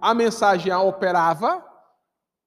a 0.00 0.14
mensagem 0.14 0.72
a 0.72 0.80
operava, 0.80 1.64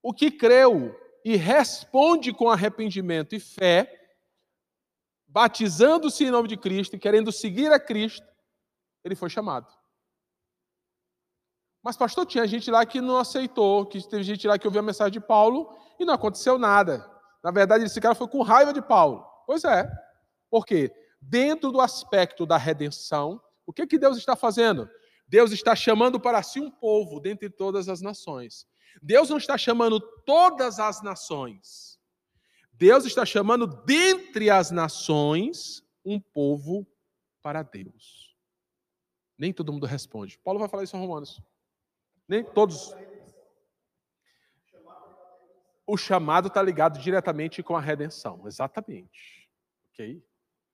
o 0.02 0.14
que 0.14 0.32
creu 0.32 1.00
e 1.24 1.36
responde 1.36 2.34
com 2.34 2.50
arrependimento 2.50 3.36
e 3.36 3.40
fé, 3.40 4.18
batizando-se 5.28 6.26
em 6.26 6.32
nome 6.32 6.48
de 6.48 6.58
Cristo 6.58 6.96
e 6.96 7.00
querendo 7.00 7.32
seguir 7.32 7.72
a 7.72 7.80
Cristo, 7.80 8.26
ele 9.04 9.16
foi 9.16 9.30
chamado. 9.30 9.68
Mas, 11.84 11.98
pastor, 11.98 12.26
tinha 12.26 12.48
gente 12.48 12.72
lá 12.72 12.86
que 12.86 13.02
não 13.02 13.18
aceitou, 13.18 13.86
que 13.86 14.02
teve 14.08 14.24
gente 14.24 14.48
lá 14.48 14.58
que 14.58 14.66
ouviu 14.66 14.80
a 14.80 14.84
mensagem 14.84 15.12
de 15.12 15.20
Paulo 15.20 15.78
e 16.00 16.06
não 16.06 16.14
aconteceu 16.14 16.58
nada. 16.58 17.06
Na 17.44 17.52
verdade, 17.52 17.84
esse 17.84 18.00
cara 18.00 18.16
foi 18.16 18.28
com 18.28 18.42
raiva 18.42 18.72
de 18.72 18.82
Paulo. 18.82 19.26
Pois 19.46 19.66
é. 19.66 19.92
Por 20.50 20.66
quê? 20.66 20.90
Dentro 21.22 21.72
do 21.72 21.82
aspecto 21.82 22.46
da 22.46 22.56
redenção, 22.56 23.42
o 23.66 23.74
que, 23.74 23.86
que 23.86 24.00
Deus 24.00 24.18
está 24.18 24.36
fazendo? 24.36 24.90
Deus 25.28 25.52
está 25.52 25.76
chamando 25.76 26.20
para 26.20 26.42
si 26.42 26.62
um 26.62 26.72
povo 26.72 27.20
dentre 27.20 27.50
todas 27.50 27.90
as 27.90 28.02
nações. 28.02 28.66
Deus 29.02 29.30
não 29.30 29.38
está 29.38 29.58
chamando 29.58 30.00
todas 30.26 30.80
as 30.80 31.02
nações. 31.02 32.00
Deus 32.72 33.06
está 33.06 33.26
chamando 33.26 33.68
dentre 33.68 34.50
as 34.50 34.72
nações 34.72 35.84
um 36.06 36.20
povo 36.20 36.88
para 37.42 37.62
Deus. 37.62 38.36
Nem 39.38 39.52
todo 39.52 39.74
mundo 39.74 39.86
responde. 39.86 40.38
Paulo 40.40 40.60
vai 40.60 40.70
falar 40.70 40.84
isso 40.84 40.96
em 40.96 41.00
Romanos. 41.00 41.42
Nem 42.28 42.44
todos. 42.44 42.96
O 45.86 45.98
chamado 45.98 46.48
está 46.48 46.62
ligado 46.62 47.00
diretamente 47.00 47.62
com 47.62 47.76
a 47.76 47.82
redenção. 47.82 48.48
Exatamente. 48.48 49.50
Ok? 49.90 50.24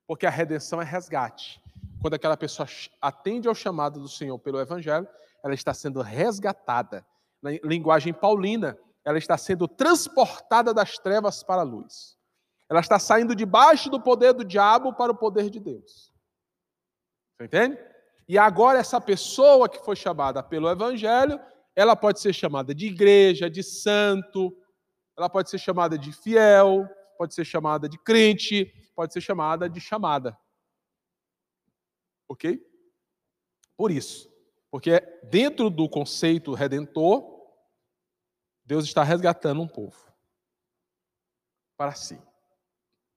Porque 0.08 0.26
a 0.26 0.30
redenção 0.30 0.82
é 0.82 0.86
resgate 0.86 1.62
quando 2.02 2.14
aquela 2.14 2.38
pessoa 2.38 2.68
atende 3.02 3.48
ao 3.48 3.56
chamado 3.56 4.00
do 4.00 4.08
Senhor 4.08 4.38
pelo 4.40 4.60
Evangelho, 4.60 5.08
ela 5.44 5.54
está 5.54 5.74
sendo 5.74 6.02
resgatada. 6.02 7.06
Na 7.42 7.52
linguagem 7.64 8.14
paulina, 8.14 8.78
ela 9.04 9.18
está 9.18 9.38
sendo 9.38 9.68
transportada 9.68 10.74
das 10.74 10.98
trevas 10.98 11.44
para 11.44 11.62
a 11.62 11.66
luz. 11.66 12.18
Ela 12.70 12.80
está 12.80 13.00
saindo 13.00 13.36
debaixo 13.36 13.90
do 13.90 14.00
poder 14.00 14.34
do 14.34 14.46
diabo 14.46 14.94
para 14.94 15.12
o 15.12 15.16
poder 15.16 15.50
de 15.50 15.60
Deus. 15.60 16.14
Você 17.38 17.46
entende? 17.46 17.89
E 18.30 18.38
agora, 18.38 18.78
essa 18.78 19.02
pessoa 19.02 19.68
que 19.68 19.84
foi 19.84 19.96
chamada 19.96 20.44
pelo 20.44 20.70
Evangelho, 20.70 21.42
ela 21.76 21.96
pode 21.96 22.20
ser 22.20 22.32
chamada 22.32 22.76
de 22.76 22.86
igreja, 22.86 23.50
de 23.50 23.64
santo, 23.64 24.56
ela 25.18 25.28
pode 25.28 25.50
ser 25.50 25.58
chamada 25.58 25.98
de 25.98 26.14
fiel, 26.14 26.88
pode 27.18 27.34
ser 27.34 27.44
chamada 27.44 27.90
de 27.90 27.98
crente, 27.98 28.66
pode 28.96 29.14
ser 29.14 29.22
chamada 29.22 29.68
de 29.68 29.82
chamada. 29.82 30.40
Ok? 32.30 32.64
Por 33.76 33.90
isso. 33.90 34.32
Porque 34.70 35.00
dentro 35.24 35.68
do 35.72 35.90
conceito 35.90 36.54
redentor, 36.54 37.50
Deus 38.64 38.86
está 38.86 39.02
resgatando 39.02 39.60
um 39.60 39.68
povo 39.68 39.98
para 41.76 41.96
si. 41.96 42.22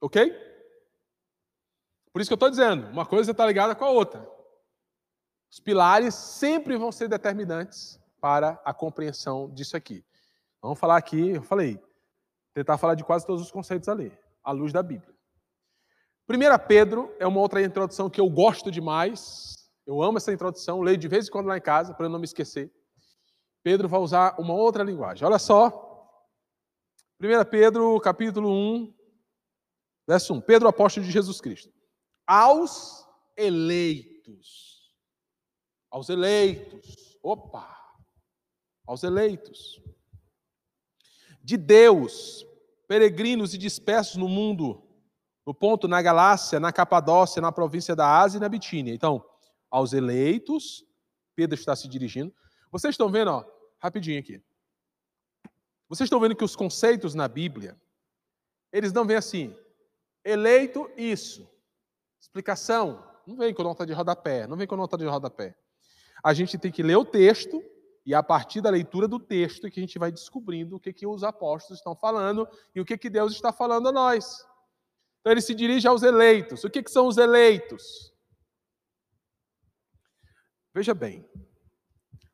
Ok? 0.01 0.33
Por 2.11 2.23
isso 2.23 2.31
que 2.31 2.33
eu 2.33 2.37
estou 2.37 2.49
dizendo, 2.49 2.89
uma 2.89 3.05
coisa 3.05 3.33
está 3.33 3.45
ligada 3.45 3.75
com 3.75 3.85
a 3.85 3.91
outra. 3.91 4.42
Os 5.53 5.61
pilares 5.61 6.15
sempre 6.15 6.79
vão 6.79 6.91
ser 6.91 7.09
determinantes 7.09 8.01
para 8.19 8.59
a 8.65 8.73
compreensão 8.73 9.51
disso 9.51 9.77
aqui. 9.77 10.03
Vamos 10.63 10.79
falar 10.79 10.97
aqui, 10.97 11.33
eu 11.33 11.43
falei, 11.43 11.79
tentar 12.55 12.79
falar 12.79 12.95
de 12.95 13.05
quase 13.05 13.27
todos 13.27 13.43
os 13.43 13.51
conceitos 13.51 13.87
ali, 13.87 14.11
à 14.43 14.51
luz 14.51 14.73
da 14.73 14.83
Bíblia. 14.83 15.15
1 16.27 16.67
Pedro 16.67 17.15
é 17.19 17.27
uma 17.27 17.39
outra 17.39 17.61
introdução 17.61 18.09
que 18.09 18.19
eu 18.19 18.31
gosto 18.31 18.71
demais. 18.71 19.71
Eu 19.87 20.03
amo 20.03 20.17
essa 20.17 20.33
introdução, 20.33 20.81
leio 20.81 20.97
de 20.97 21.07
vez 21.07 21.29
em 21.29 21.31
quando 21.31 21.49
lá 21.49 21.59
em 21.59 21.61
casa, 21.61 21.93
para 21.93 22.07
eu 22.07 22.11
não 22.11 22.19
me 22.19 22.25
esquecer. 22.25 22.73
Pedro 23.63 23.91
vai 23.91 24.01
usar 24.01 24.35
uma 24.41 24.55
outra 24.55 24.83
linguagem. 24.83 25.27
Olha 25.27 25.39
só. 25.39 26.19
1 27.21 27.51
Pedro, 27.51 28.01
capítulo 28.01 28.51
1, 28.51 28.95
verso 30.09 30.33
1. 30.33 30.41
Pedro, 30.41 30.67
apóstolo 30.67 31.05
de 31.05 31.13
Jesus 31.13 31.43
Cristo. 31.43 31.71
Aos 32.27 33.07
eleitos. 33.37 34.72
Aos 35.93 36.09
eleitos. 36.09 37.17
Opa! 37.23 37.69
Aos 38.85 39.05
eleitos. 39.05 39.81
De 41.41 41.57
Deus, 41.57 42.45
peregrinos 42.89 43.55
e 43.55 43.59
dispersos 43.59 44.17
no 44.17 44.29
mundo 44.29 44.83
no 45.45 45.53
ponto 45.53 45.89
na 45.89 46.01
Galácia, 46.01 46.61
na 46.61 46.73
Capadócia, 46.73 47.43
na 47.43 47.51
província 47.51 47.97
da 47.97 48.21
Ásia 48.21 48.39
e 48.39 48.41
na 48.41 48.49
Bitínia. 48.49 48.95
Então, 48.95 49.25
aos 49.71 49.93
eleitos, 49.93 50.85
Pedro 51.35 51.59
está 51.59 51.75
se 51.75 51.89
dirigindo. 51.89 52.33
Vocês 52.71 52.95
estão 52.95 53.11
vendo, 53.11 53.29
ó, 53.29 53.45
rapidinho 53.79 54.21
aqui. 54.21 54.41
Vocês 55.89 56.07
estão 56.07 56.21
vendo 56.21 56.37
que 56.37 56.45
os 56.45 56.57
conceitos 56.57 57.15
na 57.15 57.29
Bíblia, 57.29 57.79
eles 58.73 58.93
não 58.93 59.05
vêm 59.05 59.17
assim, 59.17 59.55
eleito 60.25 60.91
isso. 60.97 61.49
Explicação, 62.21 63.05
não 63.27 63.37
vem 63.37 63.53
com 63.53 63.63
nota 63.63 63.85
de 63.85 63.93
rodapé, 63.93 64.47
não 64.47 64.57
vem 64.57 64.67
com 64.67 64.77
nota 64.77 64.97
de 64.97 65.05
rodapé. 65.05 65.57
A 66.23 66.33
gente 66.33 66.57
tem 66.57 66.71
que 66.71 66.83
ler 66.83 66.97
o 66.97 67.05
texto 67.05 67.63
e 68.05 68.15
a 68.15 68.23
partir 68.23 68.61
da 68.61 68.71
leitura 68.71 69.07
do 69.07 69.19
texto 69.19 69.67
é 69.67 69.71
que 69.71 69.81
a 69.81 69.83
gente 69.83 69.99
vai 69.99 70.11
descobrindo 70.11 70.77
o 70.77 70.81
que, 70.81 70.93
que 70.93 71.07
os 71.07 71.23
apóstolos 71.23 71.79
estão 71.79 71.95
falando 71.95 72.49
e 72.75 72.81
o 72.81 72.85
que, 72.85 72.99
que 72.99 73.11
Deus 73.11 73.33
está 73.33 73.53
falando 73.53 73.89
a 73.89 73.93
nós. 73.93 74.47
Então 75.21 75.33
ele 75.33 75.41
se 75.41 75.55
dirige 75.55 75.87
aos 75.87 76.03
eleitos. 76.03 76.65
O 76.65 76.71
que, 76.71 76.83
que 76.83 76.91
são 76.91 77.07
os 77.07 77.17
eleitos? 77.17 78.13
Veja 80.75 80.95
bem, 80.95 81.29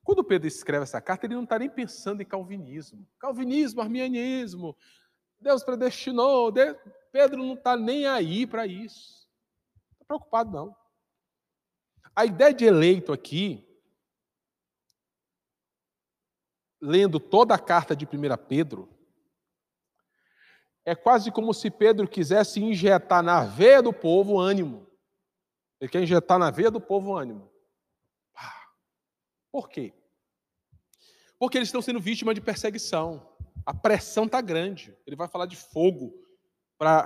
quando 0.03 0.25
Pedro 0.25 0.49
escreve 0.49 0.85
essa 0.85 1.01
carta, 1.03 1.27
ele 1.27 1.35
não 1.35 1.45
está 1.45 1.59
nem 1.59 1.69
pensando 1.69 2.23
em 2.23 2.27
calvinismo. 2.27 3.07
Calvinismo, 3.19 3.83
arminianismo, 3.83 4.75
Deus 5.39 5.63
predestinou. 5.63 6.51
Pedro 7.13 7.43
não 7.43 7.53
está 7.53 7.77
nem 7.77 8.07
aí 8.07 8.47
para 8.47 8.67
isso. 8.67 9.29
Não 9.91 9.93
está 9.93 10.05
preocupado, 10.07 10.51
não. 10.51 10.77
A 12.17 12.25
ideia 12.25 12.55
de 12.55 12.65
eleito 12.65 13.13
aqui 13.13 13.68
lendo 16.81 17.19
toda 17.19 17.55
a 17.55 17.59
carta 17.59 17.95
de 17.95 18.05
1 18.05 18.09
Pedro, 18.49 18.89
é 20.85 20.95
quase 20.95 21.31
como 21.31 21.53
se 21.53 21.71
Pedro 21.71 22.09
quisesse 22.09 22.63
injetar 22.63 23.23
na 23.23 23.45
veia 23.45 23.83
do 23.83 23.93
povo 23.93 24.39
ânimo. 24.39 24.87
Ele 25.81 25.91
quer 25.91 26.03
injetar 26.03 26.39
na 26.39 26.51
veia 26.51 26.71
do 26.71 26.81
povo 26.81 27.15
ânimo. 27.15 27.51
Por 29.53 29.69
quê? 29.69 29.93
Porque 31.39 31.59
eles 31.59 31.69
estão 31.69 31.83
sendo 31.83 32.01
vítimas 32.01 32.35
de 32.35 32.41
perseguição. 32.41 33.37
A 33.67 33.75
pressão 33.75 34.25
está 34.25 34.41
grande. 34.41 34.97
Ele 35.07 35.17
vai 35.17 35.29
falar 35.29 35.47
de 35.47 35.57
fogo 35.57 36.13
para 36.79 37.05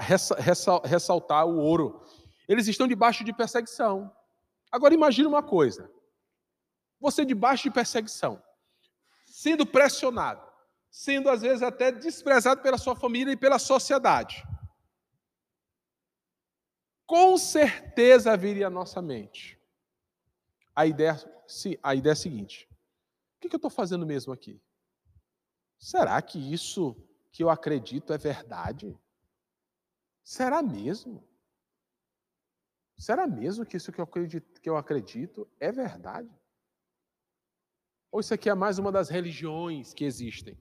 ressaltar 0.85 1.47
o 1.47 1.59
ouro. 1.59 2.05
Eles 2.49 2.69
estão 2.69 2.87
debaixo 2.87 3.25
de 3.25 3.33
perseguição. 3.33 4.15
Agora 4.71 4.95
imagine 4.95 5.27
uma 5.27 5.43
coisa. 5.43 5.91
Você 7.01 7.25
debaixo 7.25 7.65
de 7.65 7.71
perseguição 7.71 8.43
sendo 9.43 9.67
pressionado, 9.67 10.47
sendo 10.91 11.29
às 11.29 11.43
vezes 11.43 11.63
até 11.63 11.91
desprezado 11.91 12.63
pela 12.63 12.79
sua 12.79 12.95
família 12.95 13.33
e 13.33 13.37
pela 13.37 13.59
sociedade. 13.59 14.45
Com 17.07 17.37
certeza 17.37 18.37
viria 18.37 18.69
à 18.69 18.71
nossa 18.71 19.03
mente 19.03 19.61
a 20.75 20.87
ideia, 20.87 21.17
sim, 21.47 21.77
a 21.83 21.95
ideia 21.95 22.13
é 22.13 22.15
a 22.15 22.17
seguinte: 22.17 22.69
o 23.37 23.41
que 23.41 23.55
eu 23.55 23.57
estou 23.57 23.71
fazendo 23.71 24.07
mesmo 24.07 24.33
aqui? 24.33 24.61
Será 25.79 26.21
que 26.23 26.39
isso 26.39 26.97
que 27.31 27.43
eu 27.43 27.51
acredito 27.51 28.13
é 28.13 28.19
verdade? 28.19 28.99
Será 30.23 30.63
mesmo? 30.63 31.27
Será 32.97 33.27
mesmo 33.27 33.67
que 33.67 33.77
isso 33.77 33.91
que 33.91 34.01
eu 34.01 34.05
acredito, 34.05 34.61
que 34.61 34.71
eu 34.71 34.77
acredito 34.77 35.49
é 35.59 35.73
verdade? 35.73 36.31
Ou 38.13 38.21
isso 38.21 38.35
aqui 38.35 38.51
é 38.51 38.55
mais 38.55 38.79
uma 38.79 38.93
das 38.93 39.09
religiões 39.09 39.95
que 39.95 40.05
existem? 40.05 40.59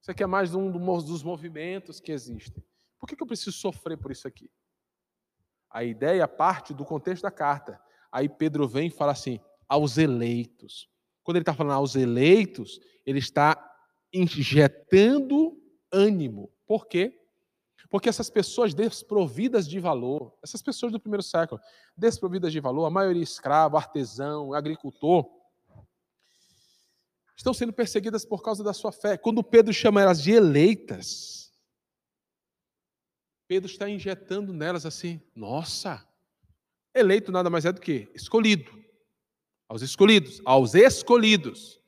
Isso 0.00 0.10
aqui 0.10 0.22
é 0.22 0.26
mais 0.26 0.54
um 0.54 0.72
dos 0.72 1.22
movimentos 1.22 2.00
que 2.00 2.10
existem? 2.10 2.64
Por 2.98 3.06
que 3.06 3.22
eu 3.22 3.26
preciso 3.26 3.52
sofrer 3.52 3.98
por 3.98 4.10
isso 4.10 4.26
aqui? 4.26 4.50
A 5.70 5.84
ideia 5.84 6.26
parte 6.26 6.72
do 6.72 6.86
contexto 6.86 7.24
da 7.24 7.30
carta. 7.30 7.78
Aí 8.10 8.26
Pedro 8.26 8.66
vem 8.66 8.88
e 8.88 8.90
fala 8.90 9.12
assim: 9.12 9.38
aos 9.68 9.98
eleitos. 9.98 10.88
Quando 11.22 11.36
ele 11.36 11.42
está 11.42 11.52
falando 11.52 11.76
aos 11.76 11.94
eleitos, 11.94 12.80
ele 13.04 13.18
está 13.18 13.62
injetando 14.10 15.60
ânimo. 15.92 16.50
Por 16.66 16.86
quê? 16.86 17.20
Porque 17.90 18.08
essas 18.08 18.30
pessoas 18.30 18.72
desprovidas 18.72 19.68
de 19.68 19.78
valor, 19.78 20.34
essas 20.42 20.62
pessoas 20.62 20.90
do 20.90 20.98
primeiro 20.98 21.22
século, 21.22 21.60
desprovidas 21.94 22.50
de 22.50 22.60
valor, 22.60 22.86
a 22.86 22.90
maioria 22.90 23.22
escravo, 23.22 23.76
artesão, 23.76 24.54
agricultor, 24.54 25.37
estão 27.38 27.54
sendo 27.54 27.72
perseguidas 27.72 28.24
por 28.24 28.42
causa 28.42 28.64
da 28.64 28.74
sua 28.74 28.90
fé. 28.90 29.16
Quando 29.16 29.44
Pedro 29.44 29.72
chama 29.72 30.02
elas 30.02 30.20
de 30.20 30.32
eleitas, 30.32 31.52
Pedro 33.46 33.70
está 33.70 33.88
injetando 33.88 34.52
nelas 34.52 34.84
assim: 34.84 35.22
nossa, 35.34 36.04
eleito 36.92 37.30
nada 37.30 37.48
mais 37.48 37.64
é 37.64 37.72
do 37.72 37.80
que 37.80 38.10
escolhido. 38.12 38.76
Aos 39.68 39.82
escolhidos, 39.82 40.40
aos 40.44 40.74
escolhidos. 40.74 41.78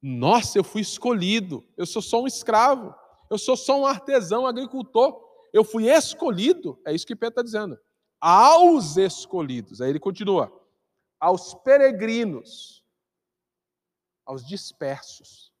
Nossa, 0.00 0.58
eu 0.58 0.62
fui 0.62 0.82
escolhido. 0.82 1.66
Eu 1.76 1.86
sou 1.86 2.02
só 2.02 2.22
um 2.22 2.26
escravo. 2.26 2.94
Eu 3.30 3.38
sou 3.38 3.56
só 3.56 3.80
um 3.80 3.86
artesão, 3.86 4.46
agricultor. 4.46 5.18
Eu 5.52 5.64
fui 5.64 5.88
escolhido. 5.88 6.78
É 6.86 6.94
isso 6.94 7.06
que 7.06 7.16
Pedro 7.16 7.32
está 7.32 7.42
dizendo. 7.42 7.78
Aos 8.20 8.98
escolhidos. 8.98 9.80
Aí 9.80 9.88
ele 9.88 9.98
continua. 9.98 10.52
Aos 11.18 11.54
peregrinos 11.54 12.75
aos 14.26 14.44
dispersos. 14.44 15.52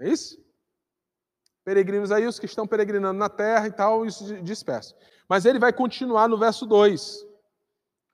É 0.00 0.08
isso? 0.08 0.42
Peregrinos 1.64 2.10
aí, 2.10 2.26
os 2.26 2.38
que 2.38 2.46
estão 2.46 2.66
peregrinando 2.66 3.18
na 3.18 3.28
terra 3.28 3.68
e 3.68 3.72
tal, 3.72 4.04
isso 4.04 4.42
disperso. 4.42 4.94
Mas 5.28 5.44
ele 5.44 5.58
vai 5.58 5.72
continuar 5.72 6.28
no 6.28 6.38
verso 6.38 6.66
2. 6.66 7.24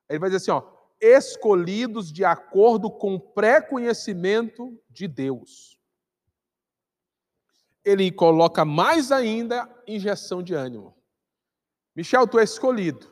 Ele 0.08 0.18
vai 0.18 0.28
dizer 0.28 0.36
assim, 0.36 0.50
ó, 0.50 0.80
escolhidos 1.00 2.12
de 2.12 2.24
acordo 2.24 2.90
com 2.90 3.14
o 3.14 3.20
pré-conhecimento 3.20 4.80
de 4.88 5.08
Deus. 5.08 5.78
Ele 7.84 8.12
coloca 8.12 8.64
mais 8.64 9.10
ainda 9.10 9.68
injeção 9.86 10.42
de 10.42 10.54
ânimo. 10.54 10.96
Michel, 11.96 12.28
tu 12.28 12.38
é 12.38 12.44
escolhido. 12.44 13.10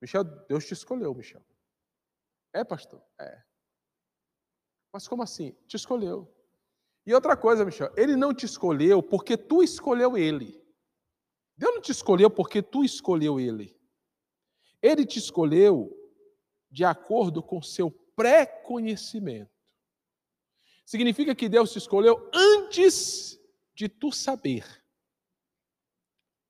Michel, 0.00 0.24
Deus 0.24 0.64
te 0.64 0.72
escolheu, 0.72 1.14
Michel. 1.14 1.44
É, 2.52 2.64
pastor? 2.64 3.02
É. 3.20 3.45
Mas 4.96 5.06
como 5.06 5.22
assim? 5.22 5.54
Te 5.66 5.76
escolheu. 5.76 6.26
E 7.04 7.12
outra 7.12 7.36
coisa, 7.36 7.66
Michel, 7.66 7.92
ele 7.98 8.16
não 8.16 8.32
te 8.32 8.46
escolheu 8.46 9.02
porque 9.02 9.36
tu 9.36 9.62
escolheu 9.62 10.16
ele. 10.16 10.58
Deus 11.54 11.74
não 11.74 11.82
te 11.82 11.92
escolheu 11.92 12.30
porque 12.30 12.62
tu 12.62 12.82
escolheu 12.82 13.38
ele. 13.38 13.78
Ele 14.80 15.04
te 15.04 15.18
escolheu 15.18 15.94
de 16.70 16.82
acordo 16.82 17.42
com 17.42 17.60
seu 17.60 17.90
pré-conhecimento. 17.90 19.52
Significa 20.86 21.34
que 21.34 21.46
Deus 21.46 21.70
te 21.72 21.76
escolheu 21.76 22.30
antes 22.32 23.38
de 23.74 23.90
tu 23.90 24.10
saber. 24.10 24.64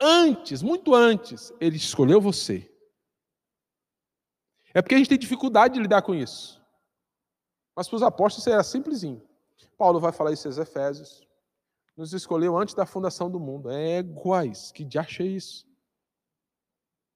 Antes, 0.00 0.62
muito 0.62 0.94
antes, 0.94 1.52
ele 1.60 1.78
escolheu 1.78 2.20
você. 2.20 2.72
É 4.72 4.80
porque 4.80 4.94
a 4.94 4.98
gente 4.98 5.08
tem 5.08 5.18
dificuldade 5.18 5.74
de 5.74 5.80
lidar 5.80 6.02
com 6.02 6.14
isso. 6.14 6.64
Mas 7.76 7.86
para 7.86 7.96
os 7.96 8.02
apóstolos 8.02 8.46
era 8.46 8.64
simplesinho. 8.64 9.22
Paulo 9.76 10.00
vai 10.00 10.10
falar 10.10 10.32
isso 10.32 10.48
aos 10.48 10.56
Efésios. 10.56 11.22
Nos 11.94 12.14
escolheu 12.14 12.56
antes 12.56 12.74
da 12.74 12.86
fundação 12.86 13.30
do 13.30 13.38
mundo. 13.38 13.70
É 13.70 13.98
iguais, 13.98 14.72
que 14.72 14.82
de 14.82 14.98
é 14.98 15.22
isso? 15.22 15.66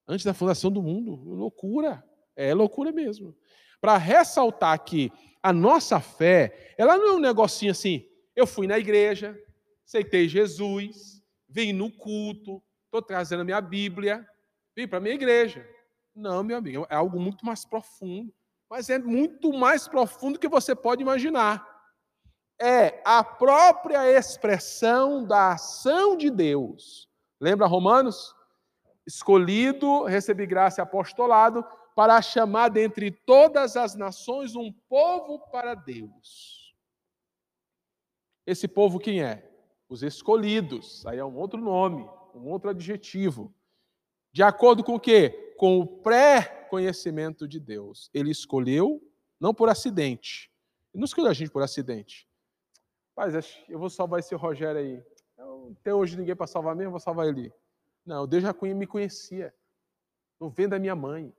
Antes 0.06 0.24
da 0.24 0.34
fundação 0.34 0.70
do 0.70 0.82
mundo. 0.82 1.14
Loucura. 1.14 2.04
É 2.36 2.52
loucura 2.52 2.92
mesmo. 2.92 3.34
Para 3.80 3.96
ressaltar 3.96 4.78
que 4.84 5.10
a 5.42 5.52
nossa 5.52 5.98
fé, 5.98 6.74
ela 6.76 6.98
não 6.98 7.08
é 7.08 7.12
um 7.12 7.20
negocinho 7.20 7.72
assim. 7.72 8.06
Eu 8.36 8.46
fui 8.46 8.66
na 8.66 8.78
igreja, 8.78 9.38
aceitei 9.86 10.28
Jesus, 10.28 11.22
vim 11.48 11.72
no 11.72 11.90
culto, 11.90 12.62
estou 12.84 13.00
trazendo 13.00 13.40
a 13.40 13.44
minha 13.44 13.60
Bíblia, 13.60 14.26
vim 14.76 14.86
para 14.86 14.98
a 14.98 15.00
minha 15.00 15.14
igreja. 15.14 15.66
Não, 16.14 16.42
meu 16.44 16.58
amigo, 16.58 16.86
é 16.90 16.94
algo 16.94 17.18
muito 17.18 17.44
mais 17.46 17.64
profundo 17.64 18.32
mas 18.70 18.88
é 18.88 19.00
muito 19.00 19.52
mais 19.52 19.88
profundo 19.88 20.38
que 20.38 20.48
você 20.48 20.76
pode 20.76 21.02
imaginar. 21.02 21.68
É 22.62 23.02
a 23.04 23.24
própria 23.24 24.08
expressão 24.08 25.24
da 25.24 25.54
ação 25.54 26.16
de 26.16 26.30
Deus. 26.30 27.08
Lembra 27.40 27.66
Romanos? 27.66 28.32
Escolhido, 29.04 30.04
recebi 30.04 30.46
graça 30.46 30.80
e 30.80 30.82
apostolado 30.82 31.64
para 31.96 32.22
chamar 32.22 32.68
dentre 32.68 33.10
todas 33.10 33.76
as 33.76 33.96
nações 33.96 34.54
um 34.54 34.72
povo 34.88 35.40
para 35.50 35.74
Deus. 35.74 36.72
Esse 38.46 38.68
povo 38.68 39.00
quem 39.00 39.20
é? 39.20 39.50
Os 39.88 40.04
escolhidos. 40.04 41.04
Aí 41.06 41.18
é 41.18 41.24
um 41.24 41.36
outro 41.36 41.60
nome, 41.60 42.08
um 42.34 42.48
outro 42.48 42.70
adjetivo. 42.70 43.52
De 44.32 44.44
acordo 44.44 44.84
com 44.84 44.94
o 44.94 45.00
quê? 45.00 45.49
Com 45.60 45.78
o 45.78 45.86
pré 45.86 46.66
conhecimento 46.70 47.46
de 47.46 47.60
Deus. 47.60 48.08
Ele 48.14 48.30
escolheu, 48.30 48.98
não 49.38 49.52
por 49.52 49.68
acidente. 49.68 50.50
Ele 50.90 51.00
não 51.00 51.04
escolheu 51.04 51.30
a 51.30 51.34
gente 51.34 51.50
por 51.50 51.62
acidente. 51.62 52.26
Mas 53.14 53.34
eu 53.68 53.78
vou 53.78 53.90
salvar 53.90 54.20
esse 54.20 54.34
Rogério 54.34 54.80
aí. 54.80 55.04
Eu, 55.36 55.76
até 55.78 55.94
hoje 55.94 56.16
ninguém 56.16 56.34
para 56.34 56.46
salvar 56.46 56.74
mesmo, 56.74 56.92
vou 56.92 56.98
salvar 57.00 57.28
ele. 57.28 57.52
Não, 58.06 58.26
Deus 58.26 58.42
já 58.42 58.54
me 58.74 58.86
conhecia. 58.86 59.54
No 60.40 60.48
vento 60.48 60.70
da 60.70 60.78
minha 60.78 60.96
mãe. 60.96 61.30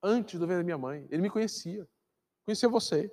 Antes 0.00 0.38
do 0.38 0.46
vento 0.46 0.58
da 0.58 0.62
minha 0.62 0.78
mãe. 0.78 1.08
Ele 1.10 1.22
me 1.22 1.30
conhecia. 1.30 1.84
Conhecia 2.44 2.68
você. 2.68 3.12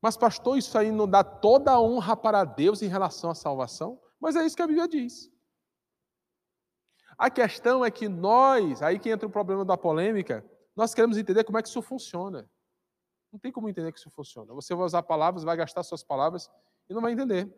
Mas, 0.00 0.16
pastor, 0.16 0.56
isso 0.56 0.78
aí 0.78 0.90
não 0.90 1.06
dá 1.06 1.22
toda 1.22 1.72
a 1.72 1.80
honra 1.80 2.16
para 2.16 2.44
Deus 2.44 2.80
em 2.80 2.88
relação 2.88 3.28
à 3.28 3.34
salvação? 3.34 4.00
Mas 4.18 4.36
é 4.36 4.46
isso 4.46 4.56
que 4.56 4.62
a 4.62 4.66
Bíblia 4.66 4.88
diz. 4.88 5.31
A 7.18 7.30
questão 7.30 7.84
é 7.84 7.90
que 7.90 8.08
nós, 8.08 8.82
aí 8.82 8.98
que 8.98 9.10
entra 9.10 9.26
o 9.26 9.30
problema 9.30 9.64
da 9.64 9.76
polêmica, 9.76 10.44
nós 10.74 10.94
queremos 10.94 11.18
entender 11.18 11.44
como 11.44 11.58
é 11.58 11.62
que 11.62 11.68
isso 11.68 11.82
funciona. 11.82 12.48
Não 13.30 13.38
tem 13.38 13.52
como 13.52 13.68
entender 13.68 13.92
que 13.92 13.98
isso 13.98 14.10
funciona. 14.10 14.52
Você 14.54 14.74
vai 14.74 14.84
usar 14.84 15.02
palavras, 15.02 15.44
vai 15.44 15.56
gastar 15.56 15.82
suas 15.82 16.02
palavras 16.02 16.50
e 16.88 16.94
não 16.94 17.00
vai 17.00 17.12
entender. 17.12 17.50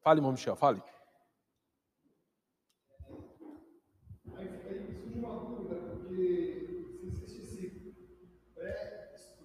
Fale, 0.00 0.18
irmão 0.20 0.32
Michel, 0.32 0.54
fale. 0.54 0.82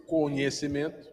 Conhecimento. 0.06 1.10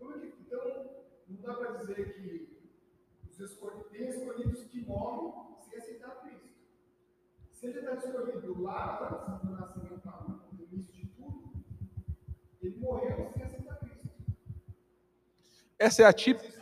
Então, 0.00 0.90
não 1.28 1.42
dá 1.42 1.54
para 1.54 1.72
dizer 1.78 2.14
que 2.14 2.54
os 3.28 3.40
escolhidos, 3.40 4.64
tem 4.70 4.73
morrem 4.86 5.32
sem 5.60 5.78
aceitar 5.78 6.20
Cristo. 6.22 6.48
Se 7.52 7.66
ele 7.66 7.78
está 7.80 7.92
lá 7.92 7.96
antes 7.96 9.42
do 9.42 9.50
nascimento, 9.52 10.02
início 10.60 10.92
de 10.92 11.06
tudo, 11.08 11.52
ele 12.60 12.76
morreu 12.78 13.30
sem 13.32 13.42
aceitar 13.42 13.78
Cristo. 13.78 14.08
Essa 15.78 16.02
é 16.02 16.06
a 16.06 16.12
típica. 16.12 16.54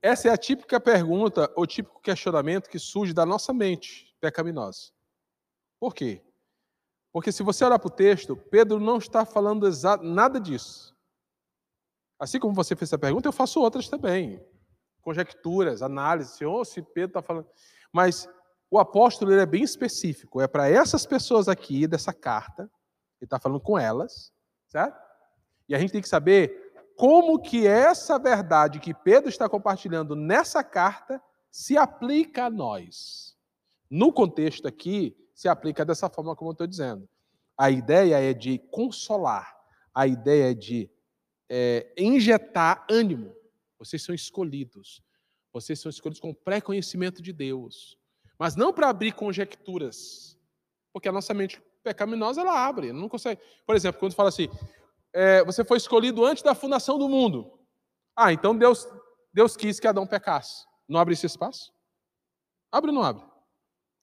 Essa 0.00 0.28
é 0.28 0.32
a 0.32 0.36
típica 0.36 0.80
pergunta 0.80 1.52
ou 1.54 1.66
típico 1.66 2.00
questionamento 2.00 2.68
que 2.68 2.78
surge 2.78 3.12
da 3.12 3.24
nossa 3.24 3.52
mente 3.52 4.16
pecaminosa. 4.20 4.90
Por 5.78 5.94
quê? 5.94 6.22
Porque 7.12 7.30
se 7.30 7.42
você 7.42 7.64
olhar 7.64 7.78
para 7.78 7.86
o 7.86 7.90
texto, 7.90 8.36
Pedro 8.36 8.80
não 8.80 8.98
está 8.98 9.24
falando 9.24 9.68
nada 10.02 10.40
disso. 10.40 10.96
Assim 12.18 12.40
como 12.40 12.54
você 12.54 12.74
fez 12.74 12.88
essa 12.88 12.98
pergunta, 12.98 13.28
eu 13.28 13.32
faço 13.32 13.60
outras 13.60 13.88
também. 13.88 14.40
Conjecturas, 15.02 15.82
análises, 15.82 16.34
se, 16.34 16.44
oh, 16.44 16.64
se 16.64 16.80
Pedro 16.80 17.10
está 17.10 17.22
falando. 17.22 17.46
Mas 17.92 18.28
o 18.70 18.78
apóstolo 18.78 19.32
ele 19.32 19.42
é 19.42 19.46
bem 19.46 19.62
específico. 19.62 20.40
É 20.40 20.46
para 20.48 20.68
essas 20.68 21.04
pessoas 21.04 21.48
aqui, 21.48 21.86
dessa 21.86 22.12
carta, 22.12 22.62
ele 23.20 23.26
está 23.26 23.38
falando 23.38 23.60
com 23.60 23.78
elas, 23.78 24.32
certo? 24.68 24.98
E 25.68 25.74
a 25.74 25.78
gente 25.78 25.92
tem 25.92 26.00
que 26.00 26.08
saber 26.08 26.72
como 26.96 27.38
que 27.38 27.66
essa 27.66 28.18
verdade 28.18 28.80
que 28.80 28.94
Pedro 28.94 29.28
está 29.28 29.48
compartilhando 29.48 30.16
nessa 30.16 30.62
carta 30.64 31.22
se 31.50 31.76
aplica 31.76 32.46
a 32.46 32.50
nós. 32.50 33.36
No 33.90 34.12
contexto 34.12 34.66
aqui, 34.66 35.16
se 35.34 35.48
aplica 35.48 35.84
dessa 35.84 36.08
forma 36.08 36.34
como 36.34 36.50
eu 36.50 36.52
estou 36.52 36.66
dizendo. 36.66 37.08
A 37.58 37.70
ideia 37.70 38.18
é 38.18 38.32
de 38.32 38.58
consolar, 38.70 39.54
a 39.94 40.06
ideia 40.06 40.52
é 40.52 40.54
de 40.54 40.90
é, 41.48 41.92
injetar 41.98 42.86
ânimo. 42.90 43.34
Vocês 43.84 44.02
são 44.02 44.14
escolhidos. 44.14 45.02
Vocês 45.52 45.80
são 45.80 45.90
escolhidos 45.90 46.20
com 46.20 46.32
pré-conhecimento 46.32 47.20
de 47.20 47.32
Deus. 47.32 47.98
Mas 48.38 48.56
não 48.56 48.72
para 48.72 48.88
abrir 48.88 49.12
conjecturas. 49.12 50.38
Porque 50.92 51.08
a 51.08 51.12
nossa 51.12 51.34
mente 51.34 51.62
pecaminosa, 51.82 52.40
ela 52.40 52.66
abre. 52.66 52.92
Não 52.92 53.08
consegue. 53.08 53.40
Por 53.66 53.74
exemplo, 53.74 53.98
quando 53.98 54.14
fala 54.14 54.28
assim, 54.28 54.48
é, 55.12 55.44
você 55.44 55.64
foi 55.64 55.76
escolhido 55.76 56.24
antes 56.24 56.42
da 56.42 56.54
fundação 56.54 56.98
do 56.98 57.08
mundo. 57.08 57.58
Ah, 58.16 58.32
então 58.32 58.56
Deus, 58.56 58.86
Deus 59.32 59.56
quis 59.56 59.80
que 59.80 59.86
Adão 59.86 60.06
pecasse. 60.06 60.64
Não 60.88 61.00
abre 61.00 61.14
esse 61.14 61.26
espaço? 61.26 61.72
Abre 62.70 62.90
ou 62.90 62.94
não 62.94 63.02
abre? 63.02 63.24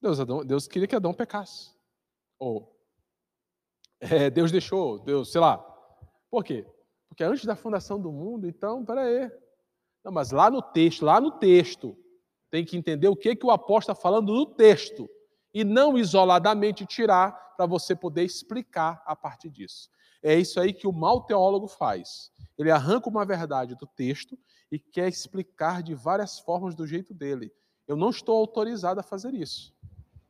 Deus, 0.01 0.19
Adão, 0.19 0.45
Deus 0.45 0.67
queria 0.67 0.87
que 0.87 0.95
Adão 0.95 1.13
pecasse. 1.13 1.73
Ou 2.37 2.75
é, 3.99 4.29
Deus 4.29 4.51
deixou, 4.51 4.99
Deus, 4.99 5.31
sei 5.31 5.41
lá. 5.41 5.57
Por 6.29 6.43
quê? 6.43 6.65
Porque 7.09 7.23
antes 7.23 7.45
da 7.45 7.55
fundação 7.55 7.99
do 7.99 8.11
mundo, 8.11 8.47
então, 8.47 8.85
peraí. 8.85 9.29
Não, 10.09 10.13
mas 10.15 10.31
lá 10.31 10.49
no 10.49 10.59
texto, 10.59 11.05
lá 11.05 11.21
no 11.21 11.29
texto, 11.29 11.95
tem 12.49 12.65
que 12.65 12.75
entender 12.75 13.07
o 13.07 13.15
que, 13.15 13.35
que 13.35 13.45
o 13.45 13.51
apóstolo 13.51 13.93
está 13.93 13.95
falando 13.95 14.33
no 14.33 14.43
texto. 14.43 15.07
E 15.53 15.63
não 15.63 15.99
isoladamente 15.99 16.83
tirar 16.83 17.31
para 17.55 17.67
você 17.67 17.95
poder 17.95 18.23
explicar 18.23 19.03
a 19.05 19.15
partir 19.15 19.51
disso. 19.51 19.87
É 20.23 20.33
isso 20.33 20.59
aí 20.59 20.73
que 20.73 20.87
o 20.87 20.91
mau 20.91 21.21
teólogo 21.21 21.67
faz. 21.67 22.31
Ele 22.57 22.71
arranca 22.71 23.07
uma 23.07 23.23
verdade 23.23 23.75
do 23.75 23.85
texto 23.85 24.35
e 24.71 24.79
quer 24.79 25.07
explicar 25.07 25.83
de 25.83 25.93
várias 25.93 26.39
formas 26.39 26.73
do 26.73 26.87
jeito 26.87 27.13
dele. 27.13 27.51
Eu 27.87 27.95
não 27.95 28.09
estou 28.09 28.35
autorizado 28.35 28.99
a 28.99 29.03
fazer 29.03 29.35
isso. 29.35 29.75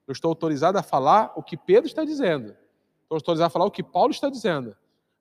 Eu 0.05 0.11
estou 0.11 0.27
autorizado 0.27 0.77
a 0.77 0.83
falar 0.83 1.31
o 1.37 1.43
que 1.43 1.55
Pedro 1.55 1.87
está 1.87 2.03
dizendo. 2.03 2.49
Estou 3.03 3.15
autorizado 3.15 3.47
a 3.47 3.49
falar 3.49 3.65
o 3.65 3.71
que 3.71 3.83
Paulo 3.83 4.11
está 4.11 4.29
dizendo. 4.29 4.75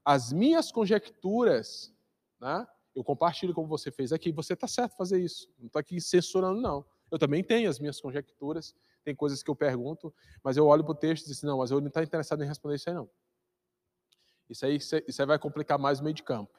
As 0.05 0.33
minhas 0.33 0.73
conjecturas, 0.73 1.95
né, 2.41 2.67
eu 2.99 3.05
compartilho 3.05 3.55
como 3.55 3.69
você 3.69 3.91
fez 3.91 4.13
aqui. 4.13 4.33
Você 4.33 4.55
está 4.55 4.67
certo 4.67 4.97
fazer 4.97 5.21
isso. 5.21 5.49
Não 5.59 5.67
estou 5.67 5.81
aqui 5.81 6.01
censurando, 6.01 6.61
não. 6.61 6.85
Eu 7.11 7.19
também 7.19 7.43
tenho 7.43 7.71
as 7.71 7.79
minhas 7.79 8.01
conjecturas, 8.01 8.75
tem 9.03 9.15
coisas 9.15 9.43
que 9.43 9.51
eu 9.51 9.57
pergunto, 9.57 10.13
mas 10.43 10.57
eu 10.57 10.67
olho 10.67 10.85
para 10.85 10.93
o 10.93 10.95
texto 10.95 11.25
e 11.25 11.27
digo 11.29 11.39
assim, 11.39 11.47
não, 11.47 11.59
mas 11.59 11.71
eu 11.71 11.81
não 11.81 11.89
estou 11.89 12.03
interessado 12.03 12.43
em 12.45 12.47
responder 12.47 12.77
isso 12.77 12.89
aí, 12.91 12.95
não. 12.95 13.09
Isso 14.49 14.67
aí, 14.67 14.77
isso 14.77 15.23
aí 15.23 15.27
vai 15.27 15.39
complicar 15.39 15.79
mais 15.79 16.01
o 16.01 16.05
meio 16.05 16.15
de 16.15 16.23
campo. 16.23 16.59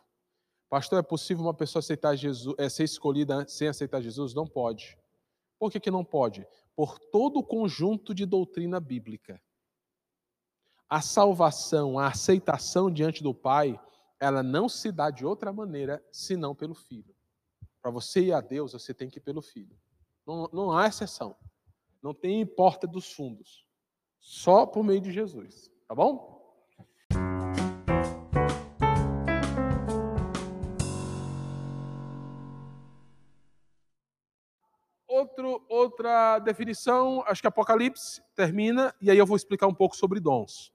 Pastor, 0.70 1.00
é 1.00 1.04
possível 1.04 1.44
uma 1.44 1.54
pessoa 1.54 1.80
aceitar 1.80 2.16
Jesus, 2.16 2.56
é, 2.58 2.70
ser 2.70 2.84
escolhida 2.84 3.48
sem 3.48 3.68
aceitar 3.68 4.02
Jesus? 4.02 4.34
Não 4.34 4.48
pode. 4.48 4.98
Por 5.60 5.72
que, 5.72 5.80
que 5.80 5.92
não 5.92 6.06
pode? 6.06 6.48
por 6.80 6.98
todo 6.98 7.40
o 7.40 7.44
conjunto 7.44 8.16
de 8.16 8.26
doutrina 8.26 8.80
bíblica. 8.80 9.42
A 10.88 11.02
salvação, 11.02 12.00
a 12.00 12.08
aceitação 12.08 12.90
diante 12.90 13.22
do 13.22 13.34
Pai, 13.34 13.78
ela 14.20 14.44
não 14.44 14.68
se 14.68 14.92
dá 14.92 15.10
de 15.10 15.26
outra 15.26 15.54
maneira 15.54 16.04
senão 16.12 16.54
pelo 16.54 16.76
Filho. 16.76 17.16
Para 17.82 17.92
você 17.92 18.22
ir 18.22 18.34
a 18.34 18.42
Deus, 18.42 18.74
você 18.74 18.94
tem 18.94 19.10
que 19.10 19.20
ir 19.20 19.22
pelo 19.22 19.42
Filho. 19.42 19.78
Não, 20.28 20.50
não 20.52 20.72
há 20.72 20.88
exceção. 20.88 21.36
Não 22.02 22.14
tem 22.14 22.46
porta 22.46 22.86
dos 22.86 23.12
fundos. 23.14 23.66
Só 24.20 24.66
por 24.66 24.84
meio 24.84 25.00
de 25.00 25.12
Jesus. 25.12 25.72
Tá 25.88 25.96
bom? 25.96 26.40
outro, 35.08 35.66
outra 35.68 36.40
definição, 36.40 37.24
acho 37.26 37.42
que 37.42 37.48
Apocalipse 37.48 38.22
termina, 38.36 38.94
e 39.02 39.10
aí 39.10 39.18
eu 39.18 39.26
vou 39.26 39.36
explicar 39.36 39.68
um 39.68 39.74
pouco 39.74 39.96
sobre 39.96 40.20
dons. 40.20 40.74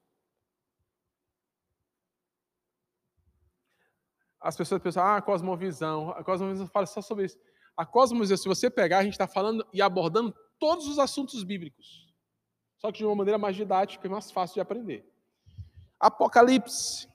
As 4.44 4.54
pessoas 4.54 4.82
pensam, 4.82 5.02
ah, 5.02 5.22
cosmovisão. 5.22 6.10
A 6.10 6.22
cosmovisão 6.22 6.66
fala 6.66 6.84
só 6.84 7.00
sobre 7.00 7.24
isso. 7.24 7.38
A 7.74 7.86
cosmovisão, 7.86 8.36
se 8.36 8.46
você 8.46 8.68
pegar, 8.68 8.98
a 8.98 9.02
gente 9.02 9.14
está 9.14 9.26
falando 9.26 9.66
e 9.72 9.80
abordando 9.80 10.34
todos 10.58 10.86
os 10.86 10.98
assuntos 10.98 11.42
bíblicos. 11.42 12.14
Só 12.76 12.92
que 12.92 12.98
de 12.98 13.06
uma 13.06 13.14
maneira 13.14 13.38
mais 13.38 13.56
didática 13.56 14.06
e 14.06 14.10
mais 14.10 14.30
fácil 14.30 14.54
de 14.54 14.60
aprender. 14.60 15.10
Apocalipse 15.98 17.08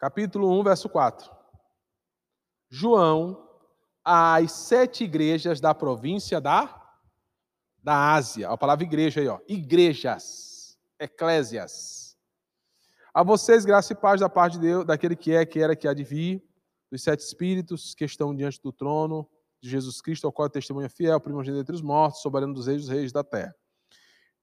capítulo 0.00 0.58
1, 0.58 0.64
verso 0.64 0.88
4. 0.88 1.30
João, 2.68 3.46
às 4.02 4.50
sete 4.50 5.04
igrejas 5.04 5.60
da 5.60 5.74
província 5.74 6.40
da, 6.40 6.79
da 7.82 8.12
Ásia. 8.14 8.48
A 8.48 8.56
palavra 8.56 8.84
igreja 8.84 9.20
aí, 9.20 9.28
ó. 9.28 9.38
Igrejas, 9.48 10.78
eclésias. 10.98 12.16
A 13.12 13.22
vocês, 13.22 13.64
graça 13.64 13.92
e 13.92 13.96
paz 13.96 14.20
da 14.20 14.28
parte 14.28 14.54
de 14.54 14.60
Deus, 14.60 14.84
daquele 14.84 15.16
que 15.16 15.32
é, 15.32 15.44
que 15.44 15.58
era, 15.58 15.74
que 15.74 15.88
há 15.88 15.94
de 15.94 16.04
vir, 16.04 16.42
dos 16.90 17.02
sete 17.02 17.20
espíritos 17.20 17.94
que 17.94 18.04
estão 18.04 18.34
diante 18.34 18.60
do 18.62 18.72
trono 18.72 19.28
de 19.60 19.68
Jesus 19.68 20.00
Cristo, 20.00 20.26
ao 20.26 20.32
qual 20.32 20.46
é 20.46 20.48
testemunha 20.48 20.88
fiel, 20.88 21.20
primogênito 21.20 21.60
entre 21.60 21.74
os 21.74 21.82
mortos, 21.82 22.22
soberano 22.22 22.54
dos 22.54 22.66
reis 22.66 22.82
dos 22.82 22.90
reis 22.90 23.12
da 23.12 23.22
terra. 23.22 23.54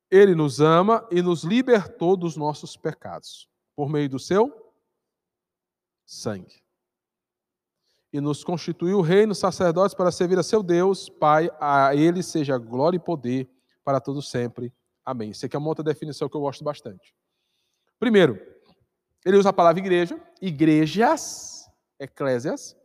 Ele 0.09 0.35
nos 0.35 0.61
ama 0.61 1.05
e 1.11 1.21
nos 1.21 1.43
libertou 1.43 2.15
dos 2.15 2.38
nossos 2.38 2.77
pecados, 2.77 3.49
por 3.75 3.89
meio 3.89 4.09
do 4.09 4.19
seu 4.19 4.73
sangue. 6.05 6.66
E 8.11 8.21
nos 8.21 8.43
constituiu 8.43 9.01
reino, 9.01 9.35
sacerdotes 9.35 9.93
para 9.93 10.11
servir 10.11 10.39
a 10.39 10.43
seu 10.43 10.63
Deus, 10.63 11.09
Pai, 11.09 11.49
a 11.59 11.93
ele 11.95 12.23
seja 12.23 12.57
glória 12.57 12.97
e 12.97 12.99
poder 12.99 13.49
para 13.83 13.99
todos 13.99 14.29
sempre. 14.29 14.73
Amém. 15.05 15.31
Isso 15.31 15.45
aqui 15.45 15.55
é 15.55 15.59
uma 15.59 15.69
outra 15.69 15.83
definição 15.83 16.27
que 16.27 16.35
eu 16.35 16.41
gosto 16.41 16.63
bastante. 16.63 17.13
Primeiro, 17.99 18.39
ele 19.25 19.37
usa 19.37 19.49
a 19.49 19.53
palavra 19.53 19.79
igreja, 19.79 20.19
igrejas, 20.41 21.69
eclésias, 21.99 22.75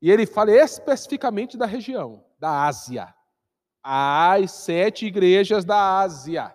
e 0.00 0.10
ele 0.10 0.26
fala 0.26 0.52
especificamente 0.52 1.56
da 1.56 1.66
região, 1.66 2.24
da 2.38 2.66
Ásia. 2.66 3.14
As 3.82 4.50
sete 4.50 5.06
igrejas 5.06 5.64
da 5.64 6.00
Ásia. 6.00 6.54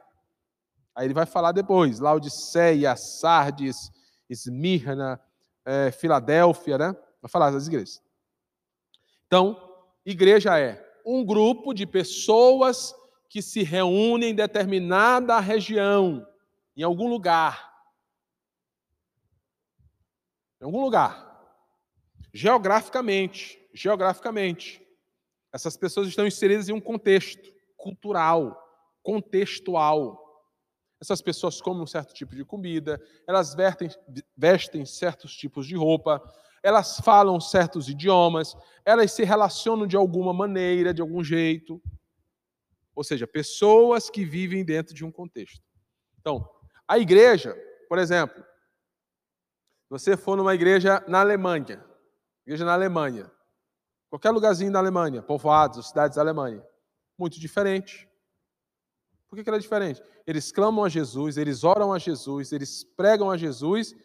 Aí 0.96 1.06
ele 1.06 1.14
vai 1.14 1.26
falar 1.26 1.52
depois, 1.52 2.00
Laodiceia, 2.00 2.96
Sardes, 2.96 3.92
Esmirna, 4.30 5.20
é, 5.66 5.92
Filadélfia, 5.92 6.78
né? 6.78 6.96
Vai 7.22 7.30
falar 7.30 7.52
das 7.52 7.68
igrejas. 7.68 8.02
Então, 9.28 9.78
igreja 10.06 10.58
é 10.60 10.84
um 11.06 11.24
grupo 11.24 11.74
de 11.74 11.86
pessoas 11.86 12.94
que 13.30 13.42
se 13.42 13.64
reúnem 13.64 14.32
em 14.32 14.36
determinada 14.36 15.40
região, 15.40 16.26
em 16.76 16.84
algum 16.84 17.08
lugar. 17.08 17.70
Em 20.60 20.66
algum 20.66 20.82
lugar. 20.82 21.28
Geograficamente, 22.34 23.60
geograficamente. 23.74 24.86
Essas 25.54 25.78
pessoas 25.78 26.08
estão 26.08 26.28
inseridas 26.28 26.70
em 26.70 26.74
um 26.74 26.82
contexto 26.82 27.54
cultural, 27.78 28.58
contextual. 29.02 30.26
Essas 31.00 31.22
pessoas 31.22 31.62
comem 31.62 31.82
um 31.84 31.88
certo 31.88 32.14
tipo 32.14 32.36
de 32.36 32.44
comida, 32.44 33.02
elas 33.28 33.56
vestem, 33.56 33.90
vestem 34.36 34.86
certos 34.86 35.34
tipos 35.34 35.66
de 35.66 35.76
roupa, 35.76 36.22
elas 36.64 36.98
falam 37.00 37.40
certos 37.40 37.90
idiomas, 37.90 38.56
elas 38.86 39.12
se 39.12 39.24
relacionam 39.24 39.88
de 39.88 39.96
alguma 39.96 40.34
maneira, 40.34 40.94
de 40.94 41.02
algum 41.02 41.24
jeito. 41.24 41.82
Ou 42.96 43.04
seja, 43.04 43.26
pessoas 43.26 44.10
que 44.10 44.26
vivem 44.26 44.66
dentro 44.66 44.94
de 44.94 45.06
um 45.06 45.12
contexto. 45.12 45.64
Então, 46.20 46.50
a 46.88 46.98
igreja, 46.98 47.56
por 47.88 47.98
exemplo, 47.98 48.44
você 49.90 50.18
for 50.18 50.36
numa 50.36 50.54
igreja 50.54 51.04
na 51.08 51.22
Alemanha, 51.22 51.84
igreja 52.46 52.66
na 52.66 52.74
Alemanha, 52.74 53.32
qualquer 54.10 54.32
lugarzinho 54.32 54.72
da 54.72 54.80
Alemanha, 54.80 55.22
povoados, 55.22 55.88
cidades 55.88 56.16
da 56.16 56.22
Alemanha, 56.22 56.64
muito 57.18 57.40
diferente. 57.40 58.08
Por 59.28 59.36
que, 59.36 59.44
que 59.44 59.50
ela 59.50 59.58
é 59.58 59.62
diferente? 59.62 60.02
Eles 60.26 60.52
clamam 60.52 60.84
a 60.84 60.90
Jesus, 60.90 61.38
eles 61.38 61.64
oram 61.64 61.94
a 61.94 62.00
Jesus, 62.00 62.52
eles 62.52 62.84
pregam 62.84 63.30
a 63.30 63.38
Jesus, 63.38 63.96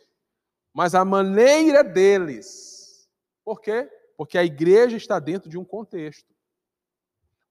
mas 0.74 0.94
a 0.94 1.04
maneira 1.04 1.84
deles. 1.84 3.08
Por 3.44 3.60
quê? 3.60 3.88
Porque 4.16 4.36
a 4.36 4.44
igreja 4.44 4.96
está 4.96 5.20
dentro 5.20 5.48
de 5.48 5.56
um 5.56 5.64
contexto. 5.64 6.34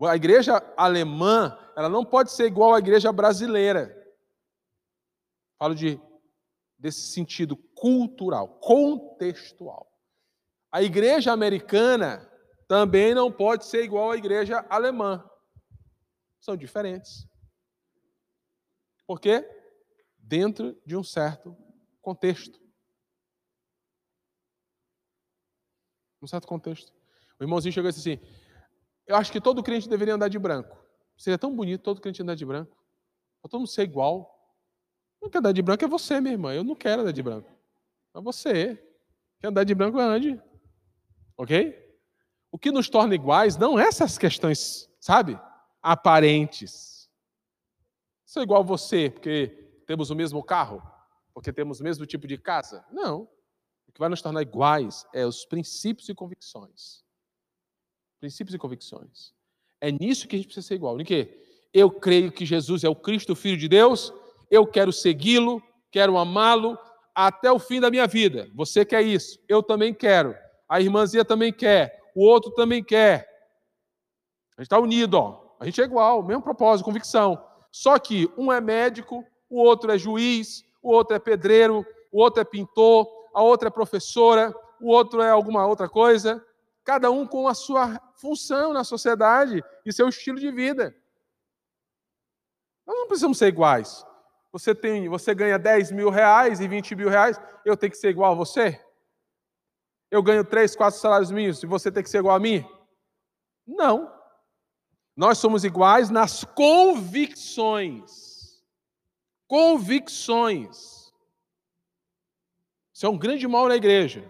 A 0.02 0.16
igreja 0.18 0.62
alemã, 0.76 1.58
ela 1.78 1.88
não 1.88 2.04
pode 2.04 2.34
ser 2.34 2.46
igual 2.46 2.74
à 2.74 2.80
igreja 2.80 3.12
brasileira. 3.14 3.98
Falo 5.58 5.74
de 5.74 6.00
desse 6.78 7.14
sentido 7.14 7.56
cultural, 7.56 8.60
contextual. 8.60 9.90
A 10.70 10.84
igreja 10.84 11.32
americana 11.32 12.30
também 12.68 13.16
não 13.16 13.32
pode 13.32 13.66
ser 13.66 13.86
igual 13.86 14.12
à 14.12 14.18
igreja 14.18 14.66
alemã. 14.70 15.24
São 16.42 16.58
diferentes. 16.58 17.26
Por 19.08 19.22
quê? 19.22 19.48
Dentro 20.18 20.78
de 20.86 20.98
um 20.98 21.04
certo 21.04 21.56
contexto. 22.02 22.63
Um 26.24 26.28
certo 26.28 26.48
contexto. 26.48 26.94
O 27.40 27.44
irmãozinho 27.44 27.74
chegou 27.74 27.90
e 27.90 27.94
disse 27.94 28.14
assim: 28.14 28.22
Eu 29.06 29.16
acho 29.16 29.32
que 29.32 29.42
todo 29.42 29.62
crente 29.62 29.90
deveria 29.90 30.16
andar 30.16 30.30
de 30.30 30.40
branco. 30.40 30.78
Seria 31.18 31.38
tão 31.38 31.56
bonito 31.56 31.82
todo 31.82 32.02
crente 32.02 32.22
andar 32.22 32.36
de 32.36 32.46
branco. 32.46 32.76
Para 33.42 33.52
todo 33.52 33.60
mundo 33.60 33.70
ser 33.70 33.84
igual. 33.84 34.30
Não 35.22 35.30
quer 35.30 35.40
andar 35.40 35.52
de 35.52 35.62
branco 35.62 35.84
é 35.84 35.88
você, 35.88 36.20
minha 36.20 36.34
irmã. 36.34 36.54
Eu 36.54 36.64
não 36.64 36.76
quero 36.76 37.02
andar 37.02 37.12
de 37.12 37.22
branco. 37.22 37.52
É 38.16 38.22
você. 38.22 38.82
Quer 39.40 39.48
andar 39.48 39.64
de 39.64 39.76
branco, 39.76 40.00
ande. 40.00 40.42
Ok? 41.38 41.78
O 42.52 42.58
que 42.58 42.72
nos 42.72 42.90
torna 42.90 43.14
iguais 43.14 43.58
não 43.58 43.80
é 43.80 43.84
essas 43.84 44.18
questões, 44.18 44.90
sabe? 45.00 45.40
Aparentes 45.82 46.94
Sou 48.34 48.42
igual 48.42 48.62
a 48.62 48.66
você 48.66 49.12
porque 49.12 49.48
temos 49.86 50.10
o 50.10 50.16
mesmo 50.16 50.44
carro? 50.44 50.82
Porque 51.36 51.54
temos 51.54 51.80
o 51.80 51.84
mesmo 51.84 52.04
tipo 52.04 52.26
de 52.26 52.36
casa? 52.36 52.84
Não. 52.92 53.30
Que 53.94 54.00
vai 54.00 54.10
nos 54.10 54.22
tornar 54.22 54.42
iguais 54.42 55.06
é 55.14 55.26
os 55.26 55.46
princípios 55.46 56.10
e 56.10 56.16
convicções. 56.16 57.04
Princípios 58.20 58.56
e 58.56 58.58
convicções. 58.58 59.34
É 59.80 59.92
nisso 59.92 60.28
que 60.28 60.36
a 60.36 60.40
gente 60.40 60.48
precisa 60.48 60.68
ser 60.68 60.76
igual. 60.76 61.00
Em 61.00 61.06
quê? 61.06 61.42
Eu 61.74 61.92
creio 61.92 62.32
que 62.32 62.46
Jesus 62.46 62.84
é 62.84 62.90
o 62.90 62.96
Cristo, 62.96 63.34
o 63.34 63.36
Filho 63.36 63.58
de 63.58 63.68
Deus. 63.68 64.14
Eu 64.50 64.66
quero 64.66 64.92
segui-lo, 64.92 65.62
quero 65.92 66.18
amá-lo 66.18 66.78
até 67.14 67.52
o 67.52 67.60
fim 67.60 67.80
da 67.80 67.92
minha 67.92 68.08
vida. 68.08 68.50
Você 68.56 68.86
quer 68.86 69.02
isso? 69.02 69.40
Eu 69.48 69.62
também 69.62 69.94
quero. 69.94 70.36
A 70.68 70.82
irmãzinha 70.82 71.24
também 71.24 71.52
quer. 71.52 72.02
O 72.16 72.26
outro 72.26 72.52
também 72.52 72.84
quer. 72.84 73.28
A 74.58 74.62
gente 74.62 74.68
está 74.68 74.80
unido, 74.80 75.16
ó. 75.16 75.56
A 75.60 75.66
gente 75.66 75.82
é 75.82 75.84
igual, 75.86 76.24
mesmo 76.24 76.44
propósito, 76.44 76.86
convicção. 76.86 77.44
Só 77.72 77.98
que 77.98 78.30
um 78.38 78.52
é 78.52 78.62
médico, 78.62 79.26
o 79.50 79.60
outro 79.60 79.92
é 79.92 79.98
juiz, 79.98 80.64
o 80.82 80.92
outro 80.92 81.16
é 81.16 81.20
pedreiro, 81.20 81.86
o 82.12 82.22
outro 82.22 82.42
é 82.42 82.44
pintor, 82.44 83.08
a 83.34 83.42
outra 83.42 83.70
é 83.70 83.72
professora, 83.72 84.54
o 84.80 84.90
outro 84.90 85.22
é 85.22 85.30
alguma 85.30 85.66
outra 85.66 85.90
coisa. 85.90 86.46
Cada 86.84 87.10
um 87.10 87.26
com 87.26 87.48
a 87.48 87.54
sua 87.54 88.00
função 88.16 88.74
na 88.74 88.84
sociedade 88.84 89.64
e 89.86 89.94
seu 89.94 90.10
estilo 90.10 90.40
de 90.40 90.52
vida. 90.52 90.96
Nós 92.86 92.98
não 92.98 93.08
precisamos 93.08 93.38
ser 93.38 93.48
iguais. 93.48 94.06
Você 94.52 94.76
tem, 94.76 95.10
você 95.10 95.34
ganha 95.34 95.58
10 95.58 95.92
mil 95.92 96.10
reais 96.10 96.60
e 96.60 96.68
20 96.68 96.96
mil 96.96 97.10
reais, 97.10 97.40
eu 97.66 97.76
tenho 97.76 97.92
que 97.92 97.98
ser 97.98 98.10
igual 98.10 98.34
a 98.34 98.36
você? 98.36 98.80
Eu 100.12 100.22
ganho 100.22 100.46
3, 100.46 100.76
4 100.76 101.00
salários 101.00 101.32
mínimos 101.32 101.64
e 101.64 101.66
você 101.66 101.92
tem 101.92 102.04
que 102.04 102.10
ser 102.10 102.20
igual 102.20 102.36
a 102.36 102.40
mim? 102.40 102.64
Não. 103.66 104.14
Nós 105.16 105.38
somos 105.38 105.64
iguais 105.64 106.10
nas 106.10 106.44
convicções. 106.44 108.62
Convicções. 109.48 111.03
Isso 113.04 113.08
é 113.08 113.10
um 113.10 113.18
grande 113.18 113.46
mal 113.50 113.68
na 113.68 113.76
igreja. 113.76 114.24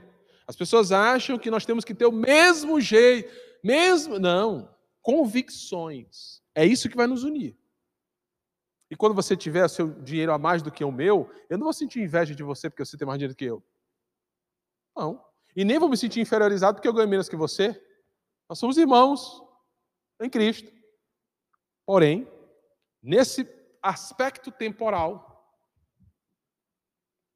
As 0.48 0.56
pessoas 0.56 0.92
acham 0.92 1.38
que 1.38 1.52
nós 1.52 1.64
temos 1.64 1.86
que 1.86 1.94
ter 1.94 2.08
o 2.08 2.12
mesmo 2.12 2.82
jeito, 2.82 3.32
mesmo. 3.64 4.18
Não. 4.18 4.68
Convicções. 5.00 6.42
É 6.56 6.66
isso 6.66 6.90
que 6.90 6.98
vai 6.98 7.06
nos 7.06 7.24
unir. 7.24 7.56
E 8.90 8.96
quando 8.96 9.14
você 9.14 9.38
tiver 9.38 9.68
seu 9.68 9.92
dinheiro 10.02 10.34
a 10.34 10.40
mais 10.40 10.64
do 10.64 10.72
que 10.72 10.84
o 10.84 10.92
meu, 10.92 11.32
eu 11.52 11.58
não 11.60 11.66
vou 11.66 11.74
sentir 11.74 12.02
inveja 12.02 12.34
de 12.34 12.42
você 12.42 12.68
porque 12.68 12.84
você 12.84 12.98
tem 12.98 13.06
mais 13.06 13.20
dinheiro 13.20 13.36
que 13.36 13.46
eu. 13.46 13.64
Não. 14.98 15.24
E 15.56 15.64
nem 15.64 15.78
vou 15.78 15.88
me 15.88 15.96
sentir 15.96 16.20
inferiorizado 16.22 16.78
porque 16.78 16.88
eu 16.88 16.94
ganho 16.94 17.08
menos 17.08 17.30
que 17.30 17.36
você. 17.36 17.80
Nós 18.50 18.58
somos 18.58 18.76
irmãos 18.76 19.40
em 20.20 20.32
Cristo. 20.32 20.72
Porém, 21.86 22.28
nesse 23.04 23.48
aspecto 23.84 24.52
temporal, 24.52 25.33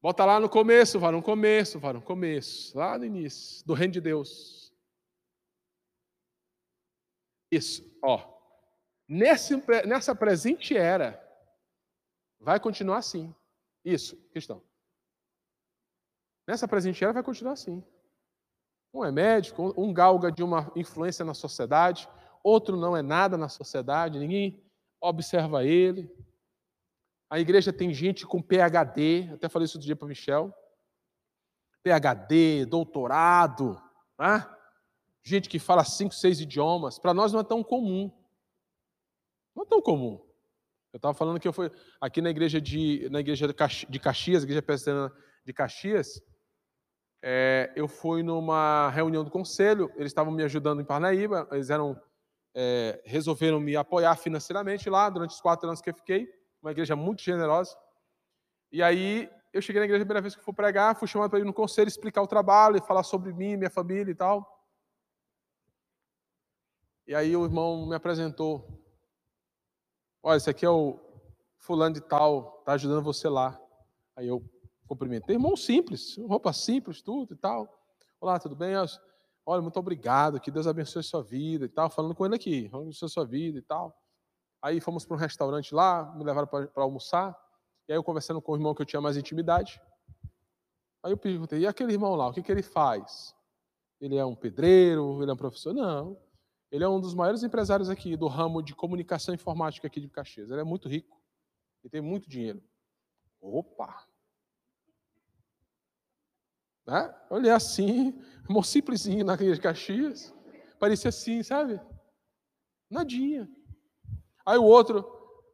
bota 0.08 0.24
lá 0.24 0.39
no 0.39 0.49
começo, 0.49 1.01
vai 1.01 1.12
no 1.12 1.22
começo, 1.22 1.80
vai 1.82 1.91
no 1.91 2.01
começo, 2.01 2.78
lá 2.78 2.97
no 2.97 3.03
início, 3.03 3.68
do 3.68 3.74
reino 3.74 3.91
de 3.91 3.99
Deus. 3.99 4.74
Isso, 7.51 7.84
ó. 8.01 8.26
Nesse, 9.05 9.62
nessa 9.86 10.16
presente 10.16 10.78
era, 10.78 11.22
vai 12.39 12.58
continuar 12.58 12.99
assim. 12.99 13.36
Isso, 13.84 14.16
questão. 14.32 14.64
Nessa 16.47 16.70
presente 16.70 17.03
era 17.03 17.12
vai 17.12 17.22
continuar 17.22 17.51
assim. 17.51 17.84
Um 18.93 19.03
é 19.03 19.12
médico, 19.12 19.74
um 19.76 19.93
galga 19.93 20.32
de 20.32 20.41
uma 20.41 20.72
influência 20.74 21.26
na 21.26 21.34
sociedade, 21.34 22.08
outro 22.41 22.78
não 22.78 22.95
é 22.95 23.01
nada 23.01 23.38
na 23.38 23.49
sociedade, 23.49 24.20
ninguém 24.20 24.64
observa 25.01 25.66
ele. 25.66 26.10
A 27.30 27.39
igreja 27.39 27.73
tem 27.73 27.93
gente 27.93 28.25
com 28.25 28.41
PhD, 28.41 29.30
até 29.34 29.49
falei 29.49 29.65
isso 29.65 29.78
outro 29.78 29.86
dia 29.86 29.95
para 29.95 30.07
Michel. 30.07 30.53
PhD, 31.84 32.65
doutorado, 32.65 33.82
né? 34.19 34.47
gente 35.23 35.49
que 35.49 35.59
fala 35.59 35.84
cinco, 35.84 36.13
seis 36.13 36.39
idiomas. 36.39 36.97
Para 36.97 37.13
nós 37.13 37.34
não 37.34 37.39
é 37.39 37.43
tão 37.43 37.63
comum. 37.63 38.11
Não 39.55 39.63
é 39.63 39.65
tão 39.65 39.82
comum. 39.82 40.21
Eu 40.93 40.97
estava 40.97 41.13
falando 41.13 41.39
que 41.39 41.47
eu 41.47 41.53
fui 41.53 41.69
aqui 41.99 42.21
na 42.21 42.30
igreja 42.30 42.61
de, 42.61 43.07
na 43.09 43.19
igreja 43.19 43.47
de 43.47 43.99
Caxias, 43.99 44.43
igreja 44.43 44.61
presbiteriana 44.61 45.13
de 45.45 45.53
Caxias, 45.53 46.21
é, 47.21 47.71
eu 47.75 47.88
fui 47.88 48.21
numa 48.21 48.89
reunião 48.89 49.23
do 49.23 49.32
conselho, 49.32 49.91
eles 49.95 50.11
estavam 50.11 50.32
me 50.32 50.43
ajudando 50.43 50.82
em 50.82 50.86
Parnaíba, 50.86 51.47
eles 51.51 51.69
eram 51.69 51.99
é, 52.55 53.01
resolveram 53.05 53.59
me 53.59 53.75
apoiar 53.75 54.15
financeiramente 54.15 54.89
lá 54.89 55.09
durante 55.09 55.32
os 55.32 55.41
quatro 55.41 55.67
anos 55.67 55.82
que 55.82 55.89
eu 55.89 55.93
fiquei, 55.93 56.28
uma 56.68 56.72
igreja 56.72 56.95
muito 56.95 57.22
generosa. 57.22 57.78
E 58.72 58.84
aí 58.84 59.30
eu 59.53 59.61
cheguei 59.61 59.80
na 59.80 59.86
igreja 59.86 60.03
a 60.03 60.05
primeira 60.05 60.22
vez 60.22 60.36
que 60.36 60.43
fui 60.43 60.53
pregar, 60.53 60.97
fui 60.97 61.07
chamado 61.07 61.30
para 61.30 61.39
ir 61.39 61.45
no 61.45 61.53
conselho 61.53 61.88
explicar 61.88 62.22
o 62.22 62.28
trabalho, 62.28 62.84
falar 62.84 63.03
sobre 63.03 63.34
mim, 63.34 63.55
minha 63.55 63.70
família 63.70 64.11
e 64.11 64.15
tal. 64.15 64.45
E 67.07 67.15
aí 67.15 67.36
o 67.38 67.45
irmão 67.45 67.88
me 67.88 67.95
apresentou. 67.95 68.84
Olha, 70.22 70.36
esse 70.36 70.49
aqui 70.49 70.65
é 70.65 70.70
o 70.70 70.99
fulano 71.57 71.95
de 71.95 72.01
tal, 72.01 72.61
tá 72.65 72.74
ajudando 72.74 73.01
você 73.01 73.30
lá. 73.30 73.57
Aí 74.13 74.28
eu 74.28 74.43
cumprimentei, 74.86 75.38
irmão 75.38 75.55
simples, 75.55 76.18
roupa 76.18 76.51
simples, 76.51 77.01
tudo 77.01 77.34
e 77.34 77.38
tal. 77.38 77.82
Olá, 78.20 78.38
tudo 78.39 78.57
bem? 78.57 78.74
Olha, 79.45 79.61
muito 79.61 79.80
obrigado, 79.80 80.41
que 80.41 80.51
Deus 80.51 80.68
abençoe 80.68 80.99
a 80.99 81.03
sua 81.03 81.24
vida 81.24 81.63
e 81.63 81.70
tal. 81.70 81.89
Falando 81.89 82.13
com 82.13 82.26
ele 82.26 82.36
aqui, 82.36 82.70
abençoe 82.74 83.05
a 83.05 83.09
sua 83.09 83.26
vida 83.26 83.57
e 83.57 83.61
tal. 83.61 83.97
Aí 84.62 84.80
fomos 84.82 85.05
para 85.05 85.16
um 85.16 85.20
restaurante 85.20 85.74
lá, 85.74 86.14
me 86.16 86.24
levaram 86.24 86.47
para 86.47 86.84
almoçar. 86.84 87.38
E 87.88 87.93
aí 87.93 87.97
eu 87.97 88.03
conversando 88.03 88.41
com 88.41 88.51
o 88.51 88.55
irmão 88.55 88.74
que 88.74 88.82
eu 88.82 88.86
tinha 88.86 89.01
mais 89.01 89.18
intimidade. 89.18 89.82
Aí 91.03 91.12
eu 91.12 91.18
perguntei, 91.18 91.60
e 91.60 91.68
aquele 91.68 91.93
irmão 91.93 92.16
lá, 92.16 92.28
o 92.28 92.34
que, 92.34 92.41
que 92.41 92.51
ele 92.51 92.64
faz? 92.64 93.34
Ele 94.01 94.16
é 94.18 94.26
um 94.26 94.36
pedreiro? 94.36 95.22
Ele 95.22 95.32
é 95.32 95.34
um 95.34 95.38
professor? 95.38 95.74
Não. 95.74 96.20
Ele 96.72 96.84
é 96.84 96.89
um 96.89 96.99
dos 96.99 97.14
maiores 97.14 97.43
empresários 97.43 97.89
aqui 97.89 98.18
do 98.18 98.28
ramo 98.28 98.62
de 98.62 98.76
comunicação 98.76 99.34
informática 99.34 99.88
aqui 99.88 100.01
de 100.01 100.10
Caxias. 100.10 100.49
Ele 100.49 100.60
é 100.60 100.66
muito 100.66 100.89
rico. 100.89 101.22
Ele 101.84 101.91
tem 101.91 102.01
muito 102.01 102.30
dinheiro. 102.30 102.62
Opa! 103.39 104.05
Né? 106.86 107.16
Olhei 107.30 107.51
assim, 107.51 108.18
irmão 108.43 108.64
simplesinho 108.64 109.24
na 109.24 109.36
de 109.36 109.60
Caxias. 109.60 110.34
Parecia 110.80 111.10
assim, 111.10 111.41
sabe? 111.43 111.80
Nadinha. 112.89 113.49
Aí 114.48 114.58
o 114.58 114.64
outro 114.64 115.06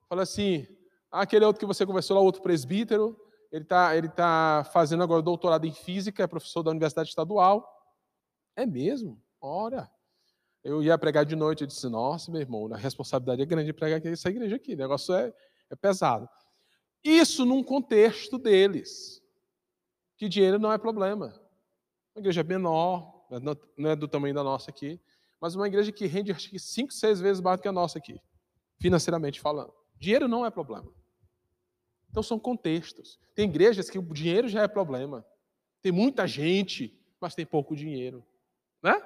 fala 0.08 0.22
assim: 0.22 0.68
ah, 1.12 1.22
aquele 1.22 1.44
outro 1.44 1.60
que 1.60 1.66
você 1.66 1.84
conversou 1.84 2.16
lá, 2.16 2.22
o 2.22 2.26
outro 2.26 2.44
presbítero, 2.44 3.20
ele 3.52 3.64
está 3.64 3.98
ele 3.98 4.08
tá 4.08 4.70
fazendo 4.72 5.02
agora 5.02 5.20
doutorado 5.20 5.66
em 5.66 5.74
física, 5.74 6.22
é 6.22 6.28
professor 6.28 6.62
da 6.62 6.70
Universidade 6.70 7.10
Estadual. 7.10 7.68
É 8.56 8.68
mesmo? 8.68 9.20
Ora. 9.42 9.90
Eu 10.64 10.82
ia 10.82 10.98
pregar 10.98 11.26
de 11.26 11.36
noite, 11.36 11.62
eu 11.62 11.68
disse, 11.68 11.90
nossa, 11.90 12.32
meu 12.32 12.40
irmão, 12.40 12.72
a 12.72 12.78
responsabilidade 12.78 13.42
é 13.42 13.46
grande 13.46 13.66
de 13.66 13.74
pregar 13.74 14.06
essa 14.06 14.30
igreja 14.30 14.56
aqui, 14.56 14.76
o 14.76 14.78
negócio 14.78 15.14
é, 15.14 15.34
é 15.70 15.76
pesado. 15.76 16.30
Isso 17.04 17.46
num 17.46 17.62
contexto 17.62 18.38
deles, 18.38 19.22
que 20.16 20.30
dinheiro 20.30 20.58
não 20.58 20.72
é 20.72 20.78
problema. 20.78 21.34
Uma 22.16 22.22
igreja 22.22 22.44
menor, 22.44 23.26
não 23.78 23.90
é 23.90 23.96
do 23.96 24.08
tamanho 24.08 24.34
da 24.34 24.42
nossa 24.42 24.72
aqui, 24.72 25.02
mas 25.42 25.54
uma 25.54 25.68
igreja 25.68 25.92
que 25.92 26.06
rende 26.06 26.32
acho 26.32 26.50
que 26.50 26.58
cinco, 26.58 26.94
seis 26.94 27.20
vezes 27.20 27.42
mais 27.42 27.58
do 27.58 27.64
que 27.64 27.68
a 27.68 27.74
nossa 27.74 27.98
aqui, 27.98 28.18
financeiramente 28.84 29.40
falando. 29.40 29.74
Dinheiro 29.98 30.28
não 30.28 30.46
é 30.46 30.52
problema. 30.52 30.92
Então 32.12 32.22
são 32.22 32.38
contextos. 32.38 33.18
Tem 33.34 33.48
igrejas 33.48 33.90
que 33.90 33.98
o 33.98 34.02
dinheiro 34.02 34.50
já 34.50 34.64
é 34.64 34.68
problema. 34.68 35.26
Tem 35.82 35.90
muita 35.90 36.28
gente, 36.28 36.94
mas 37.18 37.34
tem 37.34 37.46
pouco 37.46 37.78
dinheiro. 37.78 38.26
Né? 38.82 39.02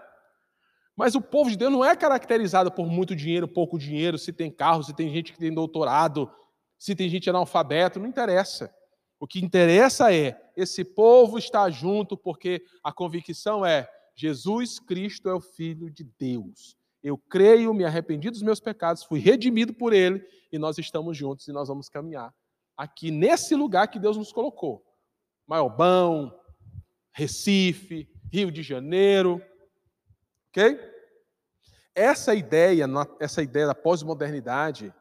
Mas 0.95 1.13
o 1.13 1.21
povo 1.21 1.51
de 1.51 1.55
Deus 1.55 1.71
não 1.71 1.85
é 1.85 1.95
caracterizado 1.95 2.71
por 2.71 2.87
muito 2.87 3.15
dinheiro, 3.15 3.47
pouco 3.47 3.77
dinheiro, 3.77 4.17
se 4.17 4.33
tem 4.33 4.49
carro, 4.49 4.81
se 4.81 4.95
tem 4.95 5.13
gente 5.13 5.31
que 5.31 5.37
tem 5.37 5.53
doutorado, 5.53 6.27
se 6.75 6.95
tem 6.95 7.07
gente 7.07 7.29
analfabeto, 7.29 7.99
não 7.99 8.07
interessa. 8.07 8.73
O 9.19 9.27
que 9.27 9.45
interessa 9.45 10.11
é 10.11 10.35
esse 10.55 10.83
povo 10.83 11.37
está 11.37 11.69
junto 11.69 12.17
porque 12.17 12.65
a 12.83 12.91
convicção 12.91 13.63
é 13.63 13.87
Jesus 14.15 14.79
Cristo 14.79 15.29
é 15.29 15.35
o 15.35 15.39
Filho 15.39 15.91
de 15.91 16.03
Deus. 16.03 16.76
Eu 17.03 17.17
creio, 17.17 17.73
me 17.73 17.85
arrependi 17.85 18.29
dos 18.29 18.41
meus 18.41 18.59
pecados, 18.59 19.03
fui 19.03 19.19
redimido 19.19 19.73
por 19.73 19.93
Ele 19.93 20.25
e 20.51 20.57
nós 20.57 20.77
estamos 20.77 21.17
juntos 21.17 21.47
e 21.47 21.51
nós 21.51 21.67
vamos 21.67 21.89
caminhar 21.89 22.33
aqui 22.75 23.09
nesse 23.09 23.55
lugar 23.55 23.87
que 23.87 23.99
Deus 23.99 24.17
nos 24.17 24.31
colocou. 24.31 24.85
Maiobão, 25.47 26.31
Recife, 27.11 28.07
Rio 28.31 28.51
de 28.51 28.61
Janeiro, 28.61 29.41
Ok? 30.57 30.79
Essa 31.93 32.33
ideia, 32.33 32.85
essa 33.19 33.43
ideia 33.43 33.67
da 33.67 33.75
pós-modernidade, 33.75 34.91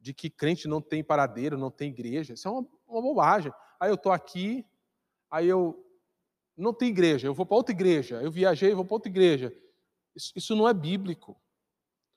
de 0.00 0.12
que 0.12 0.28
crente 0.28 0.66
não 0.66 0.80
tem 0.80 1.02
paradeiro, 1.02 1.56
não 1.56 1.70
tem 1.70 1.90
igreja, 1.90 2.34
isso 2.34 2.48
é 2.48 2.50
uma, 2.50 2.66
uma 2.88 3.02
bobagem. 3.02 3.52
Aí 3.78 3.88
eu 3.88 3.94
estou 3.94 4.10
aqui, 4.10 4.66
aí 5.30 5.46
eu 5.46 5.80
não 6.56 6.74
tenho 6.74 6.90
igreja, 6.90 7.28
eu 7.28 7.34
vou 7.34 7.46
para 7.46 7.56
outra 7.56 7.72
igreja, 7.72 8.20
eu 8.20 8.32
viajei, 8.32 8.74
vou 8.74 8.84
para 8.84 8.94
outra 8.94 9.08
igreja. 9.08 9.52
Isso, 10.16 10.32
isso 10.34 10.56
não 10.56 10.66
é 10.66 10.74
bíblico. 10.74 11.36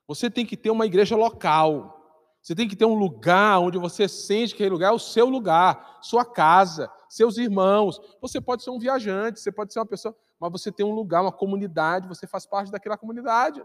Você 0.07 0.29
tem 0.29 0.45
que 0.45 0.57
ter 0.57 0.71
uma 0.71 0.85
igreja 0.85 1.15
local. 1.15 1.97
Você 2.41 2.55
tem 2.55 2.67
que 2.67 2.75
ter 2.75 2.85
um 2.85 2.97
lugar 2.97 3.59
onde 3.59 3.77
você 3.77 4.07
sente 4.07 4.55
que 4.55 4.63
aquele 4.63 4.73
lugar 4.73 4.91
é 4.91 4.95
o 4.95 4.99
seu 4.99 5.27
lugar, 5.27 5.99
sua 6.01 6.23
casa, 6.25 6.89
seus 7.09 7.37
irmãos. 7.37 7.99
Você 8.21 8.39
pode 8.39 8.63
ser 8.63 8.69
um 8.69 8.79
viajante, 8.79 9.39
você 9.39 9.51
pode 9.51 9.73
ser 9.73 9.79
uma 9.79 9.85
pessoa 9.85 10.15
mas 10.39 10.51
você 10.51 10.71
tem 10.71 10.85
um 10.85 10.95
lugar, 10.95 11.21
uma 11.21 11.33
comunidade, 11.33 12.07
você 12.07 12.25
faz 12.25 12.45
parte 12.45 12.71
daquela 12.71 12.97
comunidade. 12.97 13.61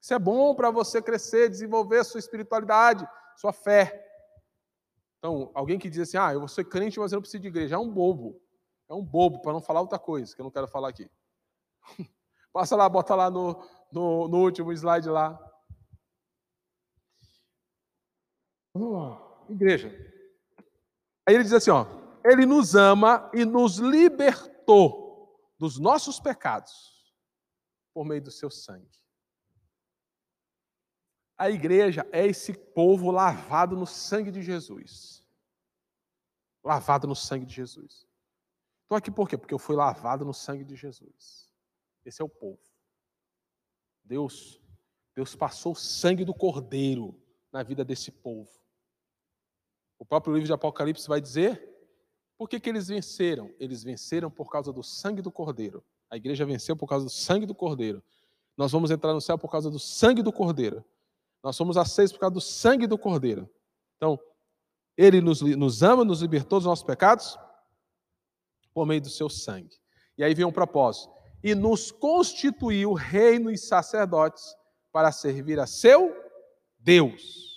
Isso 0.00 0.14
é 0.14 0.18
bom 0.18 0.54
para 0.54 0.70
você 0.70 1.02
crescer, 1.02 1.50
desenvolver 1.50 2.04
sua 2.04 2.20
espiritualidade, 2.20 3.06
sua 3.36 3.52
fé. 3.52 4.06
Então, 5.18 5.50
alguém 5.52 5.78
que 5.78 5.90
diz 5.90 6.08
assim, 6.08 6.16
ah, 6.16 6.32
eu 6.32 6.38
vou 6.38 6.48
ser 6.48 6.64
crente, 6.64 6.98
mas 6.98 7.12
eu 7.12 7.16
não 7.16 7.22
preciso 7.22 7.42
de 7.42 7.48
igreja, 7.48 7.74
é 7.74 7.78
um 7.78 7.90
bobo. 7.90 8.40
É 8.88 8.94
um 8.94 9.04
bobo, 9.04 9.42
para 9.42 9.52
não 9.52 9.60
falar 9.60 9.80
outra 9.80 9.98
coisa, 9.98 10.34
que 10.34 10.40
eu 10.40 10.44
não 10.44 10.50
quero 10.50 10.68
falar 10.68 10.88
aqui. 10.88 11.10
Passa 12.52 12.76
lá, 12.76 12.88
bota 12.88 13.14
lá 13.14 13.30
no, 13.30 13.62
no, 13.92 14.28
no 14.28 14.38
último 14.38 14.72
slide 14.72 15.08
lá. 15.08 15.38
Oh, 18.74 19.16
igreja. 19.48 19.88
Aí 21.26 21.34
ele 21.34 21.44
diz 21.44 21.52
assim, 21.52 21.70
ó, 21.70 21.86
ele 22.24 22.46
nos 22.46 22.74
ama 22.74 23.30
e 23.34 23.44
nos 23.44 23.78
libertou 23.78 25.38
dos 25.58 25.78
nossos 25.78 26.18
pecados 26.18 27.14
por 27.92 28.04
meio 28.04 28.22
do 28.22 28.30
seu 28.30 28.50
sangue. 28.50 28.88
A 31.36 31.50
igreja 31.50 32.06
é 32.12 32.26
esse 32.26 32.52
povo 32.52 33.10
lavado 33.10 33.76
no 33.76 33.86
sangue 33.86 34.30
de 34.30 34.42
Jesus. 34.42 35.26
Lavado 36.62 37.06
no 37.06 37.16
sangue 37.16 37.46
de 37.46 37.54
Jesus. 37.54 38.06
Estou 38.82 38.96
aqui 38.96 39.10
por 39.10 39.28
quê? 39.28 39.38
Porque 39.38 39.54
eu 39.54 39.58
fui 39.58 39.74
lavado 39.74 40.24
no 40.24 40.34
sangue 40.34 40.64
de 40.64 40.76
Jesus. 40.76 41.49
Esse 42.04 42.22
é 42.22 42.24
o 42.24 42.28
povo. 42.28 42.60
Deus, 44.04 44.60
Deus 45.14 45.34
passou 45.34 45.72
o 45.72 45.76
sangue 45.76 46.24
do 46.24 46.34
cordeiro 46.34 47.20
na 47.52 47.62
vida 47.62 47.84
desse 47.84 48.10
povo. 48.10 48.50
O 49.98 50.04
próprio 50.04 50.32
livro 50.34 50.46
de 50.46 50.52
Apocalipse 50.52 51.06
vai 51.06 51.20
dizer 51.20 51.70
por 52.40 52.48
que, 52.48 52.58
que 52.58 52.70
eles 52.70 52.88
venceram? 52.88 53.54
Eles 53.60 53.82
venceram 53.82 54.30
por 54.30 54.50
causa 54.50 54.72
do 54.72 54.82
sangue 54.82 55.20
do 55.20 55.30
Cordeiro. 55.30 55.84
A 56.08 56.16
igreja 56.16 56.46
venceu 56.46 56.74
por 56.74 56.86
causa 56.86 57.04
do 57.04 57.10
sangue 57.10 57.44
do 57.44 57.54
Cordeiro. 57.54 58.02
Nós 58.56 58.72
vamos 58.72 58.90
entrar 58.90 59.12
no 59.12 59.20
céu 59.20 59.36
por 59.36 59.50
causa 59.50 59.70
do 59.70 59.78
sangue 59.78 60.22
do 60.22 60.32
Cordeiro. 60.32 60.82
Nós 61.42 61.54
somos 61.54 61.76
aceitos 61.76 62.14
por 62.14 62.20
causa 62.20 62.32
do 62.32 62.40
sangue 62.40 62.86
do 62.86 62.96
Cordeiro. 62.96 63.46
Então, 63.98 64.18
ele 64.96 65.20
nos, 65.20 65.42
nos 65.42 65.82
ama, 65.82 66.02
nos 66.02 66.22
libertou 66.22 66.58
dos 66.58 66.64
nossos 66.64 66.82
pecados 66.82 67.38
por 68.72 68.86
meio 68.86 69.02
do 69.02 69.10
seu 69.10 69.28
sangue. 69.28 69.78
E 70.16 70.24
aí 70.24 70.32
vem 70.32 70.46
um 70.46 70.52
propósito. 70.52 71.12
E 71.42 71.54
nos 71.54 71.90
constituiu 71.90 72.92
reino 72.92 73.50
e 73.50 73.56
sacerdotes 73.56 74.54
para 74.92 75.12
servir 75.12 75.58
a 75.58 75.66
seu 75.66 76.14
Deus. 76.78 77.50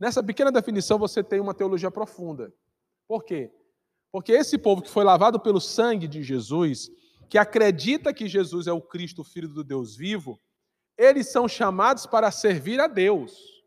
Nessa 0.00 0.22
pequena 0.22 0.50
definição 0.50 0.98
você 0.98 1.22
tem 1.22 1.40
uma 1.40 1.54
teologia 1.54 1.90
profunda. 1.90 2.52
Por 3.06 3.24
quê? 3.24 3.52
Porque 4.10 4.32
esse 4.32 4.56
povo 4.56 4.82
que 4.82 4.90
foi 4.90 5.04
lavado 5.04 5.40
pelo 5.40 5.60
sangue 5.60 6.06
de 6.06 6.22
Jesus, 6.22 6.90
que 7.28 7.38
acredita 7.38 8.14
que 8.14 8.28
Jesus 8.28 8.66
é 8.66 8.72
o 8.72 8.80
Cristo, 8.80 9.24
filho 9.24 9.48
do 9.48 9.64
Deus 9.64 9.96
vivo, 9.96 10.40
eles 10.96 11.30
são 11.30 11.48
chamados 11.48 12.06
para 12.06 12.30
servir 12.30 12.80
a 12.80 12.86
Deus, 12.86 13.64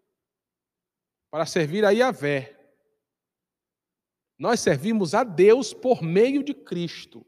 para 1.30 1.46
servir 1.46 1.84
a 1.84 1.90
Yahvé. 1.92 2.58
Nós 4.38 4.60
servimos 4.60 5.14
a 5.14 5.24
Deus 5.24 5.74
por 5.74 6.02
meio 6.02 6.44
de 6.44 6.54
Cristo. 6.54 7.26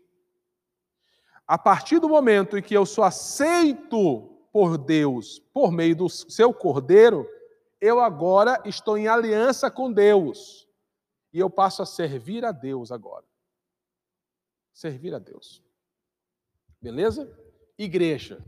A 1.50 1.58
partir 1.58 1.97
do 1.97 2.08
momento 2.08 2.60
em 2.60 2.62
que 2.62 2.76
eu 2.76 2.86
sou 2.86 3.04
aceito 3.04 4.30
por 4.54 4.78
Deus 4.78 5.39
por 5.52 5.72
meio 5.72 5.95
do 5.95 6.08
seu 6.08 6.54
cordeiro, 6.54 7.28
eu 7.82 8.00
agora 8.00 8.62
estou 8.66 8.95
em 9.00 9.08
aliança 9.08 9.72
com 9.72 9.91
Deus. 9.91 10.70
E 11.34 11.39
eu 11.39 11.50
passo 11.50 11.82
a 11.82 11.88
servir 11.88 12.45
a 12.45 12.52
Deus 12.52 12.91
agora. 12.91 13.26
Servir 14.72 15.16
a 15.16 15.18
Deus. 15.18 15.64
Beleza? 16.80 17.28
Igreja. 17.80 18.45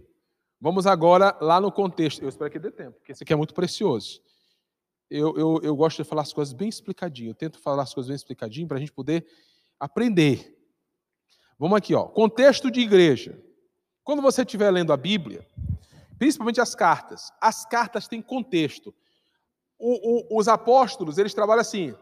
Vamos 0.60 0.86
agora 0.86 1.36
lá 1.42 1.60
no 1.60 1.72
contexto. 1.72 2.22
Eu 2.22 2.30
espero 2.30 2.52
que 2.52 2.60
dê 2.60 2.70
tempo, 2.70 3.00
porque 3.00 3.14
esse 3.14 3.24
aqui 3.24 3.34
é 3.34 3.36
muito 3.36 3.56
precioso. 3.56 4.22
Eu, 5.10 5.36
eu, 5.36 5.60
eu 5.64 5.76
gosto 5.76 6.04
de 6.04 6.08
falar 6.08 6.22
as 6.22 6.34
coisas 6.34 6.54
bem 6.54 6.70
explicadinho. 6.70 7.32
Eu 7.32 7.36
tento 7.36 7.58
falar 7.58 7.82
as 7.82 7.96
coisas 7.96 8.10
bem 8.10 8.16
explicadinho 8.16 8.68
para 8.68 8.78
a 8.78 8.80
gente 8.80 8.92
poder 8.92 9.26
aprender. 9.80 10.61
Vamos 11.62 11.78
aqui, 11.78 11.94
ó. 11.94 12.06
Contexto 12.06 12.72
de 12.72 12.80
igreja. 12.80 13.40
Quando 14.04 14.20
você 14.20 14.42
estiver 14.42 14.72
lendo 14.72 14.92
a 14.92 14.98
Bíblia, 14.98 15.46
principalmente 16.18 16.60
as 16.60 16.74
cartas, 16.74 17.32
as 17.40 17.64
cartas 17.66 18.08
têm 18.08 18.20
contexto. 18.20 18.92
O, 19.78 20.36
o, 20.36 20.40
os 20.40 20.48
apóstolos, 20.48 21.20
eles 21.20 21.36
trabalham 21.36 21.62
assim: 21.62 21.96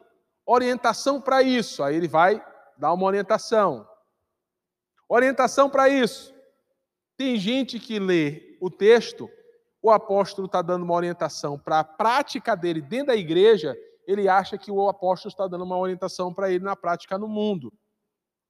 orientação 0.46 1.20
para 1.20 1.44
isso. 1.44 1.84
Aí 1.84 1.94
ele 1.94 2.08
vai 2.08 2.42
dar 2.78 2.94
uma 2.94 3.06
orientação. 3.06 3.86
Orientação 5.10 5.70
para 5.70 5.90
isso. 5.90 6.34
Tem 7.18 7.36
gente 7.36 7.82
que 7.82 8.00
lê 8.00 8.58
o 8.62 8.70
texto, 8.70 9.30
o 9.82 9.92
apóstolo 9.92 10.46
está 10.46 10.62
dando 10.62 10.84
uma 10.84 10.96
orientação 10.96 11.60
para 11.60 11.80
a 11.82 11.84
prática 11.84 12.56
dele 12.56 12.82
dentro 12.82 13.08
da 13.08 13.16
igreja, 13.18 13.76
ele 14.08 14.30
acha 14.30 14.58
que 14.58 14.72
o 14.72 14.88
apóstolo 14.88 15.30
está 15.30 15.48
dando 15.50 15.66
uma 15.66 15.78
orientação 15.78 16.34
para 16.34 16.50
ele 16.50 16.64
na 16.64 16.78
prática 16.78 17.18
no 17.18 17.28
mundo. 17.28 17.74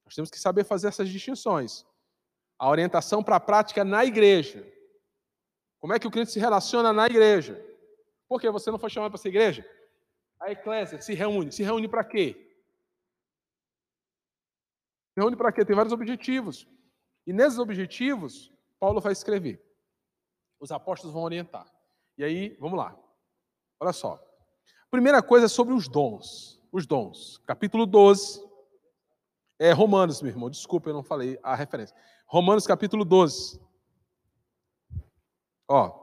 Nós 0.10 0.16
temos 0.16 0.32
que 0.32 0.39
saber 0.39 0.64
fazer 0.64 0.88
essas 0.88 1.07
distinções. 1.07 1.86
A 2.57 2.68
orientação 2.68 3.24
para 3.24 3.36
a 3.36 3.39
prática 3.39 3.86
na 3.86 4.03
igreja. 4.03 4.66
Como 5.80 5.93
é 5.93 5.99
que 5.99 6.07
o 6.07 6.12
crente 6.12 6.32
se 6.32 6.39
relaciona 6.39 6.91
na 6.91 7.05
igreja? 7.05 7.64
Por 8.28 8.41
que 8.41 8.49
você 8.49 8.70
não 8.72 8.80
foi 8.80 8.89
chamado 8.89 9.12
para 9.12 9.20
essa 9.20 9.28
igreja? 9.28 9.66
a 10.39 10.51
eclésia 10.51 11.01
se 11.01 11.14
reúne. 11.14 11.51
Se 11.51 11.64
reúne 11.64 11.88
para 11.88 12.03
quê? 12.03 12.34
Se 15.14 15.20
reúne 15.20 15.36
para 15.36 15.51
quê? 15.51 15.66
Tem 15.66 15.76
vários 15.76 15.93
objetivos. 15.93 16.68
E 17.28 17.34
nesses 17.34 17.60
objetivos, 17.60 18.51
Paulo 18.80 19.01
vai 19.01 19.12
escrever. 19.12 19.62
Os 20.60 20.72
apóstolos 20.72 21.14
vão 21.14 21.24
orientar. 21.24 21.70
E 22.18 22.24
aí, 22.24 22.57
vamos 22.60 22.78
lá. 22.78 22.97
Olha 23.80 23.93
só. 23.93 24.20
Primeira 24.89 25.22
coisa 25.22 25.45
é 25.45 25.49
sobre 25.49 25.74
os 25.74 25.88
dons. 25.88 26.62
Os 26.72 26.86
dons. 26.86 27.38
Capítulo 27.45 27.86
12. 27.86 28.49
É 29.60 29.74
Romanos, 29.74 30.22
meu 30.22 30.32
irmão. 30.32 30.49
Desculpa, 30.49 30.89
eu 30.89 30.93
não 30.93 31.03
falei 31.03 31.38
a 31.43 31.53
referência. 31.53 31.93
Romanos, 32.26 32.66
capítulo 32.66 33.03
12. 33.03 33.60
Ó. 35.68 35.99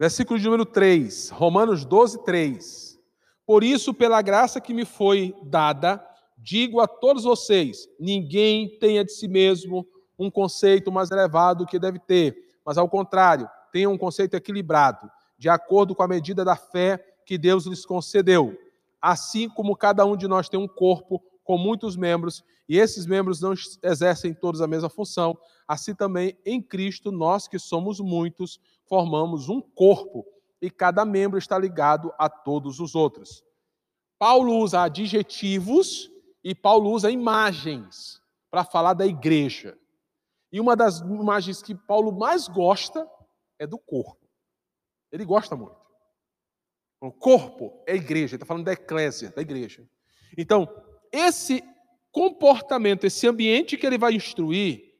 Versículo 0.00 0.38
de 0.38 0.46
número 0.46 0.64
3. 0.64 1.28
Romanos 1.28 1.84
12, 1.84 2.24
3. 2.24 2.98
Por 3.44 3.62
isso, 3.62 3.92
pela 3.92 4.22
graça 4.22 4.58
que 4.58 4.72
me 4.72 4.86
foi 4.86 5.36
dada, 5.44 6.02
digo 6.38 6.80
a 6.80 6.88
todos 6.88 7.24
vocês: 7.24 7.86
ninguém 8.00 8.78
tenha 8.78 9.04
de 9.04 9.12
si 9.12 9.28
mesmo 9.28 9.86
um 10.18 10.30
conceito 10.30 10.90
mais 10.90 11.10
elevado 11.10 11.66
que 11.66 11.78
deve 11.78 11.98
ter, 11.98 12.58
mas 12.64 12.78
ao 12.78 12.88
contrário, 12.88 13.48
tenha 13.70 13.90
um 13.90 13.98
conceito 13.98 14.34
equilibrado, 14.34 15.10
de 15.36 15.50
acordo 15.50 15.94
com 15.94 16.02
a 16.02 16.08
medida 16.08 16.42
da 16.42 16.56
fé 16.56 17.04
que 17.26 17.36
Deus 17.36 17.66
lhes 17.66 17.84
concedeu. 17.84 18.56
Assim 18.98 19.46
como 19.46 19.76
cada 19.76 20.06
um 20.06 20.16
de 20.16 20.26
nós 20.26 20.48
tem 20.48 20.58
um 20.58 20.66
corpo 20.66 21.22
com 21.46 21.56
muitos 21.56 21.96
membros, 21.96 22.44
e 22.68 22.76
esses 22.76 23.06
membros 23.06 23.40
não 23.40 23.54
exercem 23.82 24.34
todos 24.34 24.60
a 24.60 24.66
mesma 24.66 24.90
função, 24.90 25.38
assim 25.66 25.94
também 25.94 26.36
em 26.44 26.60
Cristo, 26.60 27.12
nós 27.12 27.46
que 27.46 27.58
somos 27.58 28.00
muitos, 28.00 28.60
formamos 28.88 29.48
um 29.48 29.60
corpo, 29.60 30.26
e 30.60 30.68
cada 30.68 31.04
membro 31.04 31.38
está 31.38 31.56
ligado 31.56 32.12
a 32.18 32.28
todos 32.28 32.80
os 32.80 32.94
outros. 32.94 33.44
Paulo 34.18 34.56
usa 34.58 34.82
adjetivos 34.82 36.10
e 36.42 36.54
Paulo 36.54 36.90
usa 36.90 37.10
imagens 37.10 38.20
para 38.50 38.64
falar 38.64 38.94
da 38.94 39.06
igreja. 39.06 39.78
E 40.50 40.58
uma 40.58 40.74
das 40.74 41.00
imagens 41.00 41.62
que 41.62 41.74
Paulo 41.74 42.10
mais 42.10 42.48
gosta 42.48 43.08
é 43.58 43.66
do 43.66 43.78
corpo. 43.78 44.26
Ele 45.12 45.24
gosta 45.24 45.54
muito. 45.54 45.76
O 47.00 47.12
corpo 47.12 47.82
é 47.86 47.92
a 47.92 47.96
igreja, 47.96 48.34
ele 48.34 48.36
está 48.36 48.46
falando 48.46 48.64
da 48.64 48.72
eclésia, 48.72 49.30
da 49.30 49.42
igreja. 49.42 49.86
Então, 50.36 50.66
esse 51.12 51.62
comportamento, 52.12 53.04
esse 53.04 53.26
ambiente 53.26 53.76
que 53.76 53.86
ele 53.86 53.98
vai 53.98 54.14
instruir, 54.14 54.94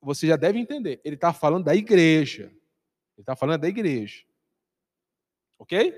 você 0.00 0.26
já 0.26 0.36
deve 0.36 0.58
entender. 0.58 1.00
Ele 1.04 1.14
está 1.14 1.32
falando 1.32 1.64
da 1.64 1.74
igreja. 1.74 2.44
Ele 2.44 3.22
está 3.22 3.34
falando 3.34 3.60
da 3.60 3.68
igreja. 3.68 4.22
Ok? 5.58 5.94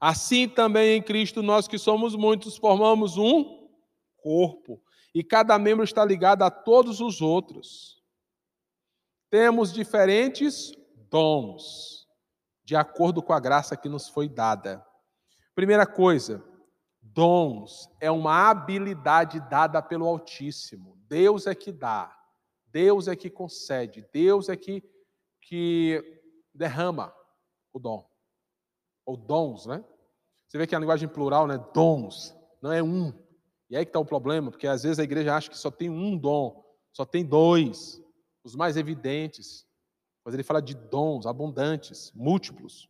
Assim 0.00 0.48
também 0.48 0.98
em 0.98 1.02
Cristo, 1.02 1.42
nós 1.42 1.68
que 1.68 1.78
somos 1.78 2.14
muitos, 2.14 2.56
formamos 2.56 3.16
um 3.16 3.68
corpo. 4.16 4.82
E 5.14 5.22
cada 5.22 5.58
membro 5.58 5.84
está 5.84 6.04
ligado 6.04 6.42
a 6.42 6.50
todos 6.50 7.00
os 7.00 7.20
outros. 7.20 8.02
Temos 9.30 9.72
diferentes 9.72 10.72
dons, 11.10 12.06
de 12.64 12.76
acordo 12.76 13.22
com 13.22 13.32
a 13.32 13.40
graça 13.40 13.76
que 13.76 13.88
nos 13.88 14.08
foi 14.08 14.28
dada. 14.28 14.84
Primeira 15.54 15.86
coisa, 15.86 16.42
dons 17.14 17.90
é 18.00 18.10
uma 18.10 18.50
habilidade 18.50 19.40
dada 19.48 19.82
pelo 19.82 20.06
Altíssimo. 20.06 20.98
Deus 21.08 21.46
é 21.46 21.54
que 21.54 21.70
dá, 21.70 22.16
Deus 22.66 23.08
é 23.08 23.14
que 23.14 23.28
concede, 23.28 24.06
Deus 24.12 24.48
é 24.48 24.56
que, 24.56 24.82
que 25.40 26.20
derrama 26.54 27.14
o 27.72 27.78
dom. 27.78 28.08
Ou 29.04 29.16
dons, 29.16 29.66
né? 29.66 29.84
Você 30.48 30.58
vê 30.58 30.66
que 30.66 30.74
a 30.74 30.78
linguagem 30.78 31.08
plural, 31.08 31.46
né? 31.46 31.58
Dons, 31.74 32.34
não 32.60 32.72
é 32.72 32.82
um. 32.82 33.12
E 33.68 33.76
aí 33.76 33.84
que 33.84 33.90
está 33.90 33.98
o 33.98 34.04
problema, 34.04 34.50
porque 34.50 34.66
às 34.66 34.82
vezes 34.82 34.98
a 34.98 35.04
igreja 35.04 35.34
acha 35.34 35.50
que 35.50 35.56
só 35.56 35.70
tem 35.70 35.88
um 35.88 36.16
dom, 36.16 36.64
só 36.92 37.04
tem 37.04 37.24
dois 37.24 38.02
os 38.44 38.56
mais 38.56 38.76
evidentes, 38.76 39.66
mas 40.24 40.34
ele 40.34 40.42
fala 40.42 40.60
de 40.60 40.74
dons 40.74 41.26
abundantes, 41.26 42.12
múltiplos. 42.12 42.88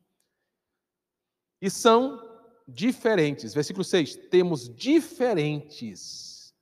E 1.60 1.70
são 1.70 2.31
diferentes. 2.66 3.54
Versículo 3.54 3.84
6: 3.84 4.16
temos 4.30 4.68
diferentes. 4.68 6.54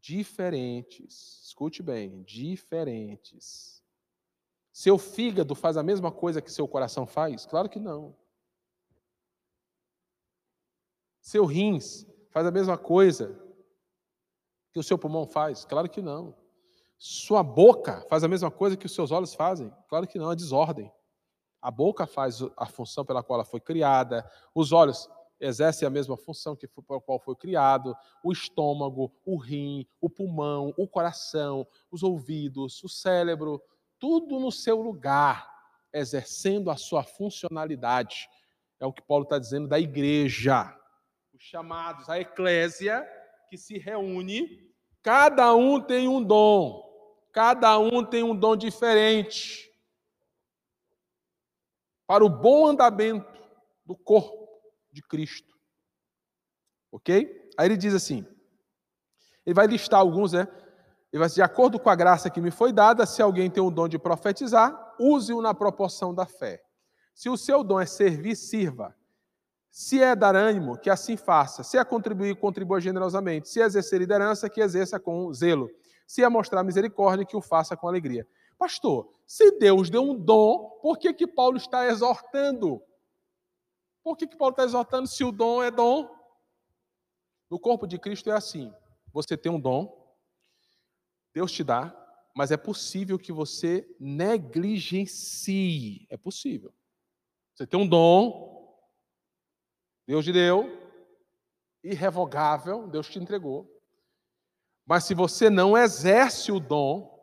Diferentes. 0.00 1.42
Escute 1.46 1.82
bem, 1.82 2.22
diferentes. 2.22 3.82
Seu 4.72 4.98
fígado 4.98 5.54
faz 5.54 5.76
a 5.76 5.82
mesma 5.82 6.10
coisa 6.10 6.42
que 6.42 6.50
seu 6.50 6.66
coração 6.66 7.06
faz? 7.06 7.46
Claro 7.46 7.68
que 7.68 7.78
não. 7.78 8.16
Seu 11.20 11.44
rins 11.44 12.04
faz 12.30 12.46
a 12.46 12.50
mesma 12.50 12.76
coisa 12.76 13.40
que 14.72 14.78
o 14.78 14.82
seu 14.82 14.98
pulmão 14.98 15.26
faz? 15.26 15.64
Claro 15.64 15.88
que 15.88 16.02
não. 16.02 16.36
Sua 16.98 17.42
boca 17.42 18.04
faz 18.08 18.24
a 18.24 18.28
mesma 18.28 18.50
coisa 18.50 18.76
que 18.76 18.86
os 18.86 18.94
seus 18.94 19.12
olhos 19.12 19.32
fazem? 19.32 19.72
Claro 19.88 20.06
que 20.06 20.18
não, 20.18 20.32
é 20.32 20.36
desordem. 20.36 20.92
A 21.64 21.70
boca 21.70 22.06
faz 22.06 22.40
a 22.58 22.66
função 22.66 23.06
pela 23.06 23.22
qual 23.22 23.38
ela 23.38 23.44
foi 23.46 23.58
criada, 23.58 24.30
os 24.54 24.70
olhos 24.70 25.08
exercem 25.40 25.88
a 25.88 25.90
mesma 25.90 26.14
função 26.14 26.54
que 26.54 26.68
pela 26.68 27.00
qual 27.00 27.18
foi 27.18 27.34
criado, 27.34 27.96
o 28.22 28.30
estômago, 28.30 29.10
o 29.24 29.38
rim, 29.38 29.86
o 29.98 30.10
pulmão, 30.10 30.74
o 30.76 30.86
coração, 30.86 31.66
os 31.90 32.02
ouvidos, 32.02 32.84
o 32.84 32.88
cérebro, 32.90 33.62
tudo 33.98 34.38
no 34.38 34.52
seu 34.52 34.82
lugar, 34.82 35.50
exercendo 35.90 36.70
a 36.70 36.76
sua 36.76 37.02
funcionalidade. 37.02 38.28
É 38.78 38.84
o 38.84 38.92
que 38.92 39.00
Paulo 39.00 39.24
está 39.24 39.38
dizendo 39.38 39.66
da 39.66 39.80
igreja. 39.80 40.70
Os 41.32 41.42
chamados, 41.42 42.10
a 42.10 42.20
eclésia 42.20 43.08
que 43.48 43.56
se 43.56 43.78
reúne, 43.78 44.70
cada 45.02 45.54
um 45.54 45.80
tem 45.80 46.08
um 46.08 46.22
dom. 46.22 46.84
Cada 47.32 47.78
um 47.78 48.04
tem 48.04 48.22
um 48.22 48.36
dom 48.36 48.54
diferente 48.54 49.72
para 52.06 52.24
o 52.24 52.28
bom 52.28 52.66
andamento 52.66 53.40
do 53.84 53.96
corpo 53.96 54.48
de 54.92 55.02
Cristo. 55.02 55.54
Ok? 56.92 57.50
Aí 57.58 57.66
ele 57.66 57.76
diz 57.76 57.94
assim: 57.94 58.26
ele 59.44 59.54
vai 59.54 59.66
listar 59.66 60.00
alguns, 60.00 60.32
né? 60.32 60.48
Ele 61.12 61.20
vai 61.20 61.28
dizer, 61.28 61.36
de 61.36 61.42
acordo 61.42 61.78
com 61.78 61.88
a 61.88 61.94
graça 61.94 62.28
que 62.28 62.40
me 62.40 62.50
foi 62.50 62.72
dada, 62.72 63.06
se 63.06 63.22
alguém 63.22 63.48
tem 63.48 63.62
o 63.62 63.70
dom 63.70 63.88
de 63.88 63.98
profetizar, 63.98 64.94
use-o 64.98 65.40
na 65.40 65.54
proporção 65.54 66.12
da 66.12 66.26
fé. 66.26 66.62
Se 67.14 67.28
o 67.28 67.36
seu 67.36 67.62
dom 67.62 67.80
é 67.80 67.86
servir, 67.86 68.34
sirva. 68.34 68.96
Se 69.70 70.02
é 70.02 70.16
dar 70.16 70.34
ânimo, 70.34 70.76
que 70.76 70.90
assim 70.90 71.16
faça. 71.16 71.62
Se 71.62 71.78
é 71.78 71.84
contribuir, 71.84 72.34
contribua 72.36 72.80
generosamente. 72.80 73.48
Se 73.48 73.60
é 73.60 73.64
exercer 73.64 74.00
liderança, 74.00 74.50
que 74.50 74.60
exerça 74.60 74.98
com 74.98 75.32
zelo 75.32 75.70
se 76.06 76.22
é 76.22 76.28
mostrar 76.28 76.62
misericórdia, 76.62 77.24
que 77.24 77.36
o 77.36 77.40
faça 77.40 77.76
com 77.76 77.88
alegria. 77.88 78.26
Pastor, 78.58 79.12
se 79.26 79.58
Deus 79.58 79.90
deu 79.90 80.02
um 80.02 80.18
dom, 80.18 80.78
por 80.80 80.98
que, 80.98 81.12
que 81.12 81.26
Paulo 81.26 81.56
está 81.56 81.86
exortando? 81.86 82.82
Por 84.02 84.16
que, 84.16 84.26
que 84.26 84.36
Paulo 84.36 84.52
está 84.52 84.64
exortando 84.64 85.08
se 85.08 85.24
o 85.24 85.32
dom 85.32 85.62
é 85.62 85.70
dom? 85.70 86.08
No 87.50 87.58
corpo 87.58 87.86
de 87.86 87.98
Cristo 87.98 88.30
é 88.30 88.34
assim: 88.34 88.72
você 89.12 89.36
tem 89.36 89.50
um 89.50 89.60
dom, 89.60 90.14
Deus 91.32 91.52
te 91.52 91.64
dá, 91.64 91.94
mas 92.34 92.50
é 92.50 92.56
possível 92.56 93.18
que 93.18 93.32
você 93.32 93.88
negligencie. 93.98 96.06
É 96.10 96.16
possível. 96.16 96.72
Você 97.54 97.66
tem 97.66 97.78
um 97.78 97.86
dom, 97.86 98.74
Deus 100.06 100.24
te 100.24 100.32
deu, 100.32 100.66
irrevogável, 101.82 102.88
Deus 102.88 103.08
te 103.08 103.18
entregou. 103.18 103.70
Mas 104.84 105.04
se 105.04 105.14
você 105.14 105.48
não 105.48 105.78
exerce 105.78 106.50
o 106.50 106.60
dom, 106.60 107.13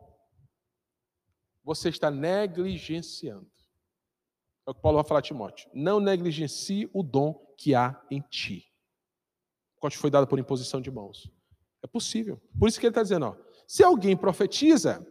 você 1.64 1.88
está 1.88 2.10
negligenciando. 2.10 3.50
É 4.66 4.70
o 4.70 4.74
que 4.74 4.80
Paulo 4.80 4.98
vai 4.98 5.06
falar 5.06 5.20
a 5.20 5.22
Timóteo. 5.22 5.70
Não 5.74 6.00
negligencie 6.00 6.88
o 6.92 7.02
dom 7.02 7.34
que 7.58 7.74
há 7.74 8.00
em 8.10 8.20
ti. 8.20 8.72
Qual 9.76 9.90
foi 9.90 10.10
dado 10.10 10.26
por 10.26 10.38
imposição 10.38 10.80
de 10.80 10.90
mãos. 10.90 11.30
É 11.82 11.86
possível. 11.86 12.40
Por 12.58 12.68
isso 12.68 12.78
que 12.78 12.86
ele 12.86 12.92
está 12.92 13.02
dizendo: 13.02 13.26
ó, 13.26 13.36
se 13.66 13.82
alguém 13.82 14.16
profetiza, 14.16 15.04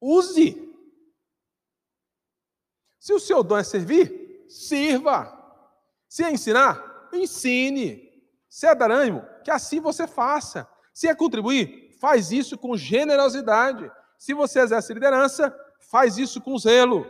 use. 0.00 0.72
Se 2.98 3.12
o 3.12 3.20
seu 3.20 3.44
dom 3.44 3.58
é 3.58 3.62
servir, 3.62 4.46
sirva. 4.48 5.40
Se 6.08 6.24
é 6.24 6.32
ensinar, 6.32 7.08
ensine. 7.12 8.12
Se 8.48 8.66
é 8.66 8.74
dar 8.74 8.90
ânimo, 8.90 9.22
que 9.44 9.50
assim 9.50 9.80
você 9.80 10.06
faça. 10.06 10.68
Se 10.92 11.08
é 11.08 11.14
contribuir, 11.14 11.96
faz 12.00 12.32
isso 12.32 12.56
com 12.56 12.76
generosidade. 12.76 13.90
Se 14.24 14.32
você 14.32 14.60
exerce 14.60 14.94
liderança, 14.94 15.54
faz 15.78 16.16
isso 16.16 16.40
com 16.40 16.56
zelo. 16.56 17.04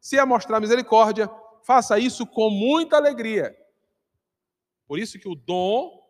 Se 0.00 0.16
é 0.16 0.24
mostrar 0.24 0.60
misericórdia, 0.60 1.28
faça 1.64 1.98
isso 1.98 2.24
com 2.24 2.48
muita 2.48 2.96
alegria. 2.96 3.52
Por 4.86 4.96
isso 4.96 5.18
que 5.18 5.28
o 5.28 5.34
dom 5.34 6.00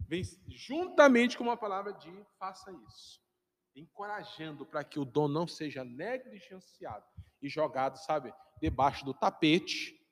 vem 0.00 0.24
juntamente 0.48 1.38
com 1.38 1.44
uma 1.44 1.56
palavra 1.56 1.92
de 1.92 2.10
faça 2.36 2.72
isso, 2.88 3.22
encorajando 3.76 4.66
para 4.66 4.82
que 4.82 4.98
o 4.98 5.04
dom 5.04 5.28
não 5.28 5.46
seja 5.46 5.84
negligenciado 5.84 7.06
e 7.40 7.48
jogado, 7.48 7.96
sabe, 7.96 8.34
debaixo 8.60 9.04
do 9.04 9.14
tapete. 9.14 10.04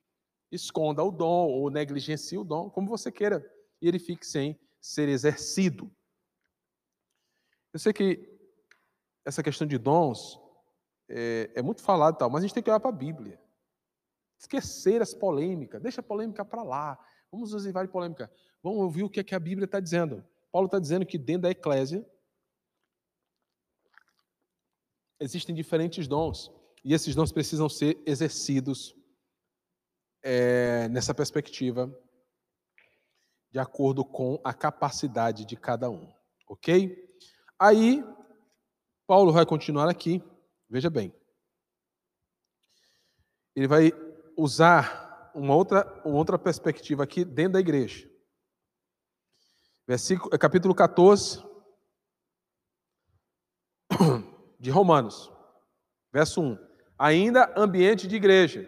Esconda 0.49 1.03
o 1.03 1.11
dom 1.11 1.49
ou 1.49 1.69
negligencie 1.69 2.37
o 2.37 2.45
dom, 2.45 2.69
como 2.69 2.87
você 2.87 3.11
queira, 3.11 3.45
e 3.81 3.89
ele 3.89 3.99
fique 3.99 4.25
sem 4.25 4.57
ser 4.79 5.09
exercido. 5.09 5.93
Eu 7.73 7.79
sei 7.79 7.91
que 7.91 8.34
essa 9.25 9.41
questão 9.41 9.67
de 9.67 9.77
dons 9.77 10.39
é, 11.09 11.51
é 11.55 11.61
muito 11.61 11.81
falado 11.81 12.15
e 12.15 12.17
tal, 12.19 12.29
mas 12.29 12.43
a 12.43 12.47
gente 12.47 12.53
tem 12.53 12.63
que 12.63 12.69
olhar 12.69 12.79
para 12.79 12.89
a 12.89 12.93
Bíblia. 12.93 13.41
Esquecer 14.39 15.01
as 15.01 15.13
polêmicas, 15.13 15.81
deixa 15.81 16.01
a 16.01 16.03
polêmica 16.03 16.45
para 16.45 16.61
lá. 16.61 16.99
Vamos 17.31 17.51
nos 17.51 17.63
de 17.63 17.87
polêmica. 17.87 18.31
Vamos 18.61 18.79
ouvir 18.79 19.03
o 19.03 19.09
que, 19.09 19.19
é 19.19 19.23
que 19.23 19.35
a 19.35 19.39
Bíblia 19.39 19.65
está 19.65 19.79
dizendo. 19.79 20.23
Paulo 20.51 20.67
está 20.67 20.79
dizendo 20.79 21.05
que 21.05 21.17
dentro 21.17 21.43
da 21.43 21.51
eclésia 21.51 22.05
existem 25.19 25.55
diferentes 25.55 26.07
dons. 26.07 26.51
E 26.83 26.93
esses 26.93 27.15
dons 27.15 27.31
precisam 27.31 27.67
ser 27.67 28.01
exercidos 28.05 28.95
é, 30.23 30.87
nessa 30.89 31.13
perspectiva, 31.13 31.93
de 33.51 33.59
acordo 33.59 34.05
com 34.05 34.39
a 34.43 34.53
capacidade 34.53 35.45
de 35.45 35.55
cada 35.55 35.89
um. 35.89 36.11
Ok? 36.47 37.03
Aí, 37.57 38.03
Paulo 39.07 39.31
vai 39.31 39.45
continuar 39.45 39.87
aqui, 39.87 40.23
veja 40.67 40.89
bem. 40.89 41.13
Ele 43.55 43.67
vai 43.67 43.91
usar 44.35 45.31
uma 45.35 45.55
outra, 45.55 46.01
uma 46.03 46.17
outra 46.17 46.39
perspectiva 46.39 47.03
aqui 47.03 47.23
dentro 47.23 47.53
da 47.53 47.59
igreja. 47.59 48.09
Versículo, 49.87 50.33
é 50.33 50.37
capítulo 50.37 50.73
14 50.73 51.43
de 54.59 54.71
Romanos, 54.71 55.31
verso 56.11 56.41
1. 56.41 56.57
Ainda 56.97 57.53
ambiente 57.55 58.07
de 58.07 58.15
igreja. 58.15 58.67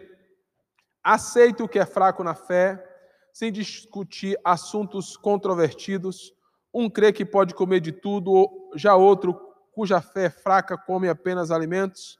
Aceite 1.02 1.62
o 1.62 1.68
que 1.68 1.80
é 1.80 1.86
fraco 1.86 2.22
na 2.22 2.36
fé, 2.36 2.84
sem 3.32 3.50
discutir 3.50 4.38
assuntos 4.44 5.16
controvertidos. 5.16 6.32
Um 6.72 6.88
crê 6.88 7.12
que 7.12 7.24
pode 7.24 7.54
comer 7.54 7.80
de 7.80 7.90
tudo, 7.90 8.70
já 8.76 8.94
outro, 8.94 9.47
cuja 9.78 10.00
fé 10.00 10.24
é 10.24 10.30
fraca, 10.30 10.76
come 10.76 11.08
apenas 11.08 11.52
alimentos. 11.52 12.18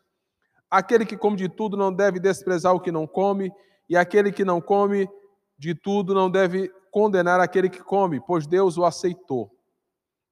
Aquele 0.71 1.05
que 1.05 1.17
come 1.17 1.37
de 1.37 1.49
tudo 1.49 1.77
não 1.77 1.93
deve 1.93 2.21
desprezar 2.21 2.73
o 2.73 2.79
que 2.79 2.93
não 2.93 3.05
come, 3.05 3.51
e 3.89 3.97
aquele 3.97 4.31
que 4.31 4.45
não 4.45 4.61
come 4.61 5.11
de 5.59 5.75
tudo 5.75 6.15
não 6.15 6.31
deve 6.31 6.69
condenar 6.93 7.41
aquele 7.41 7.69
que 7.69 7.83
come, 7.83 8.21
pois 8.25 8.47
Deus 8.47 8.79
o 8.79 8.85
aceitou. 8.85 9.51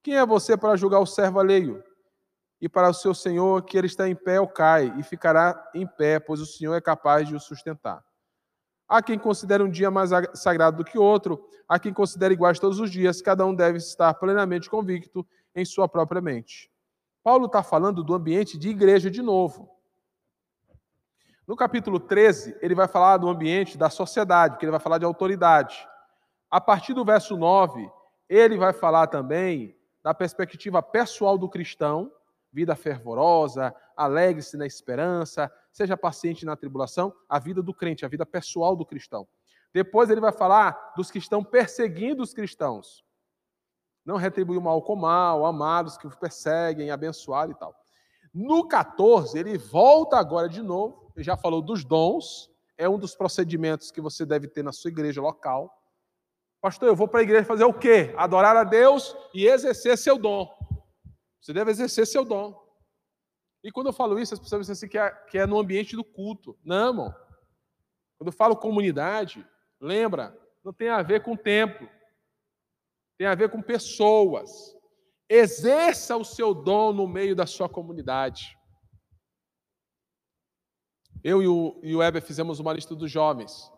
Quem 0.05 0.15
é 0.15 0.24
você 0.24 0.57
para 0.57 0.77
julgar 0.77 1.01
o 1.01 1.07
servo 1.07 1.40
alheio? 1.40 1.82
E 2.61 2.69
para 2.69 2.90
o 2.90 2.94
seu 2.94 3.12
senhor 3.12 3.65
que 3.65 3.77
ele 3.77 3.89
está 3.89 4.09
em 4.09 4.15
pé 4.15 4.40
ou 4.40 4.47
cai, 4.47 4.94
e 4.97 5.03
ficará 5.03 5.69
em 5.74 5.85
pé, 5.85 6.20
pois 6.20 6.40
o 6.40 6.47
Senhor 6.47 6.77
é 6.77 6.81
capaz 6.81 7.27
de 7.27 7.35
o 7.35 7.40
sustentar. 7.40 8.05
Há 8.89 9.03
quem 9.03 9.19
considere 9.19 9.65
um 9.65 9.69
dia 9.69 9.90
mais 9.90 10.11
sagrado 10.35 10.77
do 10.77 10.85
que 10.85 10.97
outro, 10.97 11.44
há 11.69 11.77
quem 11.77 11.93
considere 11.93 12.35
iguais 12.35 12.61
todos 12.61 12.78
os 12.78 12.89
dias, 12.89 13.20
cada 13.20 13.44
um 13.44 13.53
deve 13.53 13.78
estar 13.78 14.15
plenamente 14.15 14.70
convicto 14.70 15.27
em 15.57 15.65
sua 15.65 15.89
própria 15.89 16.20
mente. 16.20 16.70
Paulo 17.27 17.47
está 17.47 17.61
falando 17.61 18.05
do 18.05 18.15
ambiente 18.15 18.57
de 18.57 18.69
igreja 18.69 19.11
de 19.11 19.20
novo. 19.20 19.69
No 21.44 21.57
capítulo 21.57 21.98
13, 21.98 22.57
ele 22.62 22.73
vai 22.73 22.86
falar 22.86 23.16
do 23.16 23.28
ambiente 23.28 23.77
da 23.77 23.90
sociedade, 23.90 24.55
porque 24.55 24.65
ele 24.65 24.70
vai 24.70 24.78
falar 24.78 24.98
de 24.98 25.05
autoridade. 25.05 25.89
A 26.48 26.61
partir 26.61 26.94
do 26.94 27.05
verso 27.05 27.36
9, 27.36 27.90
ele 28.28 28.57
vai 28.57 28.73
falar 28.73 29.09
também 29.09 29.77
da 30.05 30.15
perspectiva 30.15 30.81
pessoal 30.81 31.36
do 31.36 31.48
cristão, 31.48 32.12
vida 32.53 32.77
fervorosa, 32.77 33.74
alegre-se 33.97 34.57
na 34.57 34.65
esperança, 34.65 35.53
seja 35.73 35.97
paciente 35.97 36.47
na 36.47 36.55
tribulação, 36.55 37.12
a 37.28 37.40
vida 37.40 37.61
do 37.61 37.74
crente, 37.74 38.05
a 38.05 38.09
vida 38.09 38.24
pessoal 38.24 38.77
do 38.77 38.86
cristão. 38.86 39.27
Depois 39.74 40.11
ele 40.11 40.20
vai 40.20 40.31
falar 40.31 40.93
dos 40.97 41.11
que 41.11 41.19
estão 41.19 41.43
perseguindo 41.43 42.23
os 42.23 42.32
cristãos. 42.32 43.05
Não 44.06 44.16
retribuir 44.16 44.58
o 44.58 44.62
mal 44.62 44.80
com 44.80 44.94
o 44.94 44.96
mal, 44.96 45.44
amados 45.44 45.98
que 45.98 46.08
perseguem, 46.16 46.90
abençoar 46.90 47.50
e 47.50 47.54
tal. 47.54 47.74
No 48.32 48.68
14, 48.68 49.36
ele 49.36 49.58
volta 49.58 50.16
agora 50.16 50.48
de 50.48 50.62
novo, 50.62 51.12
ele 51.16 51.24
já 51.24 51.36
falou 51.36 51.60
dos 51.60 51.84
dons, 51.84 52.48
é 52.78 52.88
um 52.88 52.98
dos 52.98 53.16
procedimentos 53.16 53.90
que 53.90 54.00
você 54.00 54.24
deve 54.24 54.46
ter 54.46 54.62
na 54.62 54.72
sua 54.72 54.90
igreja 54.90 55.20
local. 55.20 55.72
Pastor, 56.60 56.88
eu 56.88 56.94
vou 56.94 57.08
para 57.08 57.20
a 57.20 57.22
igreja 57.22 57.44
fazer 57.44 57.64
o 57.64 57.74
quê? 57.74 58.14
Adorar 58.16 58.56
a 58.56 58.64
Deus 58.64 59.16
e 59.34 59.46
exercer 59.46 59.98
seu 59.98 60.18
dom. 60.18 60.48
Você 61.40 61.52
deve 61.52 61.70
exercer 61.70 62.06
seu 62.06 62.24
dom. 62.24 62.54
E 63.62 63.72
quando 63.72 63.88
eu 63.88 63.92
falo 63.92 64.18
isso, 64.18 64.34
as 64.34 64.40
pessoas 64.40 64.60
pensam 64.60 64.72
assim 64.74 64.88
que 64.88 64.98
é, 64.98 65.10
que 65.10 65.38
é 65.38 65.46
no 65.46 65.58
ambiente 65.58 65.96
do 65.96 66.04
culto. 66.04 66.56
Não, 66.64 66.88
irmão. 66.88 67.14
Quando 68.18 68.28
eu 68.28 68.32
falo 68.32 68.56
comunidade, 68.56 69.46
lembra, 69.80 70.36
não 70.64 70.72
tem 70.72 70.88
a 70.88 71.02
ver 71.02 71.22
com 71.22 71.36
templo. 71.36 71.88
Tem 73.18 73.26
a 73.26 73.34
ver 73.34 73.51
com 73.51 73.62
pessoas. 73.62 74.74
Exerça 75.28 76.16
o 76.16 76.24
seu 76.24 76.55
dom 76.55 76.93
no 76.93 77.09
meio 77.09 77.34
da 77.34 77.47
sua 77.47 77.68
comunidade. 77.68 78.56
Eu 81.22 81.43
e 81.43 81.48
o, 81.48 81.80
e 81.82 81.94
o 81.94 81.98
Weber 81.98 82.22
fizemos 82.22 82.60
uma 82.60 82.72
lista 82.72 82.94
dos 82.94 83.10
jovens. 83.10 83.72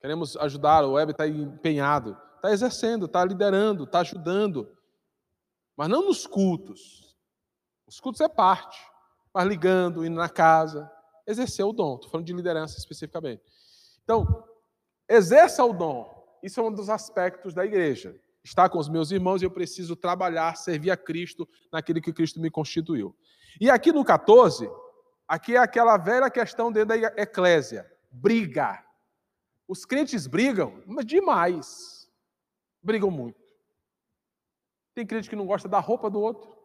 Queremos 0.00 0.36
ajudar, 0.36 0.84
o 0.84 0.94
Weber 0.94 1.12
está 1.12 1.26
empenhado. 1.26 2.16
Está 2.36 2.50
exercendo, 2.50 3.06
está 3.06 3.24
liderando, 3.24 3.84
está 3.84 4.00
ajudando. 4.00 4.76
Mas 5.76 5.88
não 5.88 6.06
nos 6.06 6.26
cultos. 6.26 7.14
Os 7.86 8.00
cultos 8.00 8.20
é 8.20 8.28
parte 8.28 8.90
mas 9.32 9.46
ligando, 9.46 10.04
indo 10.04 10.16
na 10.16 10.28
casa, 10.28 10.90
exercer 11.26 11.64
o 11.64 11.72
dom. 11.72 11.94
Estou 11.94 12.10
falando 12.10 12.26
de 12.26 12.32
liderança 12.32 12.78
especificamente. 12.78 13.42
Então, 14.02 14.44
exerça 15.08 15.64
o 15.64 15.72
dom. 15.72 16.38
Isso 16.42 16.60
é 16.60 16.62
um 16.62 16.72
dos 16.72 16.88
aspectos 16.88 17.54
da 17.54 17.64
igreja. 17.64 18.18
Estar 18.42 18.68
com 18.68 18.78
os 18.78 18.88
meus 18.88 19.10
irmãos 19.10 19.42
e 19.42 19.44
eu 19.44 19.50
preciso 19.50 19.94
trabalhar, 19.94 20.56
servir 20.56 20.90
a 20.90 20.96
Cristo 20.96 21.48
naquilo 21.70 22.00
que 22.00 22.12
Cristo 22.12 22.40
me 22.40 22.50
constituiu. 22.50 23.14
E 23.60 23.68
aqui 23.70 23.92
no 23.92 24.04
14, 24.04 24.70
aqui 25.28 25.56
é 25.56 25.58
aquela 25.58 25.96
velha 25.96 26.30
questão 26.30 26.72
dentro 26.72 26.88
da 26.88 26.96
eclésia: 27.22 27.90
briga. 28.10 28.84
Os 29.68 29.84
crentes 29.84 30.26
brigam, 30.26 30.82
mas 30.86 31.06
demais. 31.06 32.10
Brigam 32.82 33.10
muito. 33.10 33.40
Tem 34.94 35.06
crente 35.06 35.30
que 35.30 35.36
não 35.36 35.46
gosta 35.46 35.68
da 35.68 35.78
roupa 35.78 36.10
do 36.10 36.20
outro. 36.20 36.56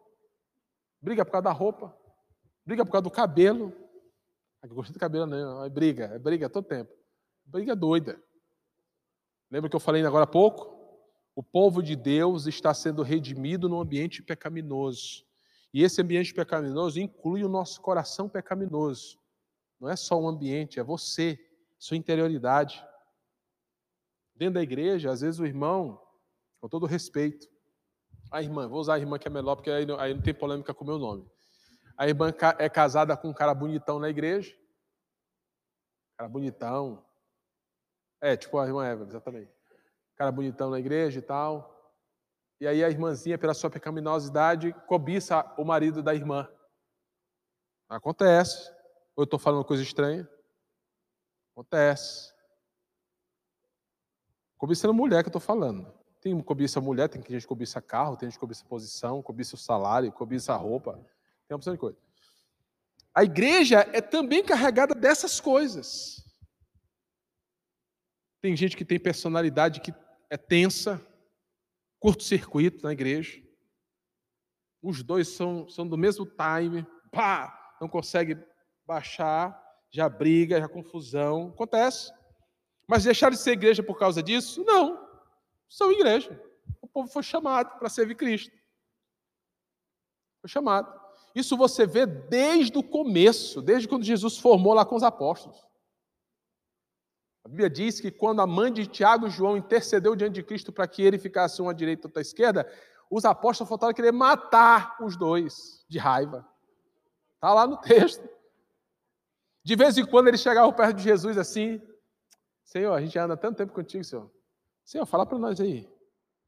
Briga 1.00 1.24
por 1.24 1.32
causa 1.32 1.44
da 1.44 1.52
roupa. 1.52 1.96
Briga 2.64 2.84
por 2.84 2.90
causa 2.90 3.04
do 3.04 3.10
cabelo. 3.10 3.72
Eu 4.62 4.74
gostei 4.74 4.92
do 4.94 4.98
cabelo, 4.98 5.26
não. 5.26 5.64
É 5.64 5.70
briga, 5.70 6.06
é 6.06 6.18
briga 6.18 6.50
todo 6.50 6.66
tempo. 6.66 6.92
Briga 7.44 7.76
doida. 7.76 8.20
Lembra 9.50 9.70
que 9.70 9.76
eu 9.76 9.80
falei 9.80 10.04
agora 10.04 10.24
há 10.24 10.26
pouco? 10.26 10.75
O 11.36 11.42
povo 11.42 11.82
de 11.82 11.94
Deus 11.94 12.46
está 12.46 12.72
sendo 12.72 13.02
redimido 13.02 13.68
num 13.68 13.78
ambiente 13.78 14.22
pecaminoso. 14.22 15.26
E 15.72 15.82
esse 15.82 16.00
ambiente 16.00 16.32
pecaminoso 16.32 16.98
inclui 16.98 17.44
o 17.44 17.48
nosso 17.48 17.82
coração 17.82 18.26
pecaminoso. 18.26 19.18
Não 19.78 19.90
é 19.90 19.96
só 19.96 20.18
o 20.18 20.26
ambiente, 20.26 20.80
é 20.80 20.82
você, 20.82 21.38
sua 21.78 21.98
interioridade. 21.98 22.82
Dentro 24.34 24.54
da 24.54 24.62
igreja, 24.62 25.10
às 25.10 25.20
vezes 25.20 25.38
o 25.38 25.44
irmão, 25.44 26.00
com 26.58 26.70
todo 26.70 26.86
respeito, 26.86 27.46
a 28.30 28.40
irmã, 28.40 28.66
vou 28.66 28.80
usar 28.80 28.94
a 28.94 28.98
irmã 28.98 29.18
que 29.18 29.28
é 29.28 29.30
melhor, 29.30 29.56
porque 29.56 29.70
aí 29.70 29.84
não, 29.84 30.00
aí 30.00 30.14
não 30.14 30.22
tem 30.22 30.32
polêmica 30.32 30.72
com 30.72 30.84
o 30.84 30.86
meu 30.86 30.98
nome. 30.98 31.30
A 31.98 32.08
irmã 32.08 32.32
é 32.58 32.68
casada 32.70 33.14
com 33.14 33.28
um 33.28 33.34
cara 33.34 33.52
bonitão 33.52 33.98
na 33.98 34.08
igreja. 34.08 34.56
Cara 36.16 36.30
bonitão. 36.30 37.04
É, 38.22 38.38
tipo 38.38 38.58
a 38.58 38.66
irmã 38.66 38.86
Eva, 38.86 39.04
exatamente. 39.04 39.55
Cara 40.16 40.32
bonitão 40.32 40.70
na 40.70 40.78
igreja 40.78 41.18
e 41.18 41.22
tal. 41.22 41.76
E 42.60 42.66
aí 42.66 42.82
a 42.82 42.88
irmãzinha, 42.88 43.38
pela 43.38 43.52
sua 43.52 43.70
pecaminosidade, 43.70 44.72
cobiça 44.86 45.44
o 45.58 45.64
marido 45.64 46.02
da 46.02 46.14
irmã. 46.14 46.48
Acontece. 47.88 48.70
Ou 49.14 49.22
eu 49.22 49.24
estou 49.24 49.38
falando 49.38 49.64
coisa 49.64 49.82
estranha? 49.82 50.28
Acontece. 51.52 52.34
Cobiçando 54.56 54.94
mulher 54.94 55.22
que 55.22 55.28
eu 55.28 55.30
estou 55.30 55.40
falando. 55.40 55.94
Tem 56.20 56.38
cobiça 56.42 56.80
mulher, 56.80 57.08
tem 57.08 57.22
gente 57.22 57.42
que 57.42 57.46
cobiça 57.46 57.80
carro, 57.80 58.16
tem 58.16 58.28
gente 58.28 58.36
que 58.36 58.40
cobiça 58.40 58.64
posição, 58.64 59.22
cobiça 59.22 59.54
o 59.54 59.58
salário, 59.58 60.10
cobiça 60.10 60.52
a 60.52 60.56
roupa. 60.56 60.94
Tem 61.46 61.54
uma 61.54 61.56
opção 61.56 61.72
de 61.72 61.78
coisa. 61.78 61.98
A 63.14 63.22
igreja 63.22 63.88
é 63.92 64.00
também 64.00 64.42
carregada 64.42 64.94
dessas 64.94 65.40
coisas. 65.40 66.24
Tem 68.40 68.56
gente 68.56 68.76
que 68.76 68.84
tem 68.84 68.98
personalidade 68.98 69.80
que 69.80 69.94
é 70.30 70.36
tensa, 70.36 71.00
curto-circuito 71.98 72.84
na 72.84 72.92
igreja. 72.92 73.42
Os 74.82 75.02
dois 75.02 75.28
são, 75.28 75.68
são 75.68 75.86
do 75.86 75.96
mesmo 75.96 76.26
time, 76.26 76.86
pá, 77.10 77.76
não 77.80 77.88
consegue 77.88 78.38
baixar, 78.86 79.60
já 79.90 80.08
briga, 80.08 80.60
já 80.60 80.68
confusão. 80.68 81.48
Acontece. 81.48 82.12
Mas 82.86 83.04
deixar 83.04 83.30
de 83.30 83.36
ser 83.36 83.52
igreja 83.52 83.82
por 83.82 83.98
causa 83.98 84.22
disso? 84.22 84.64
Não. 84.64 85.04
São 85.68 85.90
igreja. 85.90 86.40
O 86.80 86.86
povo 86.86 87.08
foi 87.08 87.22
chamado 87.22 87.78
para 87.78 87.88
servir 87.88 88.14
Cristo. 88.14 88.56
Foi 90.40 90.48
chamado. 90.48 90.92
Isso 91.34 91.56
você 91.56 91.86
vê 91.86 92.06
desde 92.06 92.78
o 92.78 92.82
começo, 92.82 93.60
desde 93.60 93.88
quando 93.88 94.04
Jesus 94.04 94.38
formou 94.38 94.72
lá 94.72 94.84
com 94.84 94.94
os 94.94 95.02
apóstolos. 95.02 95.66
A 97.46 97.48
Bíblia 97.48 97.70
diz 97.70 98.00
que 98.00 98.10
quando 98.10 98.42
a 98.42 98.46
mãe 98.46 98.72
de 98.72 98.88
Tiago 98.88 99.28
e 99.28 99.30
João 99.30 99.56
intercedeu 99.56 100.16
diante 100.16 100.34
de 100.34 100.42
Cristo 100.42 100.72
para 100.72 100.88
que 100.88 101.00
ele 101.00 101.16
ficasse 101.16 101.62
uma 101.62 101.70
à 101.70 101.74
direita 101.74 102.02
e 102.02 102.06
outra 102.08 102.20
à 102.20 102.22
esquerda, 102.22 102.68
os 103.08 103.24
apóstolos 103.24 103.68
faltaram 103.68 103.94
querer 103.94 104.10
matar 104.10 104.96
os 105.00 105.16
dois 105.16 105.86
de 105.88 105.96
raiva. 105.96 106.44
Está 107.36 107.54
lá 107.54 107.64
no 107.64 107.76
texto. 107.76 108.28
De 109.62 109.76
vez 109.76 109.96
em 109.96 110.04
quando 110.04 110.26
eles 110.26 110.40
chegavam 110.40 110.72
perto 110.72 110.96
de 110.96 111.04
Jesus 111.04 111.38
assim: 111.38 111.80
Senhor, 112.64 112.92
a 112.92 113.00
gente 113.00 113.16
anda 113.16 113.36
tanto 113.36 113.58
tempo 113.58 113.72
contigo, 113.72 114.02
Senhor. 114.02 114.28
Senhor, 114.84 115.06
fala 115.06 115.24
para 115.24 115.38
nós 115.38 115.60
aí. 115.60 115.88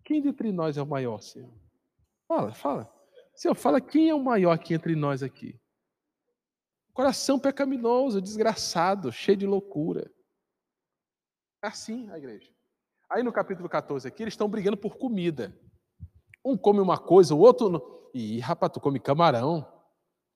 Quem 0.02 0.20
dentre 0.20 0.50
nós 0.50 0.76
é 0.76 0.82
o 0.82 0.86
maior, 0.86 1.20
Senhor? 1.20 1.54
Fala, 2.26 2.52
fala. 2.52 2.92
Senhor, 3.36 3.54
fala 3.54 3.80
quem 3.80 4.08
é 4.08 4.14
o 4.16 4.24
maior 4.24 4.50
aqui 4.50 4.74
entre 4.74 4.96
nós 4.96 5.22
aqui. 5.22 5.56
Coração 6.92 7.38
pecaminoso, 7.38 8.20
desgraçado, 8.20 9.12
cheio 9.12 9.38
de 9.38 9.46
loucura. 9.46 10.10
É 11.62 11.68
assim 11.68 12.10
a 12.10 12.18
igreja. 12.18 12.50
Aí 13.10 13.22
no 13.22 13.32
capítulo 13.32 13.68
14 13.68 14.06
aqui, 14.06 14.22
eles 14.22 14.34
estão 14.34 14.48
brigando 14.48 14.76
por 14.76 14.96
comida. 14.96 15.58
Um 16.44 16.56
come 16.56 16.80
uma 16.80 16.98
coisa, 16.98 17.34
o 17.34 17.38
outro. 17.38 17.68
Não... 17.68 18.10
Ih, 18.14 18.38
rapaz, 18.40 18.72
tu 18.72 18.80
come 18.80 19.00
camarão. 19.00 19.66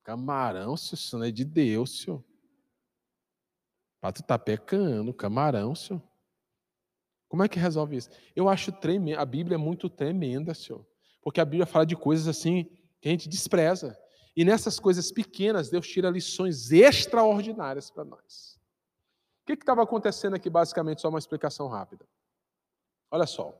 Camarão, 0.03 0.75
senhor, 0.75 0.95
isso 0.95 1.17
não 1.17 1.25
é 1.25 1.31
de 1.31 1.45
Deus, 1.45 2.01
senhor. 2.01 2.23
Pato 4.01 4.21
tá 4.21 4.37
pecando, 4.37 5.13
camarão, 5.13 5.73
senhor. 5.73 6.01
Como 7.29 7.41
é 7.41 7.47
que 7.47 7.57
resolve 7.57 7.95
isso? 7.95 8.09
Eu 8.35 8.49
acho 8.49 8.71
tremendo. 8.71 9.17
A 9.17 9.25
Bíblia 9.25 9.55
é 9.55 9.57
muito 9.57 9.89
tremenda, 9.89 10.53
senhor. 10.53 10.85
Porque 11.21 11.39
a 11.39 11.45
Bíblia 11.45 11.65
fala 11.65 11.85
de 11.85 11.95
coisas 11.95 12.27
assim 12.27 12.65
que 12.99 13.07
a 13.07 13.11
gente 13.11 13.29
despreza. 13.29 13.97
E 14.35 14.43
nessas 14.43 14.79
coisas 14.79 15.11
pequenas, 15.11 15.69
Deus 15.69 15.87
tira 15.87 16.09
lições 16.09 16.71
extraordinárias 16.71 17.89
para 17.89 18.03
nós. 18.03 18.59
O 19.43 19.45
que 19.45 19.53
estava 19.53 19.83
acontecendo 19.83 20.35
aqui, 20.35 20.49
basicamente, 20.49 21.01
só 21.01 21.09
uma 21.09 21.19
explicação 21.19 21.67
rápida. 21.67 22.07
Olha 23.11 23.27
só. 23.27 23.53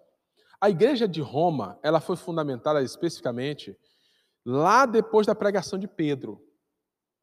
A 0.60 0.70
igreja 0.70 1.08
de 1.08 1.20
Roma, 1.22 1.78
ela 1.84 2.00
foi 2.00 2.16
fundamentada 2.16 2.82
especificamente 2.82 3.78
lá 4.46 4.86
depois 4.86 5.28
da 5.28 5.36
pregação 5.36 5.78
de 5.78 5.88
Pedro, 5.88 6.42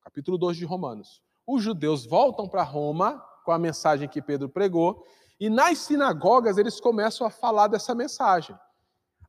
capítulo 0.02 0.36
2 0.36 0.58
de 0.58 0.66
Romanos. 0.66 1.22
Os 1.46 1.62
judeus 1.62 2.04
voltam 2.04 2.46
para 2.46 2.62
Roma 2.62 3.18
com 3.44 3.50
a 3.50 3.58
mensagem 3.58 4.08
que 4.08 4.20
Pedro 4.20 4.48
pregou, 4.48 5.02
e 5.40 5.48
nas 5.48 5.78
sinagogas 5.78 6.58
eles 6.58 6.78
começam 6.78 7.26
a 7.26 7.30
falar 7.30 7.66
dessa 7.66 7.94
mensagem. 7.94 8.54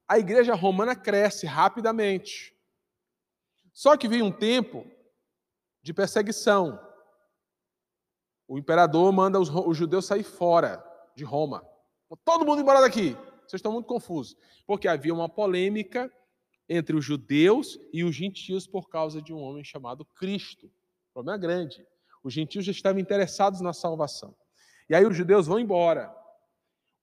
A 0.06 0.20
igreja 0.20 0.54
romana 0.54 0.94
cresce 0.94 1.46
rapidamente. 1.46 2.54
Só 3.74 3.96
que 3.96 4.10
vem 4.10 4.22
um 4.22 4.32
tempo 4.32 4.86
de 5.82 5.94
perseguição. 5.94 6.78
O 8.52 8.58
imperador 8.58 9.10
manda 9.14 9.40
os, 9.40 9.50
os 9.50 9.78
judeus 9.78 10.06
sair 10.06 10.24
fora 10.24 10.86
de 11.16 11.24
Roma. 11.24 11.66
Todo 12.26 12.46
mundo 12.46 12.62
embora 12.62 12.82
daqui. 12.82 13.16
Vocês 13.48 13.60
estão 13.60 13.72
muito 13.72 13.86
confusos. 13.86 14.36
Porque 14.68 14.90
havia 14.90 15.14
uma 15.14 15.30
polêmica 15.30 16.12
entre 16.68 16.94
os 16.94 17.06
judeus 17.06 17.80
e 17.94 18.04
os 18.04 18.14
gentios 18.14 18.68
por 18.68 18.90
causa 18.90 19.22
de 19.22 19.34
um 19.34 19.40
homem 19.42 19.64
chamado 19.64 20.04
Cristo. 20.04 20.70
problema 21.14 21.38
grande. 21.38 21.88
Os 22.22 22.34
gentios 22.34 22.66
já 22.66 22.74
estavam 22.74 23.00
interessados 23.00 23.62
na 23.62 23.72
salvação. 23.72 24.36
E 24.90 24.96
aí 24.96 25.06
os 25.06 25.16
judeus 25.16 25.48
vão 25.48 25.58
embora. 25.58 26.14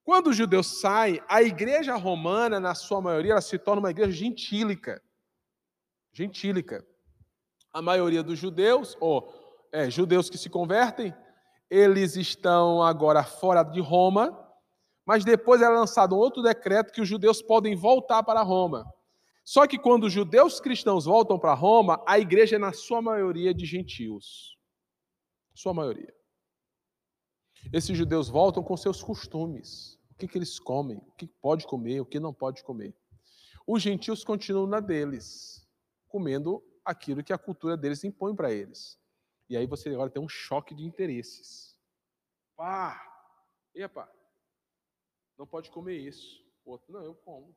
Quando 0.04 0.26
os 0.26 0.36
judeus 0.36 0.82
saem, 0.82 1.18
a 1.26 1.42
igreja 1.42 1.96
romana, 1.96 2.60
na 2.60 2.74
sua 2.74 3.00
maioria, 3.00 3.32
ela 3.32 3.40
se 3.40 3.58
torna 3.58 3.80
uma 3.80 3.90
igreja 3.90 4.12
gentílica. 4.12 5.02
Gentílica. 6.12 6.86
A 7.72 7.80
maioria 7.80 8.22
dos 8.22 8.38
judeus, 8.38 8.98
ou 9.00 9.32
é, 9.72 9.88
judeus 9.88 10.28
que 10.28 10.36
se 10.36 10.50
convertem, 10.50 11.14
eles 11.70 12.16
estão 12.16 12.82
agora 12.82 13.22
fora 13.22 13.62
de 13.62 13.80
Roma, 13.80 14.36
mas 15.04 15.24
depois 15.24 15.62
é 15.62 15.68
lançado 15.68 16.14
um 16.14 16.18
outro 16.18 16.42
decreto 16.42 16.92
que 16.92 17.00
os 17.00 17.08
judeus 17.08 17.40
podem 17.40 17.74
voltar 17.74 18.22
para 18.22 18.42
Roma. 18.42 18.86
Só 19.44 19.66
que 19.66 19.78
quando 19.78 20.04
os 20.04 20.12
judeus 20.12 20.60
cristãos 20.60 21.06
voltam 21.06 21.38
para 21.38 21.54
Roma, 21.54 22.02
a 22.06 22.18
igreja 22.18 22.56
é 22.56 22.58
na 22.58 22.72
sua 22.72 23.00
maioria 23.00 23.54
de 23.54 23.64
gentios. 23.64 24.58
Sua 25.54 25.72
maioria. 25.72 26.14
Esses 27.72 27.96
judeus 27.96 28.28
voltam 28.28 28.62
com 28.62 28.76
seus 28.76 29.02
costumes. 29.02 29.98
O 30.10 30.14
que, 30.18 30.28
que 30.28 30.36
eles 30.36 30.58
comem, 30.58 30.98
o 30.98 31.12
que 31.12 31.26
pode 31.26 31.66
comer, 31.66 32.00
o 32.00 32.06
que 32.06 32.20
não 32.20 32.34
pode 32.34 32.62
comer. 32.62 32.94
Os 33.66 33.82
gentios 33.82 34.24
continuam 34.24 34.66
na 34.66 34.80
deles, 34.80 35.66
comendo 36.08 36.62
aquilo 36.84 37.22
que 37.22 37.32
a 37.32 37.38
cultura 37.38 37.76
deles 37.76 38.04
impõe 38.04 38.34
para 38.34 38.52
eles. 38.52 38.98
E 39.48 39.56
aí 39.56 39.66
você 39.66 39.88
agora 39.88 40.10
tem 40.10 40.22
um 40.22 40.28
choque 40.28 40.74
de 40.74 40.84
interesses. 40.84 41.76
Pá! 42.56 43.00
Epa! 43.74 44.10
Não 45.38 45.46
pode 45.46 45.70
comer 45.70 45.96
isso. 45.96 46.44
O 46.64 46.72
outro, 46.72 46.92
não, 46.92 47.02
eu 47.02 47.14
como. 47.14 47.56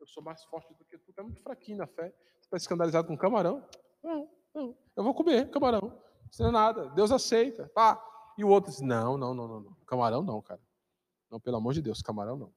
Eu 0.00 0.06
sou 0.06 0.22
mais 0.22 0.42
forte 0.44 0.72
do 0.74 0.84
que 0.84 0.98
tu. 0.98 1.12
Tu 1.12 1.20
é 1.20 1.22
muito 1.22 1.42
fraquinho 1.42 1.78
na 1.78 1.86
fé. 1.86 2.08
Você 2.08 2.46
está 2.46 2.56
escandalizado 2.56 3.08
com 3.08 3.16
camarão? 3.16 3.66
Não, 4.02 4.30
não. 4.54 4.78
Eu 4.96 5.04
vou 5.04 5.14
comer 5.14 5.50
camarão. 5.50 6.02
Isso 6.30 6.42
não 6.42 6.50
é 6.50 6.52
nada. 6.52 6.88
Deus 6.90 7.12
aceita. 7.12 7.68
Pá! 7.74 8.02
E 8.36 8.44
o 8.44 8.48
outro 8.48 8.70
diz: 8.70 8.80
não, 8.80 9.18
não, 9.18 9.34
não, 9.34 9.48
não, 9.48 9.60
não. 9.60 9.74
Camarão 9.86 10.22
não, 10.22 10.40
cara. 10.40 10.60
Não, 11.30 11.38
pelo 11.38 11.56
amor 11.56 11.74
de 11.74 11.82
Deus, 11.82 12.00
camarão 12.00 12.36
não. 12.36 12.54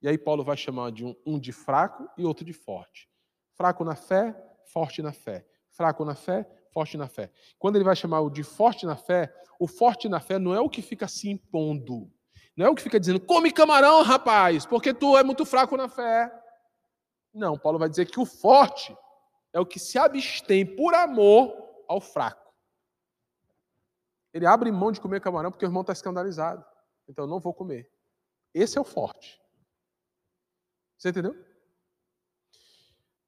E 0.00 0.08
aí 0.08 0.18
Paulo 0.18 0.44
vai 0.44 0.56
chamar 0.56 0.92
de 0.92 1.04
um, 1.04 1.16
um 1.24 1.38
de 1.38 1.52
fraco 1.52 2.08
e 2.16 2.24
outro 2.24 2.44
de 2.44 2.52
forte. 2.52 3.10
Fraco 3.54 3.82
na 3.82 3.96
fé, 3.96 4.34
forte 4.66 5.02
na 5.02 5.12
fé. 5.12 5.46
Fraco 5.70 6.04
na 6.04 6.14
fé, 6.14 6.48
forte 6.76 6.98
na 6.98 7.08
fé. 7.08 7.30
Quando 7.58 7.76
ele 7.76 7.86
vai 7.86 7.96
chamar 7.96 8.20
o 8.20 8.28
de 8.28 8.42
forte 8.42 8.84
na 8.84 8.96
fé, 8.96 9.34
o 9.58 9.66
forte 9.66 10.10
na 10.10 10.20
fé 10.20 10.38
não 10.38 10.54
é 10.54 10.60
o 10.60 10.68
que 10.68 10.82
fica 10.82 11.08
se 11.08 11.30
impondo. 11.30 12.12
Não 12.54 12.66
é 12.66 12.68
o 12.68 12.74
que 12.74 12.82
fica 12.82 13.00
dizendo, 13.00 13.18
come 13.18 13.50
camarão, 13.50 14.02
rapaz, 14.02 14.66
porque 14.66 14.92
tu 14.92 15.16
é 15.16 15.24
muito 15.24 15.46
fraco 15.46 15.74
na 15.74 15.88
fé. 15.88 16.30
Não, 17.32 17.58
Paulo 17.58 17.78
vai 17.78 17.88
dizer 17.88 18.04
que 18.04 18.20
o 18.20 18.26
forte 18.26 18.94
é 19.54 19.58
o 19.58 19.64
que 19.64 19.78
se 19.78 19.98
abstém 19.98 20.66
por 20.66 20.94
amor 20.94 21.56
ao 21.88 21.98
fraco. 21.98 22.52
Ele 24.30 24.44
abre 24.44 24.70
mão 24.70 24.92
de 24.92 25.00
comer 25.00 25.22
camarão 25.22 25.50
porque 25.50 25.64
o 25.64 25.68
irmão 25.68 25.80
está 25.80 25.94
escandalizado. 25.94 26.62
Então 27.08 27.24
eu 27.24 27.28
não 27.28 27.40
vou 27.40 27.54
comer. 27.54 27.90
Esse 28.52 28.76
é 28.76 28.80
o 28.82 28.84
forte. 28.84 29.40
Você 30.98 31.08
entendeu? 31.08 31.34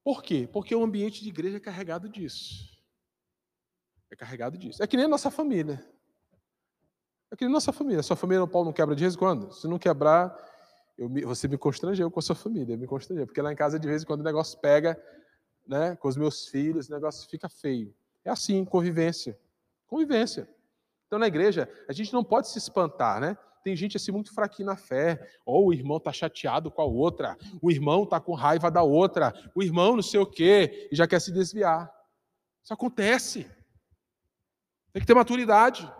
Por 0.03 0.21
quê? 0.21 0.47
Porque 0.53 0.75
o 0.75 0.83
ambiente 0.83 1.23
de 1.23 1.29
igreja 1.29 1.57
é 1.57 1.59
carregado 1.59 2.07
disso. 2.07 2.78
É 4.11 4.15
carregado 4.15 4.57
disso. 4.57 4.81
É 4.81 4.87
que 4.87 4.97
nem 4.97 5.05
a 5.05 5.09
nossa 5.09 5.29
família. 5.29 5.83
É 7.31 7.35
que 7.35 7.43
nem 7.43 7.51
a 7.51 7.53
nossa 7.53 7.71
família. 7.71 7.99
A 7.99 8.03
sua 8.03 8.15
família, 8.15 8.43
o 8.43 8.47
pau 8.47 8.65
não 8.65 8.73
quebra 8.73 8.95
de 8.95 9.03
vez 9.03 9.15
em 9.15 9.17
quando? 9.17 9.51
Se 9.53 9.67
não 9.67 9.77
quebrar, 9.77 10.35
eu 10.97 11.07
me, 11.07 11.23
você 11.23 11.47
me 11.47 11.57
constrangeu 11.57 12.09
com 12.09 12.19
a 12.19 12.23
sua 12.23 12.35
família. 12.35 12.75
Me 12.75 12.87
constrangeu. 12.87 13.25
Porque 13.25 13.41
lá 13.41 13.51
em 13.51 13.55
casa, 13.55 13.79
de 13.79 13.87
vez 13.87 14.03
em 14.03 14.05
quando, 14.05 14.21
o 14.21 14.23
negócio 14.23 14.59
pega 14.59 14.99
né, 15.67 15.95
com 15.95 16.07
os 16.07 16.17
meus 16.17 16.47
filhos, 16.47 16.89
o 16.89 16.91
negócio 16.91 17.29
fica 17.29 17.47
feio. 17.47 17.93
É 18.25 18.31
assim, 18.31 18.65
convivência. 18.65 19.39
Convivência. 19.87 20.49
Então, 21.05 21.19
na 21.19 21.27
igreja, 21.27 21.69
a 21.87 21.93
gente 21.93 22.11
não 22.11 22.23
pode 22.23 22.49
se 22.49 22.57
espantar, 22.57 23.19
né? 23.19 23.37
Tem 23.63 23.75
gente 23.75 23.97
assim 23.97 24.11
muito 24.11 24.33
fraquinha 24.33 24.67
na 24.67 24.75
fé, 24.75 25.27
ou 25.45 25.67
o 25.67 25.73
irmão 25.73 25.97
está 25.97 26.13
chateado 26.13 26.71
com 26.71 26.81
a 26.81 26.85
outra, 26.85 27.37
o 27.61 27.69
irmão 27.69 28.03
está 28.03 28.19
com 28.19 28.33
raiva 28.33 28.71
da 28.71 28.81
outra, 28.83 29.33
o 29.53 29.61
irmão 29.61 29.95
não 29.95 30.03
sei 30.03 30.19
o 30.19 30.25
quê, 30.25 30.87
e 30.91 30.95
já 30.95 31.07
quer 31.07 31.19
se 31.19 31.31
desviar. 31.31 31.91
Isso 32.63 32.73
acontece. 32.73 33.49
Tem 34.91 35.01
que 35.01 35.07
ter 35.07 35.13
maturidade. 35.13 35.91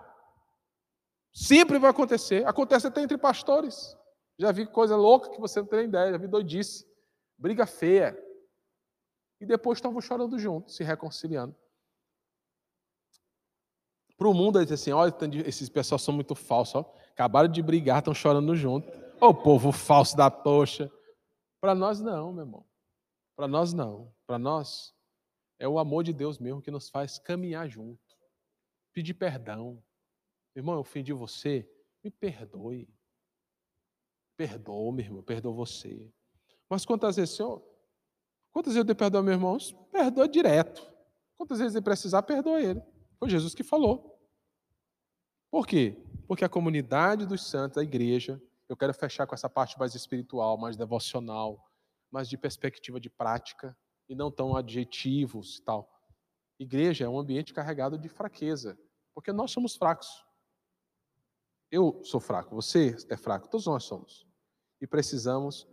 Sempre 1.32 1.78
vai 1.78 1.91
acontecer. 1.91 2.45
Acontece 2.48 2.88
até 2.88 3.02
entre 3.02 3.18
pastores. 3.18 3.98
Já 4.38 4.52
vi 4.52 4.66
coisa 4.66 4.95
louca 4.95 5.30
que 5.30 5.40
você 5.40 5.60
não 5.60 5.68
tem 5.68 5.86
ideia, 5.86 6.11
já 6.11 6.18
vi 6.18 6.28
doidice. 6.28 6.88
Briga 7.38 7.66
feia. 7.66 8.18
E 9.40 9.45
depois 9.45 9.78
estavam 9.78 10.02
chorando 10.02 10.38
juntos, 10.38 10.76
se 10.76 10.84
reconciliando. 10.84 11.56
Para 14.18 14.28
o 14.28 14.34
mundo, 14.34 14.64
diz 14.64 14.72
assim: 14.72 14.91
olha, 14.91 15.14
esses 15.45 15.70
pessoal 15.70 15.99
são 15.99 16.14
muito 16.14 16.36
falsos. 16.36 16.76
Ó. 16.76 16.94
Acabaram 17.11 17.48
de 17.48 17.61
brigar, 17.61 17.99
estão 17.99 18.14
chorando 18.14 18.56
junto. 18.56 18.90
Ô 19.22 19.34
povo 19.34 19.72
falso 19.72 20.16
da 20.16 20.30
poxa. 20.32 20.91
Para 21.61 21.76
nós, 21.76 22.02
não, 22.02 22.34
meu 22.34 22.45
irmão. 22.45 22.66
Para 23.36 23.48
nós, 23.48 23.74
não. 23.74 24.14
Para 24.26 24.40
nós, 24.40 24.94
é 25.57 25.68
o 25.68 25.80
amor 25.80 26.03
de 26.03 26.14
Deus 26.14 26.40
mesmo 26.40 26.61
que 26.61 26.72
nos 26.72 26.90
faz 26.90 27.18
caminhar 27.20 27.68
junto 27.70 28.09
pedir 28.94 29.14
perdão. 29.14 29.84
Irmão, 30.56 30.76
eu 30.76 30.82
ofendi 30.82 31.14
você, 31.14 31.70
me 32.03 32.10
perdoe. 32.10 32.88
Perdoa, 34.38 34.91
meu 34.94 35.06
irmão, 35.06 35.24
perdoa 35.24 35.53
você. 35.53 36.11
Mas 36.70 36.86
quantas 36.86 37.16
vezes, 37.16 37.36
Senhor, 37.36 37.64
quantas 38.52 38.74
vezes 38.74 38.88
eu 38.88 38.95
perdoar 38.95 39.24
meus 39.24 39.36
irmãos? 39.36 39.72
Perdoa 39.91 40.28
direto. 40.28 40.82
Quantas 41.38 41.60
vezes 41.60 41.76
ele 41.76 41.84
precisar, 41.84 42.22
perdoa 42.24 42.61
ele. 42.61 42.82
Foi 43.18 43.30
Jesus 43.30 43.53
que 43.56 43.64
falou. 43.64 44.18
Por 45.52 45.66
quê? 45.66 45.98
Porque 46.28 46.45
a 46.45 46.49
comunidade 46.49 47.26
dos 47.26 47.44
santos, 47.48 47.78
a 47.78 47.84
igreja, 47.84 48.41
eu 48.68 48.78
quero 48.78 48.94
fechar 48.94 49.26
com 49.26 49.34
essa 49.34 49.49
parte 49.49 49.78
mais 49.80 49.95
espiritual, 49.95 50.57
mais 50.57 50.78
devocional, 50.78 51.70
mais 52.11 52.30
de 52.30 52.38
perspectiva 52.38 52.99
de 52.99 53.10
prática, 53.10 53.76
e 54.07 54.16
não 54.16 54.32
tão 54.32 54.56
adjetivos 54.56 55.57
e 55.57 55.64
tal. 55.64 55.90
Igreja 56.60 57.06
é 57.06 57.10
um 57.10 57.18
ambiente 57.18 57.53
carregado 57.53 57.98
de 57.98 58.10
fraqueza, 58.10 58.77
porque 59.14 59.31
nós 59.31 59.49
somos 59.49 59.77
fracos. 59.77 60.26
Eu 61.72 62.03
sou 62.03 62.19
fraco, 62.19 62.53
você 62.53 62.98
é 63.10 63.15
fraco, 63.15 63.48
todos 63.48 63.65
nós 63.65 63.86
somos. 63.86 64.27
E 64.81 64.86
precisamos 64.86 65.68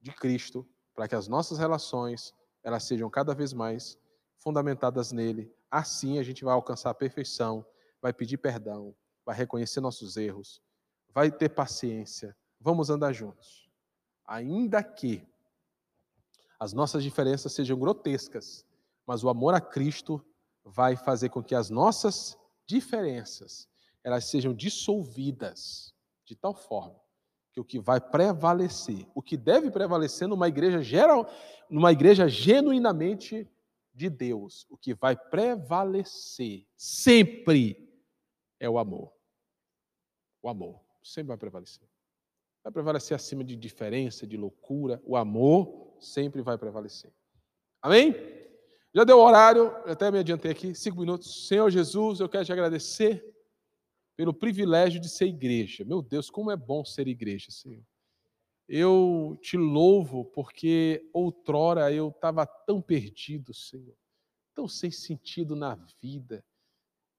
de 0.00 0.12
Cristo 0.12 0.66
para 0.94 1.06
que 1.06 1.14
as 1.14 1.28
nossas 1.28 1.58
relações 1.58 2.34
elas 2.62 2.84
sejam 2.84 3.10
cada 3.10 3.34
vez 3.34 3.52
mais 3.52 3.98
fundamentadas 4.38 5.12
nele. 5.12 5.54
Assim 5.70 6.18
a 6.18 6.22
gente 6.22 6.44
vai 6.44 6.54
alcançar 6.54 6.90
a 6.90 6.94
perfeição, 6.94 7.66
vai 8.00 8.12
pedir 8.12 8.38
perdão, 8.38 8.96
vai 9.24 9.36
reconhecer 9.36 9.80
nossos 9.80 10.16
erros, 10.16 10.62
vai 11.12 11.30
ter 11.30 11.50
paciência. 11.50 12.34
Vamos 12.58 12.88
andar 12.88 13.12
juntos. 13.12 13.70
Ainda 14.26 14.82
que 14.82 15.26
as 16.58 16.72
nossas 16.72 17.02
diferenças 17.02 17.52
sejam 17.52 17.78
grotescas, 17.78 18.64
mas 19.06 19.22
o 19.22 19.28
amor 19.28 19.54
a 19.54 19.60
Cristo 19.60 20.24
vai 20.64 20.96
fazer 20.96 21.28
com 21.28 21.42
que 21.42 21.54
as 21.54 21.70
nossas 21.70 22.38
diferenças 22.66 23.68
elas 24.02 24.26
sejam 24.26 24.52
dissolvidas 24.52 25.94
de 26.24 26.36
tal 26.36 26.54
forma 26.54 27.02
que 27.52 27.60
o 27.60 27.64
que 27.64 27.78
vai 27.78 28.00
prevalecer, 28.00 29.06
o 29.14 29.22
que 29.22 29.36
deve 29.36 29.70
prevalecer 29.70 30.26
numa 30.26 30.48
igreja 30.48 30.82
geral, 30.82 31.30
numa 31.70 31.92
igreja 31.92 32.28
genuinamente 32.28 33.48
de 33.94 34.10
Deus, 34.10 34.66
o 34.68 34.76
que 34.76 34.92
vai 34.92 35.16
prevalecer 35.16 36.66
sempre 36.76 37.88
é 38.58 38.68
o 38.68 38.76
amor. 38.76 39.12
O 40.42 40.48
amor 40.48 40.80
sempre 41.00 41.28
vai 41.28 41.36
prevalecer. 41.36 41.88
Vai 42.62 42.72
prevalecer 42.72 43.14
acima 43.14 43.44
de 43.44 43.54
diferença, 43.54 44.26
de 44.26 44.36
loucura. 44.36 45.00
O 45.06 45.16
amor 45.16 45.94
sempre 46.00 46.42
vai 46.42 46.58
prevalecer. 46.58 47.12
Amém? 47.80 48.14
Já 48.96 49.02
deu 49.02 49.18
o 49.18 49.24
horário, 49.24 49.74
até 49.90 50.08
me 50.08 50.20
adiantei 50.20 50.52
aqui, 50.52 50.72
cinco 50.72 51.00
minutos. 51.00 51.48
Senhor 51.48 51.68
Jesus, 51.68 52.20
eu 52.20 52.28
quero 52.28 52.44
te 52.44 52.52
agradecer 52.52 53.24
pelo 54.14 54.32
privilégio 54.32 55.00
de 55.00 55.08
ser 55.08 55.26
igreja. 55.26 55.84
Meu 55.84 56.00
Deus, 56.00 56.30
como 56.30 56.48
é 56.52 56.56
bom 56.56 56.84
ser 56.84 57.08
igreja, 57.08 57.50
Senhor. 57.50 57.82
Eu 58.68 59.36
te 59.42 59.56
louvo 59.56 60.24
porque 60.26 61.10
outrora 61.12 61.92
eu 61.92 62.10
estava 62.10 62.46
tão 62.46 62.80
perdido, 62.80 63.52
Senhor, 63.52 63.96
tão 64.54 64.68
sem 64.68 64.92
sentido 64.92 65.56
na 65.56 65.74
vida, 66.00 66.44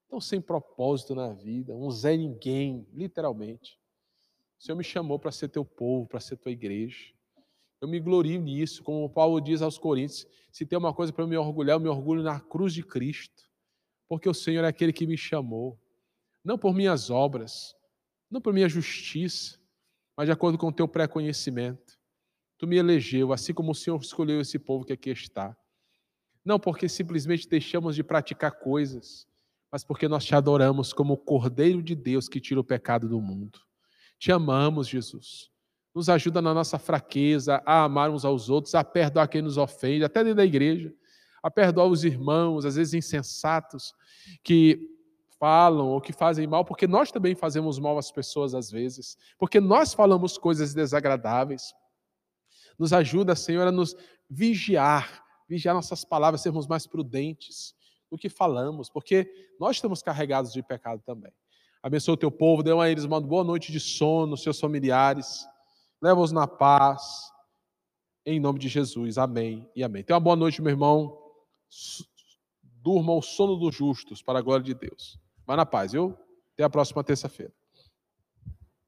tão 0.08 0.18
sem 0.18 0.40
propósito 0.40 1.14
na 1.14 1.34
vida, 1.34 1.76
um 1.76 1.90
Zé 1.90 2.16
Ninguém, 2.16 2.88
literalmente. 2.90 3.78
O 4.58 4.64
Senhor 4.64 4.78
me 4.78 4.84
chamou 4.84 5.18
para 5.18 5.30
ser 5.30 5.50
teu 5.50 5.64
povo, 5.64 6.08
para 6.08 6.20
ser 6.20 6.38
tua 6.38 6.52
igreja. 6.52 7.12
Eu 7.86 7.88
me 7.88 8.00
glorio 8.00 8.40
nisso, 8.40 8.82
como 8.82 9.08
Paulo 9.08 9.40
diz 9.40 9.62
aos 9.62 9.78
Coríntios: 9.78 10.26
se 10.50 10.66
tem 10.66 10.76
uma 10.76 10.92
coisa 10.92 11.12
para 11.12 11.24
me 11.24 11.36
orgulhar, 11.36 11.76
eu 11.76 11.80
me 11.80 11.88
orgulho 11.88 12.20
na 12.20 12.40
cruz 12.40 12.74
de 12.74 12.82
Cristo, 12.82 13.48
porque 14.08 14.28
o 14.28 14.34
Senhor 14.34 14.64
é 14.64 14.66
aquele 14.66 14.92
que 14.92 15.06
me 15.06 15.16
chamou 15.16 15.80
não 16.42 16.58
por 16.58 16.74
minhas 16.74 17.10
obras, 17.10 17.76
não 18.28 18.40
por 18.40 18.52
minha 18.52 18.68
justiça, 18.68 19.60
mas 20.16 20.26
de 20.26 20.32
acordo 20.32 20.58
com 20.58 20.66
o 20.66 20.72
teu 20.72 20.88
pré-conhecimento. 20.88 21.96
Tu 22.58 22.66
me 22.66 22.76
elegeu, 22.76 23.32
assim 23.32 23.54
como 23.54 23.70
o 23.70 23.74
Senhor 23.74 24.00
escolheu 24.00 24.40
esse 24.40 24.58
povo 24.58 24.84
que 24.84 24.92
aqui 24.92 25.10
está. 25.10 25.56
Não 26.44 26.58
porque 26.58 26.88
simplesmente 26.88 27.48
deixamos 27.48 27.94
de 27.94 28.02
praticar 28.02 28.58
coisas, 28.58 29.28
mas 29.70 29.84
porque 29.84 30.08
nós 30.08 30.24
te 30.24 30.34
adoramos 30.34 30.92
como 30.92 31.12
o 31.12 31.18
Cordeiro 31.18 31.80
de 31.80 31.94
Deus 31.94 32.28
que 32.28 32.40
tira 32.40 32.58
o 32.58 32.64
pecado 32.64 33.08
do 33.08 33.20
mundo. 33.20 33.60
Te 34.18 34.32
amamos, 34.32 34.88
Jesus. 34.88 35.54
Nos 35.96 36.10
ajuda 36.10 36.42
na 36.42 36.52
nossa 36.52 36.78
fraqueza 36.78 37.62
a 37.64 37.84
amar 37.84 38.10
uns 38.10 38.22
aos 38.22 38.50
outros, 38.50 38.74
a 38.74 38.84
perdoar 38.84 39.28
quem 39.28 39.40
nos 39.40 39.56
ofende, 39.56 40.04
até 40.04 40.22
dentro 40.22 40.36
da 40.36 40.44
igreja, 40.44 40.94
a 41.42 41.50
perdoar 41.50 41.86
os 41.86 42.04
irmãos, 42.04 42.66
às 42.66 42.76
vezes 42.76 42.92
insensatos, 42.92 43.94
que 44.44 44.78
falam 45.40 45.88
ou 45.88 45.98
que 45.98 46.12
fazem 46.12 46.46
mal, 46.46 46.66
porque 46.66 46.86
nós 46.86 47.10
também 47.10 47.34
fazemos 47.34 47.78
mal 47.78 47.96
às 47.96 48.12
pessoas 48.12 48.54
às 48.54 48.70
vezes, 48.70 49.16
porque 49.38 49.58
nós 49.58 49.94
falamos 49.94 50.36
coisas 50.36 50.74
desagradáveis. 50.74 51.72
Nos 52.78 52.92
ajuda, 52.92 53.34
Senhor, 53.34 53.66
a 53.66 53.72
nos 53.72 53.96
vigiar, 54.28 55.24
vigiar 55.48 55.74
nossas 55.74 56.04
palavras, 56.04 56.42
sermos 56.42 56.66
mais 56.66 56.86
prudentes 56.86 57.74
no 58.10 58.18
que 58.18 58.28
falamos, 58.28 58.90
porque 58.90 59.26
nós 59.58 59.76
estamos 59.76 60.02
carregados 60.02 60.52
de 60.52 60.62
pecado 60.62 61.02
também. 61.06 61.32
Abençoa 61.82 62.12
o 62.12 62.18
teu 62.18 62.30
povo, 62.30 62.62
dê 62.62 62.70
a 62.70 62.90
eles 62.90 63.04
uma 63.04 63.18
boa 63.18 63.42
noite 63.42 63.72
de 63.72 63.80
sono, 63.80 64.36
seus 64.36 64.60
familiares, 64.60 65.46
leva-os 66.00 66.32
na 66.32 66.46
paz, 66.46 67.30
em 68.24 68.40
nome 68.40 68.58
de 68.58 68.68
Jesus, 68.68 69.18
amém 69.18 69.70
e 69.74 69.84
amém. 69.84 70.02
Tenha 70.02 70.16
uma 70.16 70.24
boa 70.24 70.36
noite, 70.36 70.60
meu 70.60 70.70
irmão. 70.70 71.16
Durma 72.62 73.12
o 73.12 73.22
sono 73.22 73.56
dos 73.56 73.74
justos, 73.74 74.22
para 74.22 74.38
a 74.38 74.42
glória 74.42 74.64
de 74.64 74.74
Deus. 74.74 75.18
Vá 75.46 75.56
na 75.56 75.66
paz, 75.66 75.92
viu? 75.92 76.16
Até 76.54 76.64
a 76.64 76.70
próxima 76.70 77.04
terça-feira. 77.04 77.52